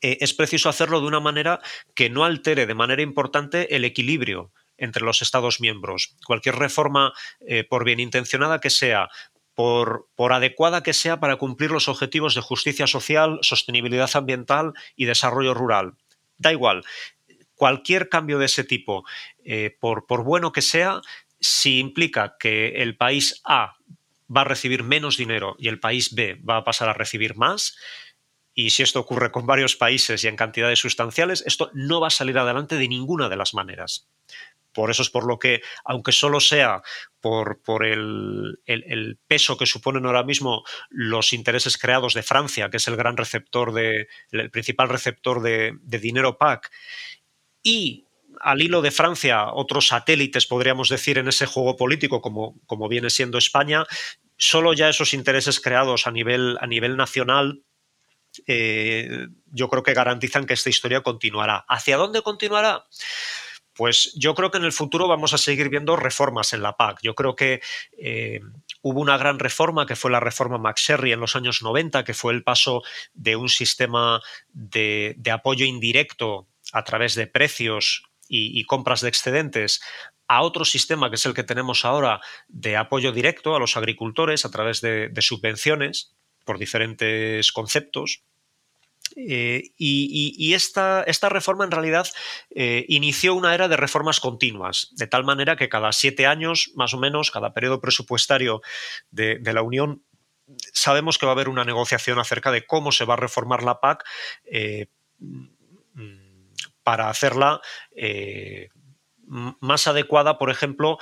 eh, 0.01 0.19
es 0.21 0.35
preciso 0.35 0.69
hacerlo 0.69 1.01
de 1.01 1.07
una 1.07 1.21
manera 1.21 1.61
que 1.95 2.11
no 2.11 2.25
altere 2.25 2.67
de 2.67 2.75
manera 2.75 3.03
importante 3.03 3.75
el 3.77 3.85
equilibrio 3.85 4.53
entre 4.77 5.05
los 5.05 5.23
Estados 5.23 5.61
miembros. 5.61 6.17
Cualquier 6.27 6.57
reforma, 6.57 7.13
eh, 7.47 7.65
por 7.65 7.85
bien 7.85 8.01
intencionada 8.01 8.61
que 8.61 8.71
sea, 8.71 9.09
por, 9.55 10.09
por, 10.15 10.33
adecuada 10.33 10.83
que 10.83 10.95
sea 10.95 11.21
para 11.21 11.37
cumplir 11.37 11.71
los 11.71 11.89
objetivos 11.89 12.35
de 12.35 12.41
justicia 12.41 12.87
social, 12.87 13.39
sostenibilidad 13.43 14.11
ambiental 14.15 14.73
y 14.97 15.05
desarrollo 15.05 15.53
rural. 15.53 15.95
Da 16.39 16.53
igual, 16.53 16.83
cualquier 17.61 18.09
cambio 18.09 18.39
de 18.39 18.47
ese 18.47 18.65
tipo, 18.65 19.05
eh, 19.45 19.77
por, 19.79 20.07
por 20.07 20.25
bueno 20.25 20.51
que 20.51 20.63
sea, 20.63 21.03
si 21.41 21.79
implica 21.79 22.37
que 22.39 22.83
el 22.83 22.97
país 22.97 23.43
A 23.45 23.77
va 24.35 24.43
a 24.43 24.45
recibir 24.45 24.83
menos 24.83 25.19
dinero 25.19 25.57
y 25.59 25.69
el 25.69 25.79
país 25.79 26.15
B 26.15 26.41
va 26.49 26.57
a 26.57 26.65
pasar 26.65 26.89
a 26.89 26.95
recibir 26.95 27.37
más, 27.37 27.77
y 28.55 28.71
si 28.71 28.83
esto 28.83 29.01
ocurre 29.01 29.31
con 29.31 29.47
varios 29.47 29.77
países 29.77 30.25
y 30.25 30.29
en 30.29 30.37
cantidades 30.37 30.79
sustanciales, 30.79 31.43
esto 31.47 31.71
no 31.75 32.01
va 32.01 32.09
a 32.09 32.11
salir 32.11 32.39
adelante 32.39 32.77
de 32.77 32.89
ninguna 32.89 33.29
de 33.29 33.37
las 33.37 33.55
maneras. 33.55 34.09
Por 34.73 34.91
eso 34.91 35.03
es 35.03 35.11
por 35.11 35.27
lo 35.27 35.39
que, 35.39 35.63
aunque 35.85 36.13
solo 36.13 36.41
sea 36.41 36.83
por, 37.21 37.61
por 37.63 37.85
el, 37.85 38.59
peso 39.27 39.57
que 39.57 39.67
suponen 39.67 40.07
ahora 40.07 40.23
mismo 40.23 40.63
los 40.91 41.33
intereses 41.33 41.77
creados 41.77 42.15
de 42.15 42.23
Francia, 42.23 42.71
que 42.71 42.77
es 42.77 42.89
el 42.89 42.97
gran 42.97 43.17
receptor 43.17 43.73
de, 43.73 44.09
el 44.31 44.51
principal 44.51 44.89
receptor 44.89 45.43
de, 45.43 45.77
dinero 45.83 46.39
PAC, 46.39 46.71
y 47.63 48.07
al 48.41 48.63
hilo 48.63 48.81
de 48.81 48.91
Francia, 48.91 49.53
otros 49.53 49.89
satélites, 49.89 50.47
podríamos 50.47 50.89
decir, 50.89 51.19
en 51.19 51.29
ese 51.29 51.47
juego 51.47 51.77
político, 51.77 52.23
como, 52.23 52.59
como 52.67 52.89
viene 52.89 53.11
siendo 53.11 53.39
España, 53.39 53.85
solo 54.37 54.73
ya 54.73 54.89
esos 54.89 55.13
intereses 55.13 55.61
creados 55.61 56.07
a 56.07 56.11
nivel, 56.11 56.57
a 56.61 56.67
nivel 56.67 56.97
nacional 56.97 57.65
eh, 58.47 59.29
yo 59.47 59.69
creo 59.69 59.83
que 59.83 59.95
garantizan 59.95 60.47
que 60.47 60.55
esta 60.55 60.71
historia 60.71 61.03
continuará. 61.03 61.65
¿Hacia 61.69 61.97
dónde 61.97 62.23
continuará? 62.23 62.87
Pues 63.75 64.13
yo 64.15 64.35
creo 64.35 64.51
que 64.51 64.59
en 64.59 64.65
el 64.65 64.73
futuro 64.73 65.09
vamos 65.09 65.33
a 65.33 65.39
seguir 65.39 65.69
viendo 65.69 65.97
reformas 65.97 66.53
en 66.53 66.63
la 66.63 66.77
PAC. 66.77 66.99
Yo 67.03 67.15
creo 67.15 67.35
que 67.35 67.63
eh, 67.97 68.41
hubo 68.83 69.01
una 69.01 69.17
gran 69.17 69.39
reforma 69.39 69.87
que 69.87 69.97
fue 69.97 70.11
la 70.11 70.21
reforma 70.21 70.59
McSherry 70.59 71.13
en 71.13 71.21
los 71.21 71.37
años 71.37 71.63
90, 71.63 72.05
que 72.05 72.15
fue 72.15 72.33
el 72.33 72.43
paso 72.43 72.83
de 73.15 73.37
un 73.37 73.49
sistema 73.49 74.21
de, 74.53 75.17
apoyo 75.33 75.65
indirecto 75.65 76.49
a 76.73 76.85
través 76.85 77.15
de 77.15 77.27
precios 77.27 78.05
y, 78.29 78.63
compras 78.65 79.01
de 79.01 79.09
excedentes 79.09 79.81
a 80.29 80.43
otro 80.43 80.65
sistema 80.65 81.09
que 81.09 81.17
es 81.17 81.27
el 81.27 81.35
que 81.35 81.43
tenemos 81.43 81.85
ahora 81.85 82.21
de 82.47 82.77
apoyo 82.77 83.11
directo 83.11 83.57
a 83.57 83.59
los 83.59 83.77
agricultores 83.77 84.45
a 84.45 84.51
través 84.51 84.81
de 84.81 85.11
subvenciones 85.21 86.15
por 86.51 86.59
diferentes 86.59 87.53
conceptos. 87.53 88.25
Eh, 89.15 89.71
y, 89.77 90.53
esta, 90.53 91.05
esta, 91.05 91.29
reforma 91.29 91.65
en 91.65 91.71
realidad 91.71 92.09
eh, 92.51 92.85
inició 92.89 93.37
una 93.37 93.55
era 93.55 93.69
de 93.69 93.77
reformas 93.77 94.19
continuas, 94.19 94.89
de 94.97 95.07
tal 95.07 95.23
manera 95.23 95.55
que 95.55 95.69
cada 95.69 95.93
siete 95.93 96.27
años, 96.27 96.73
más 96.75 96.93
o 96.93 96.99
menos, 96.99 97.31
cada 97.31 97.55
periodo 97.55 97.81
presupuestario 97.81 98.63
de, 99.13 99.39
la 99.45 99.63
Unión, 99.63 100.03
sabemos 100.73 101.19
que 101.19 101.27
va 101.27 101.31
a 101.31 101.37
haber 101.37 101.49
una 101.49 101.65
negociación 101.65 102.19
acerca 102.19 102.51
de 102.51 102.67
cómo 102.67 102.91
se 102.91 103.05
va 103.05 103.15
a 103.15 103.19
reformar 103.19 103.63
la 103.63 103.79
PAC 103.79 104.05
eh, 104.47 104.89
para 106.83 107.11
hacerla 107.11 107.61
más 109.31 109.87
adecuada, 109.87 110.39
por 110.39 110.51
ejemplo, 110.51 110.99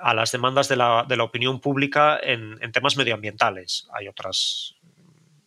a 0.00 0.14
las 0.14 0.32
demandas 0.32 0.68
de 0.68 0.76
la, 0.76 1.24
opinión 1.24 1.60
pública 1.60 2.18
en, 2.22 2.58
temas 2.72 2.96
medioambientales. 2.96 3.88
Hay 3.92 4.08
otras 4.08 4.76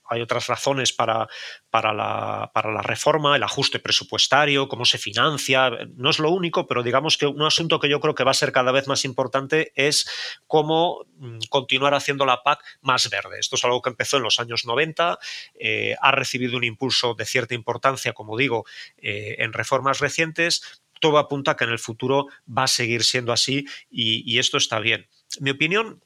hay 0.07 0.21
otras 0.21 0.47
razones 0.47 0.93
para, 0.93 1.27
para, 1.69 1.93
la, 1.93 2.51
para, 2.53 2.71
la, 2.71 2.81
reforma, 2.81 3.35
el 3.35 3.43
ajuste 3.43 3.79
presupuestario, 3.79 4.67
cómo 4.67 4.85
se 4.85 4.97
financia, 4.97 5.71
no 5.95 6.09
es 6.09 6.19
lo 6.19 6.29
único, 6.31 6.67
pero 6.67 6.83
digamos 6.83 7.17
que 7.17 7.25
un 7.25 7.41
asunto 7.41 7.79
que 7.79 7.89
yo 7.89 7.99
creo 7.99 8.15
que 8.15 8.23
va 8.23 8.31
a 8.31 8.35
ser 8.35 8.51
cada 8.51 8.71
vez 8.71 8.87
más 8.87 9.03
importante 9.05 9.71
es 9.75 10.07
cómo 10.47 11.05
mm, 11.17 11.39
continuar 11.49 11.93
haciendo 11.93 12.25
la 12.25 12.43
PAC 12.43 12.63
más 12.81 13.09
verde. 13.09 13.39
Esto 13.39 13.55
es 13.55 13.63
algo 13.63 13.81
que 13.81 13.89
empezó 13.89 14.17
en 14.17 14.23
los 14.23 14.39
años 14.39 14.65
90, 14.65 15.17
eh, 15.55 15.95
ha 15.99 16.11
recibido 16.11 16.57
un 16.57 16.63
impulso 16.63 17.15
de 17.15 17.25
cierta 17.25 17.55
importancia, 17.55 18.13
como 18.13 18.37
digo, 18.37 18.65
eh, 18.97 19.37
en 19.39 19.53
reformas 19.53 19.99
recientes. 19.99 20.83
Todo 20.99 21.17
apunta 21.17 21.51
a 21.51 21.55
que 21.55 21.65
en 21.65 21.71
el 21.71 21.79
futuro 21.79 22.27
va 22.45 22.63
a 22.63 22.67
seguir 22.67 23.03
siendo 23.03 23.31
así 23.33 23.65
y, 23.89 24.37
esto 24.39 24.57
está 24.57 24.79
bien. 24.79 25.07
Mi 25.39 25.51
opinión 25.51 26.01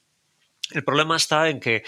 el 0.71 0.83
problema 0.83 1.17
está 1.17 1.49
en 1.49 1.59
que 1.59 1.83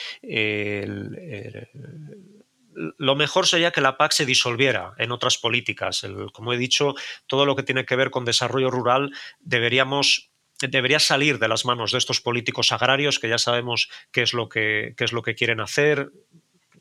lo 2.98 3.16
mejor 3.16 3.48
sería 3.48 3.72
que 3.72 3.82
la 3.82 3.98
PAC 3.98 4.12
se 4.12 4.26
disolviera 4.26 4.94
en 4.98 5.12
otras 5.12 5.38
políticas. 5.38 6.06
como 6.34 6.54
he 6.54 6.58
dicho, 6.58 6.96
todo 7.28 7.46
lo 7.46 7.56
que 7.56 7.64
tiene 7.64 7.86
que 7.86 7.96
ver 7.96 8.10
con 8.10 8.26
desarrollo 8.26 8.72
rural 8.72 9.12
deberíamos 9.40 10.32
debería 10.68 11.00
salir 11.00 11.40
de 11.40 11.48
las 11.48 11.66
manos 11.66 11.92
de 11.92 11.98
estos 11.98 12.22
políticos 12.22 12.72
agrarios 12.72 13.18
que 13.18 13.30
ya 13.30 13.40
sabemos 13.40 13.90
qué 14.12 14.22
es 14.22 14.34
lo 14.34 14.48
que, 14.48 14.94
qué 14.96 15.06
es 15.06 15.12
lo 15.12 15.24
que 15.24 15.34
quieren 15.34 15.60
hacer, 15.60 16.12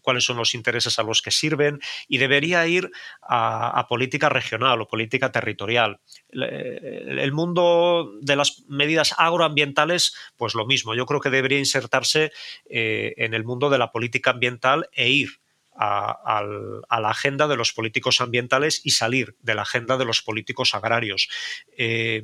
cuáles 0.01 0.25
son 0.25 0.37
los 0.37 0.55
intereses 0.55 0.99
a 0.99 1.03
los 1.03 1.23
que 1.23 1.31
sirven 1.31 1.81
y 2.09 2.19
debería 2.19 2.67
ir 2.67 2.91
a, 3.23 3.87
política 3.89 4.29
regional 4.29 4.81
o 4.81 4.89
política 4.89 5.33
territorial. 5.33 6.01
El, 6.31 7.33
mundo 7.33 8.13
de 8.21 8.37
las 8.37 8.63
medidas 8.69 9.15
agroambientales, 9.19 10.15
pues 10.37 10.55
lo 10.55 10.67
mismo. 10.67 10.95
Yo 10.95 11.07
creo 11.07 11.21
que 11.21 11.31
debería 11.31 11.59
insertarse 11.59 12.33
eh, 12.69 13.15
en 13.17 13.35
el 13.35 13.45
mundo 13.45 13.71
de 13.71 13.79
la 13.79 13.91
política 13.91 14.31
ambiental 14.31 14.89
e 14.93 15.11
ir 15.11 15.41
a, 15.81 16.43
la 16.43 17.09
agenda 17.09 17.49
de 17.49 17.57
los 17.57 17.73
políticos 17.73 18.21
ambientales 18.21 18.83
y 18.85 18.91
salir 18.91 19.37
de 19.41 19.55
la 19.55 19.63
agenda 19.63 19.97
de 19.97 20.05
los 20.05 20.23
políticos 20.23 20.75
agrarios. 20.75 21.29
Eh, 21.77 22.23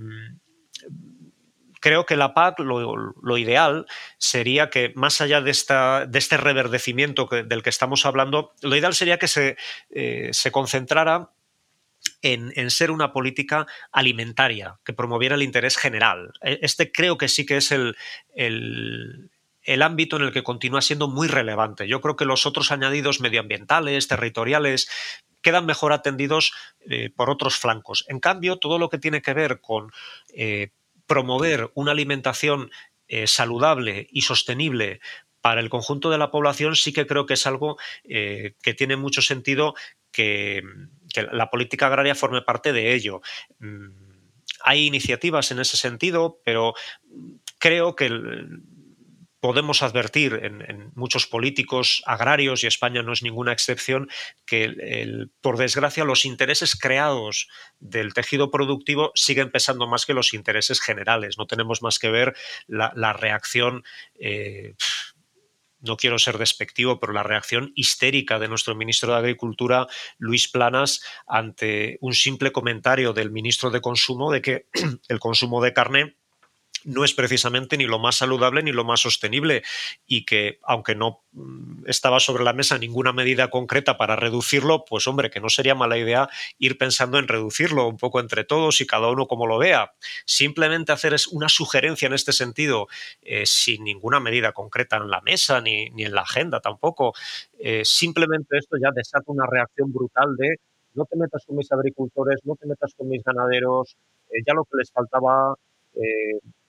creo 1.86 2.04
que 2.04 2.16
la 2.16 2.34
PAC 2.34 2.58
lo, 2.58 3.38
ideal 3.38 3.86
sería 4.18 4.70
que, 4.70 4.92
más 4.96 5.20
allá 5.20 5.40
de, 5.40 5.52
este 5.52 6.36
reverdecimiento 6.36 7.28
del 7.30 7.62
que 7.62 7.70
estamos 7.70 8.04
hablando, 8.04 8.52
lo 8.60 8.74
ideal 8.74 8.92
sería 8.92 9.20
que 9.20 9.28
se, 9.28 9.56
eh, 9.90 10.30
se 10.32 10.50
concentrara 10.50 11.30
en, 12.22 12.70
ser 12.72 12.90
una 12.90 13.12
política 13.12 13.68
alimentaria 13.92 14.80
que 14.84 14.94
promoviera 14.94 15.36
el 15.36 15.44
interés 15.44 15.76
general. 15.76 16.32
E, 16.42 16.58
este 16.62 16.90
creo 16.90 17.18
que 17.18 17.28
sí 17.28 17.46
que 17.46 17.58
es 17.58 17.70
el, 17.70 17.96
el, 18.34 19.30
ámbito 19.80 20.16
en 20.16 20.22
el 20.22 20.32
que 20.32 20.42
continúa 20.42 20.82
siendo 20.82 21.06
muy 21.06 21.28
relevante. 21.28 21.86
Yo 21.86 22.00
creo 22.00 22.16
que 22.16 22.24
los 22.24 22.46
otros 22.46 22.72
añadidos 22.72 23.20
medioambientales, 23.20 24.08
territoriales, 24.08 24.88
quedan 25.40 25.66
mejor 25.66 25.92
atendidos 25.92 26.52
eh, 26.90 27.10
por 27.14 27.30
otros 27.30 27.56
flancos. 27.56 28.04
En 28.08 28.18
cambio, 28.18 28.56
todo 28.56 28.76
lo 28.80 28.88
que 28.88 28.98
tiene 28.98 29.22
que 29.22 29.34
ver 29.34 29.60
con 29.60 29.92
eh, 30.34 30.70
promover 31.06 31.70
una 31.74 31.92
alimentación 31.92 32.70
eh, 33.08 33.26
saludable 33.26 34.08
y 34.10 34.22
sostenible 34.22 35.00
para 35.40 35.60
el 35.60 35.70
conjunto 35.70 36.10
de 36.10 36.18
la 36.18 36.32
población 36.32 36.74
sí 36.74 36.92
que 36.92 37.06
creo 37.06 37.24
que 37.24 37.34
es 37.34 37.46
algo 37.46 37.76
eh, 38.02 38.54
que 38.62 38.74
tiene 38.74 38.96
mucho 38.96 39.22
sentido 39.22 39.74
que, 40.10 40.62
la 41.32 41.48
política 41.50 41.86
agraria 41.86 42.14
forme 42.14 42.42
parte 42.42 42.72
de 42.72 42.92
ello. 42.92 43.22
Mm, 43.58 43.86
hay 44.64 44.86
iniciativas 44.86 45.50
en 45.50 45.60
ese 45.60 45.76
sentido, 45.76 46.40
pero 46.44 46.74
creo 47.58 47.94
que 47.94 48.10
podemos 49.46 49.84
advertir 49.84 50.40
en, 50.42 50.90
muchos 50.96 51.28
políticos 51.28 52.02
agrarios, 52.04 52.64
y 52.64 52.66
España 52.66 53.04
no 53.04 53.12
es 53.12 53.22
ninguna 53.22 53.52
excepción, 53.52 54.08
que 54.44 55.28
por 55.40 55.56
desgracia 55.56 56.04
los 56.04 56.24
intereses 56.24 56.74
creados 56.74 57.46
del 57.78 58.12
tejido 58.12 58.50
productivo 58.50 59.12
siguen 59.14 59.52
pesando 59.52 59.86
más 59.86 60.04
que 60.04 60.14
los 60.14 60.34
intereses 60.34 60.80
generales. 60.80 61.38
No 61.38 61.46
tenemos 61.46 61.80
más 61.80 62.00
que 62.00 62.10
ver 62.10 62.34
la, 62.66 63.12
reacción. 63.12 63.84
Eh, 64.18 64.74
no 65.78 65.96
quiero 65.96 66.18
ser 66.18 66.38
despectivo, 66.38 66.98
pero 66.98 67.12
la 67.12 67.22
reacción 67.22 67.70
histérica 67.76 68.40
de 68.40 68.48
nuestro 68.48 68.74
ministro 68.74 69.12
de 69.12 69.18
Agricultura, 69.18 69.86
Luis 70.18 70.48
Planas, 70.48 71.04
ante 71.28 71.98
un 72.00 72.14
simple 72.14 72.50
comentario 72.50 73.12
del 73.12 73.30
ministro 73.30 73.70
de 73.70 73.80
Consumo 73.80 74.32
de 74.32 74.42
que 74.42 74.66
el 75.08 75.20
consumo 75.20 75.62
de 75.62 75.72
carne 75.72 76.16
no 76.84 77.04
es 77.04 77.14
precisamente 77.14 77.76
ni 77.76 77.84
lo 77.84 77.98
más 77.98 78.16
saludable 78.16 78.62
ni 78.62 78.72
lo 78.72 78.84
más 78.84 79.00
sostenible 79.00 79.62
y 80.06 80.24
que 80.24 80.58
aunque 80.62 80.94
no 80.94 81.22
mm, 81.32 81.84
estaba 81.86 82.20
sobre 82.20 82.44
la 82.44 82.52
mesa 82.52 82.78
ninguna 82.78 83.12
medida 83.12 83.50
concreta 83.50 83.96
para 83.96 84.16
reducirlo, 84.16 84.84
pues 84.84 85.06
hombre, 85.06 85.30
que 85.30 85.40
no 85.40 85.48
sería 85.48 85.74
mala 85.74 85.98
idea 85.98 86.28
ir 86.58 86.78
pensando 86.78 87.18
en 87.18 87.28
reducirlo 87.28 87.88
un 87.88 87.96
poco 87.96 88.20
entre 88.20 88.44
todos 88.44 88.80
y 88.80 88.86
cada 88.86 89.08
uno 89.08 89.26
como 89.26 89.46
lo 89.46 89.58
vea. 89.58 89.92
Simplemente 90.24 90.92
hacer 90.92 91.16
una 91.32 91.48
sugerencia 91.48 92.06
en 92.06 92.14
este 92.14 92.32
sentido 92.32 92.88
eh, 93.22 93.44
sin 93.46 93.84
ninguna 93.84 94.20
medida 94.20 94.52
concreta 94.52 94.96
en 94.96 95.10
la 95.10 95.20
mesa 95.20 95.60
ni, 95.60 95.86
en 95.96 96.14
la 96.14 96.22
agenda 96.22 96.60
tampoco. 96.60 97.14
Eh, 97.58 97.82
simplemente 97.84 98.58
esto 98.58 98.76
ya 98.80 98.90
desata 98.94 99.24
una 99.26 99.46
reacción 99.46 99.92
brutal 99.92 100.36
de 100.36 100.56
no 100.94 101.04
te 101.04 101.16
metas 101.16 101.44
con 101.46 101.56
mis 101.56 101.70
agricultores, 101.70 102.40
no 102.44 102.56
te 102.56 102.66
metas 102.66 102.94
con 102.96 103.08
mis 103.08 103.22
ganaderos, 103.22 103.96
eh, 104.30 104.42
ya 104.46 104.54
lo 104.54 104.64
que 104.64 104.78
les 104.78 104.90
faltaba 104.90 105.54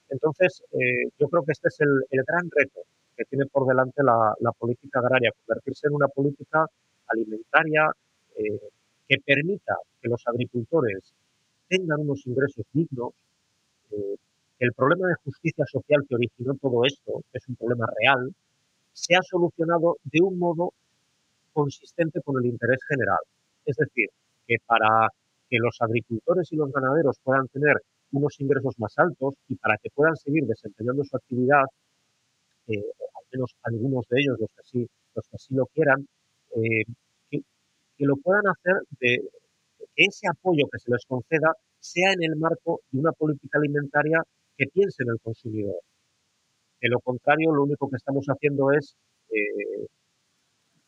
entonces, 0.10 0.64
eh, 0.72 1.10
yo 1.20 1.28
creo 1.28 1.44
que 1.44 1.52
este 1.52 1.68
es 1.68 1.80
el, 1.82 2.24
gran 2.26 2.50
reto 2.52 2.82
que 3.16 3.26
tiene 3.26 3.46
por 3.48 3.68
delante 3.68 4.04
la, 4.04 4.52
política 4.58 5.00
agraria, 5.00 5.32
convertirse 5.46 5.88
en 5.88 5.96
una 5.96 6.08
política 6.08 6.66
alimentaria 7.08 7.92
eh, 8.38 8.60
que 9.08 9.18
permita 9.26 9.76
que 10.02 10.10
los 10.10 10.22
agricultores 10.28 11.14
tengan 11.68 12.02
unos 12.02 12.26
ingresos 12.28 12.66
dignos. 12.72 13.14
Eh, 13.92 14.16
el 14.60 14.74
problema 14.74 15.08
de 15.08 15.16
justicia 15.24 15.66
social 15.66 16.06
que 16.08 16.16
originó 16.16 16.56
todo 16.56 16.86
esto, 16.86 17.22
que 17.32 17.38
es 17.38 17.48
un 17.48 17.56
problema 17.56 17.88
real, 18.00 18.34
se 18.94 19.16
ha 19.16 19.22
solucionado 19.22 19.98
de 20.04 20.22
un 20.22 20.40
modo 20.40 20.74
consistente 21.54 22.22
con 22.22 22.38
el 22.40 22.50
interés 22.50 22.80
general. 22.88 23.20
Es 23.66 23.76
decir, 23.76 24.10
que 24.48 24.56
para 24.66 25.10
que 25.50 25.58
los 25.58 25.78
agricultores 25.82 26.52
y 26.52 26.56
los 26.56 26.72
ganaderos 26.72 27.18
puedan 27.24 27.48
tener 27.50 27.76
unos 28.12 28.40
ingresos 28.40 28.76
más 28.80 28.94
altos 28.98 29.36
y 29.48 29.56
para 29.56 29.78
que 29.78 29.90
puedan 29.94 30.16
seguir 30.16 30.46
desempeñando 30.46 31.04
su 31.04 31.16
actividad, 31.16 31.64
eh, 32.68 32.74
al 32.78 33.26
menos 33.32 33.56
algunos 33.64 34.06
de 34.10 34.22
ellos, 34.22 34.38
los 34.40 34.50
que 34.56 34.64
sí, 34.64 34.88
los 35.16 35.26
que 35.28 35.36
así 35.36 35.54
lo 35.54 35.66
quieran, 35.68 36.08
eh, 36.56 36.84
que, 37.30 38.06
lo 38.06 38.16
puedan 38.18 38.48
hacer 38.48 38.76
de 39.00 39.20
que 39.96 40.04
ese 40.06 40.28
apoyo 40.28 40.68
que 40.72 40.80
se 40.80 40.92
les 40.92 41.06
conceda 41.08 41.54
sea 41.80 42.12
en 42.14 42.24
el 42.24 42.36
marco 42.38 42.82
de 42.92 43.00
una 43.00 43.12
política 43.12 43.58
alimentaria 43.60 44.22
que 44.58 44.68
piense 44.68 45.04
en 45.04 45.10
el 45.10 45.20
consumidor. 45.22 45.80
De 46.82 46.90
lo 46.90 47.00
contrario, 47.00 47.54
lo 47.54 47.64
único 47.64 47.90
que 47.90 47.98
estamos 47.98 48.26
haciendo 48.28 48.72
es 48.72 48.96
eh, 49.30 49.88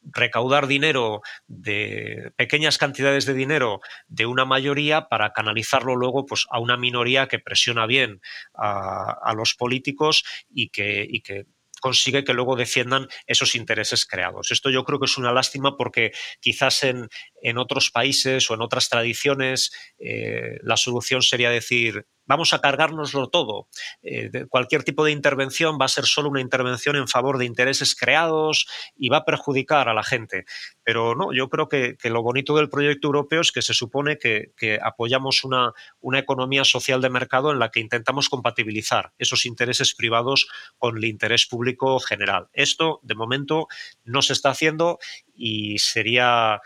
recaudar 0.04 0.68
dinero 0.68 1.22
de 1.48 2.32
pequeñas 2.36 2.78
cantidades 2.78 3.26
de 3.26 3.34
dinero 3.34 3.82
de 4.08 4.26
una 4.26 4.46
mayoría 4.46 5.08
para 5.08 5.34
canalizarlo 5.34 5.96
luego 5.96 6.26
pues, 6.26 6.46
a 6.50 6.60
una 6.60 6.78
minoría 6.78 7.28
que 7.28 7.40
presiona 7.40 7.86
bien 7.86 8.22
a, 8.54 9.34
los 9.36 9.54
políticos 9.56 10.24
y 10.50 10.70
que, 10.70 11.06
y 11.08 11.22
que 11.22 11.46
consigue 11.80 12.24
que 12.24 12.34
luego 12.34 12.56
defiendan 12.56 13.08
esos 13.26 13.56
intereses 13.56 14.06
creados. 14.06 14.52
Esto 14.52 14.70
yo 14.70 14.84
creo 14.84 15.00
que 15.00 15.06
es 15.06 15.18
una 15.18 15.32
lástima 15.32 15.78
porque 15.78 16.12
quizás 16.40 16.84
en, 16.84 17.08
en 17.42 17.58
otros 17.58 17.92
países 17.92 18.50
o 18.50 18.54
en 18.54 18.62
otras 18.62 18.90
tradiciones 18.90 19.72
eh, 19.98 20.58
la 20.62 20.78
solución 20.78 21.22
sería 21.22 21.50
decir 21.50 22.06
vamos 22.30 22.54
a 22.54 22.62
cargárnoslo 22.62 23.28
todo. 23.28 23.68
Eh, 24.04 24.46
cualquier 24.50 24.84
tipo 24.84 25.04
de 25.04 25.12
intervención 25.12 25.80
va 25.82 25.86
a 25.86 25.90
ser 25.90 26.06
solo 26.06 26.30
una 26.30 26.42
intervención 26.42 26.96
en 26.96 27.08
favor 27.08 27.40
de 27.40 27.46
intereses 27.46 27.96
creados 27.96 28.68
y 28.96 29.10
va 29.10 29.18
a 29.18 29.26
perjudicar 29.26 29.90
a 29.90 29.96
la 29.96 30.04
gente. 30.04 30.46
Pero 30.84 31.16
no, 31.16 31.34
yo 31.34 31.50
creo 31.50 31.68
que, 31.68 31.98
lo 32.04 32.22
bonito 32.22 32.56
del 32.56 32.70
proyecto 32.70 33.08
europeo 33.08 33.42
es 33.42 33.52
que 33.52 33.64
se 33.64 33.74
supone 33.74 34.20
que, 34.20 34.54
apoyamos 34.82 35.44
una, 35.44 35.74
una, 36.02 36.20
economía 36.20 36.64
social 36.64 37.02
de 37.02 37.10
mercado 37.10 37.52
en 37.52 37.58
la 37.58 37.72
que 37.72 37.80
intentamos 37.80 38.30
compatibilizar 38.30 39.14
esos 39.18 39.48
intereses 39.48 39.96
privados 39.96 40.48
con 40.78 40.98
el 40.98 41.06
interés 41.06 41.48
público 41.48 42.00
general. 42.00 42.50
Esto, 42.54 43.00
de 43.02 43.16
momento, 43.16 43.68
no 44.04 44.22
se 44.22 44.34
está 44.34 44.52
haciendo 44.52 45.00
y 45.34 45.80
sería 45.80 46.62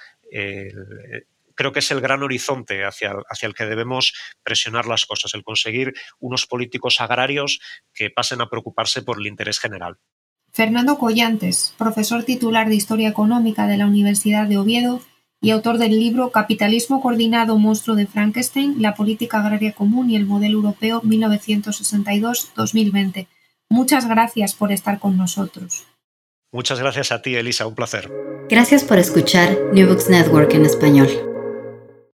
creo 1.56 1.72
que 1.72 1.80
es 1.80 1.90
el 1.92 2.02
gran 2.02 2.24
horizonte 2.24 2.84
hacia, 2.86 3.14
hacia 3.30 3.48
el 3.48 3.54
que 3.54 3.66
debemos 3.66 4.14
presionar 4.44 4.86
las 4.86 5.06
cosas, 5.06 5.34
el 5.34 5.44
conseguir 5.44 5.94
unos 6.20 6.46
políticos 6.46 7.00
agrarios 7.02 7.60
que 7.94 8.10
pasen 8.10 8.42
a 8.42 8.50
preocuparse 8.50 9.02
por 9.02 9.20
el 9.20 9.28
interés 9.28 9.60
general. 9.60 9.98
Fernando 10.52 10.98
Collantes, 11.00 11.74
profesor 11.78 12.24
titular 12.24 12.68
de 12.70 12.76
Historia 12.76 13.10
Económica 13.10 13.66
de 13.66 13.78
la 13.78 13.88
Universidad 13.88 14.48
de 14.48 14.58
Oviedo 14.58 15.02
y 15.42 15.50
autor 15.52 15.78
del 15.78 16.00
libro 16.00 16.32
Capitalismo 16.32 17.02
Coordinado 17.02 17.58
Monstruo 17.58 17.96
de 17.96 18.08
Frankenstein, 18.08 18.82
la 18.82 18.94
Política 18.94 19.40
Agraria 19.40 19.72
Común 19.74 20.10
y 20.10 20.16
el 20.16 20.26
Modelo 20.26 20.60
Europeo 20.60 21.02
1962-2020. 21.02 23.28
Muchas 23.70 24.08
gracias 24.08 24.54
por 24.54 24.72
estar 24.72 25.00
con 25.00 25.18
nosotros. 25.18 25.86
Muchas 26.52 26.80
gracias 26.80 27.12
a 27.12 27.24
ti, 27.24 27.36
Elisa, 27.36 27.66
un 27.66 27.76
placer. 27.76 28.12
Gracias 28.48 28.84
por 28.84 29.00
escuchar 29.00 29.58
New 29.74 29.88
Books 29.88 30.10
Network 30.10 30.54
en 30.54 30.66
español. 30.66 31.33